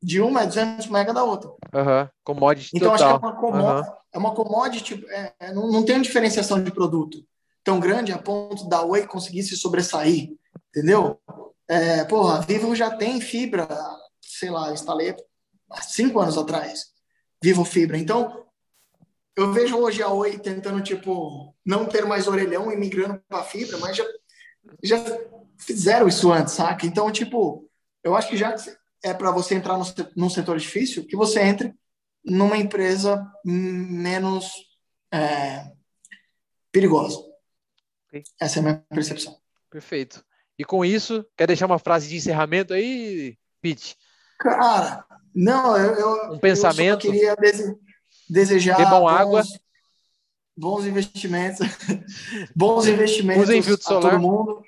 [0.01, 1.49] de uma é 200 mega da outra.
[1.49, 2.09] Uhum.
[2.23, 3.09] Commodity Então, total.
[3.09, 3.95] acho que é uma, commodity, uhum.
[4.13, 7.23] é uma commodity é, é, não, não tem uma diferenciação de produto
[7.63, 10.29] tão grande a ponto da Oi conseguir se sobressair,
[10.69, 11.19] entendeu?
[11.67, 13.67] É, porra, a Vivo já tem fibra
[14.37, 15.15] sei lá, instalei
[15.71, 16.91] há cinco anos atrás,
[17.41, 17.97] Vivo Fibra.
[17.97, 18.45] Então,
[19.35, 23.77] eu vejo hoje a Oi tentando, tipo, não ter mais orelhão e migrando para fibra,
[23.77, 24.03] mas já,
[24.83, 24.97] já
[25.57, 26.85] fizeram isso antes, saca?
[26.85, 27.69] Então, tipo,
[28.03, 28.55] eu acho que já
[29.09, 29.85] é para você entrar no,
[30.15, 31.73] num setor difícil, que você entre
[32.23, 34.51] numa empresa menos
[35.11, 35.71] é,
[36.71, 37.17] perigosa.
[38.07, 38.23] Okay.
[38.39, 39.37] Essa é a minha percepção.
[39.69, 40.23] Perfeito.
[40.59, 43.95] E com isso, quer deixar uma frase de encerramento aí, Pete?
[44.39, 47.07] Cara, não, eu, eu um pensamento.
[47.07, 47.75] Eu queria dese,
[48.29, 49.43] desejar Bebam bons, água.
[50.55, 51.59] bons investimentos,
[52.55, 54.11] bons investimentos Usem filtro solar.
[54.11, 54.63] todo mundo.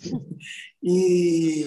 [0.80, 1.66] E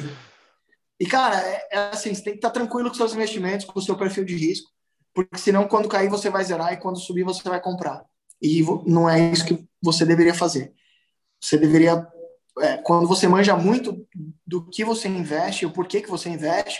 [1.01, 3.81] e, cara, é, é, assim, você tem que estar tranquilo com seus investimentos, com o
[3.81, 4.69] seu perfil de risco,
[5.15, 8.05] porque senão quando cair você vai zerar e quando subir você vai comprar.
[8.39, 10.71] E não é isso que você deveria fazer.
[11.41, 12.07] Você deveria,
[12.59, 14.07] é, quando você manja muito
[14.45, 16.79] do que você investe, o porquê que você investe,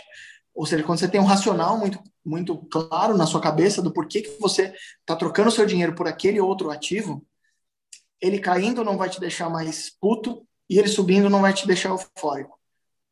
[0.53, 4.21] ou seja, quando você tem um racional muito, muito claro na sua cabeça do porquê
[4.21, 7.25] que você está trocando seu dinheiro por aquele outro ativo,
[8.21, 11.89] ele caindo não vai te deixar mais puto e ele subindo não vai te deixar
[11.89, 12.60] eufórico.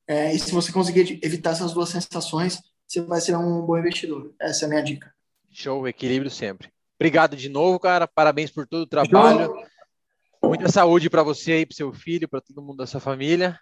[0.09, 4.33] É, e se você conseguir evitar essas duas sensações, você vai ser um bom investidor.
[4.41, 5.13] Essa é a minha dica.
[5.51, 6.69] Show, equilíbrio sempre.
[6.99, 8.07] Obrigado de novo, cara.
[8.07, 9.45] Parabéns por todo o trabalho.
[9.45, 9.65] Show.
[10.45, 13.59] Muita saúde para você aí, para seu filho, para todo mundo da sua família.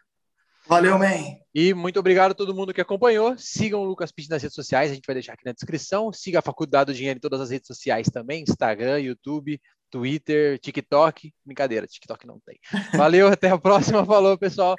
[0.65, 1.35] Valeu, man.
[1.53, 3.37] E muito obrigado a todo mundo que acompanhou.
[3.37, 6.13] Sigam o Lucas Pitt nas redes sociais, a gente vai deixar aqui na descrição.
[6.13, 9.59] Siga a Faculdade do Dinheiro em todas as redes sociais também: Instagram, YouTube,
[9.91, 11.33] Twitter, TikTok.
[11.45, 12.57] Brincadeira, TikTok não tem.
[12.95, 14.05] Valeu, até a próxima.
[14.05, 14.75] Falou, pessoal.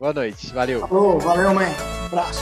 [0.00, 0.50] Boa noite.
[0.54, 0.80] Valeu.
[0.80, 1.68] Falou, valeu, mãe.
[2.06, 2.40] Abraço.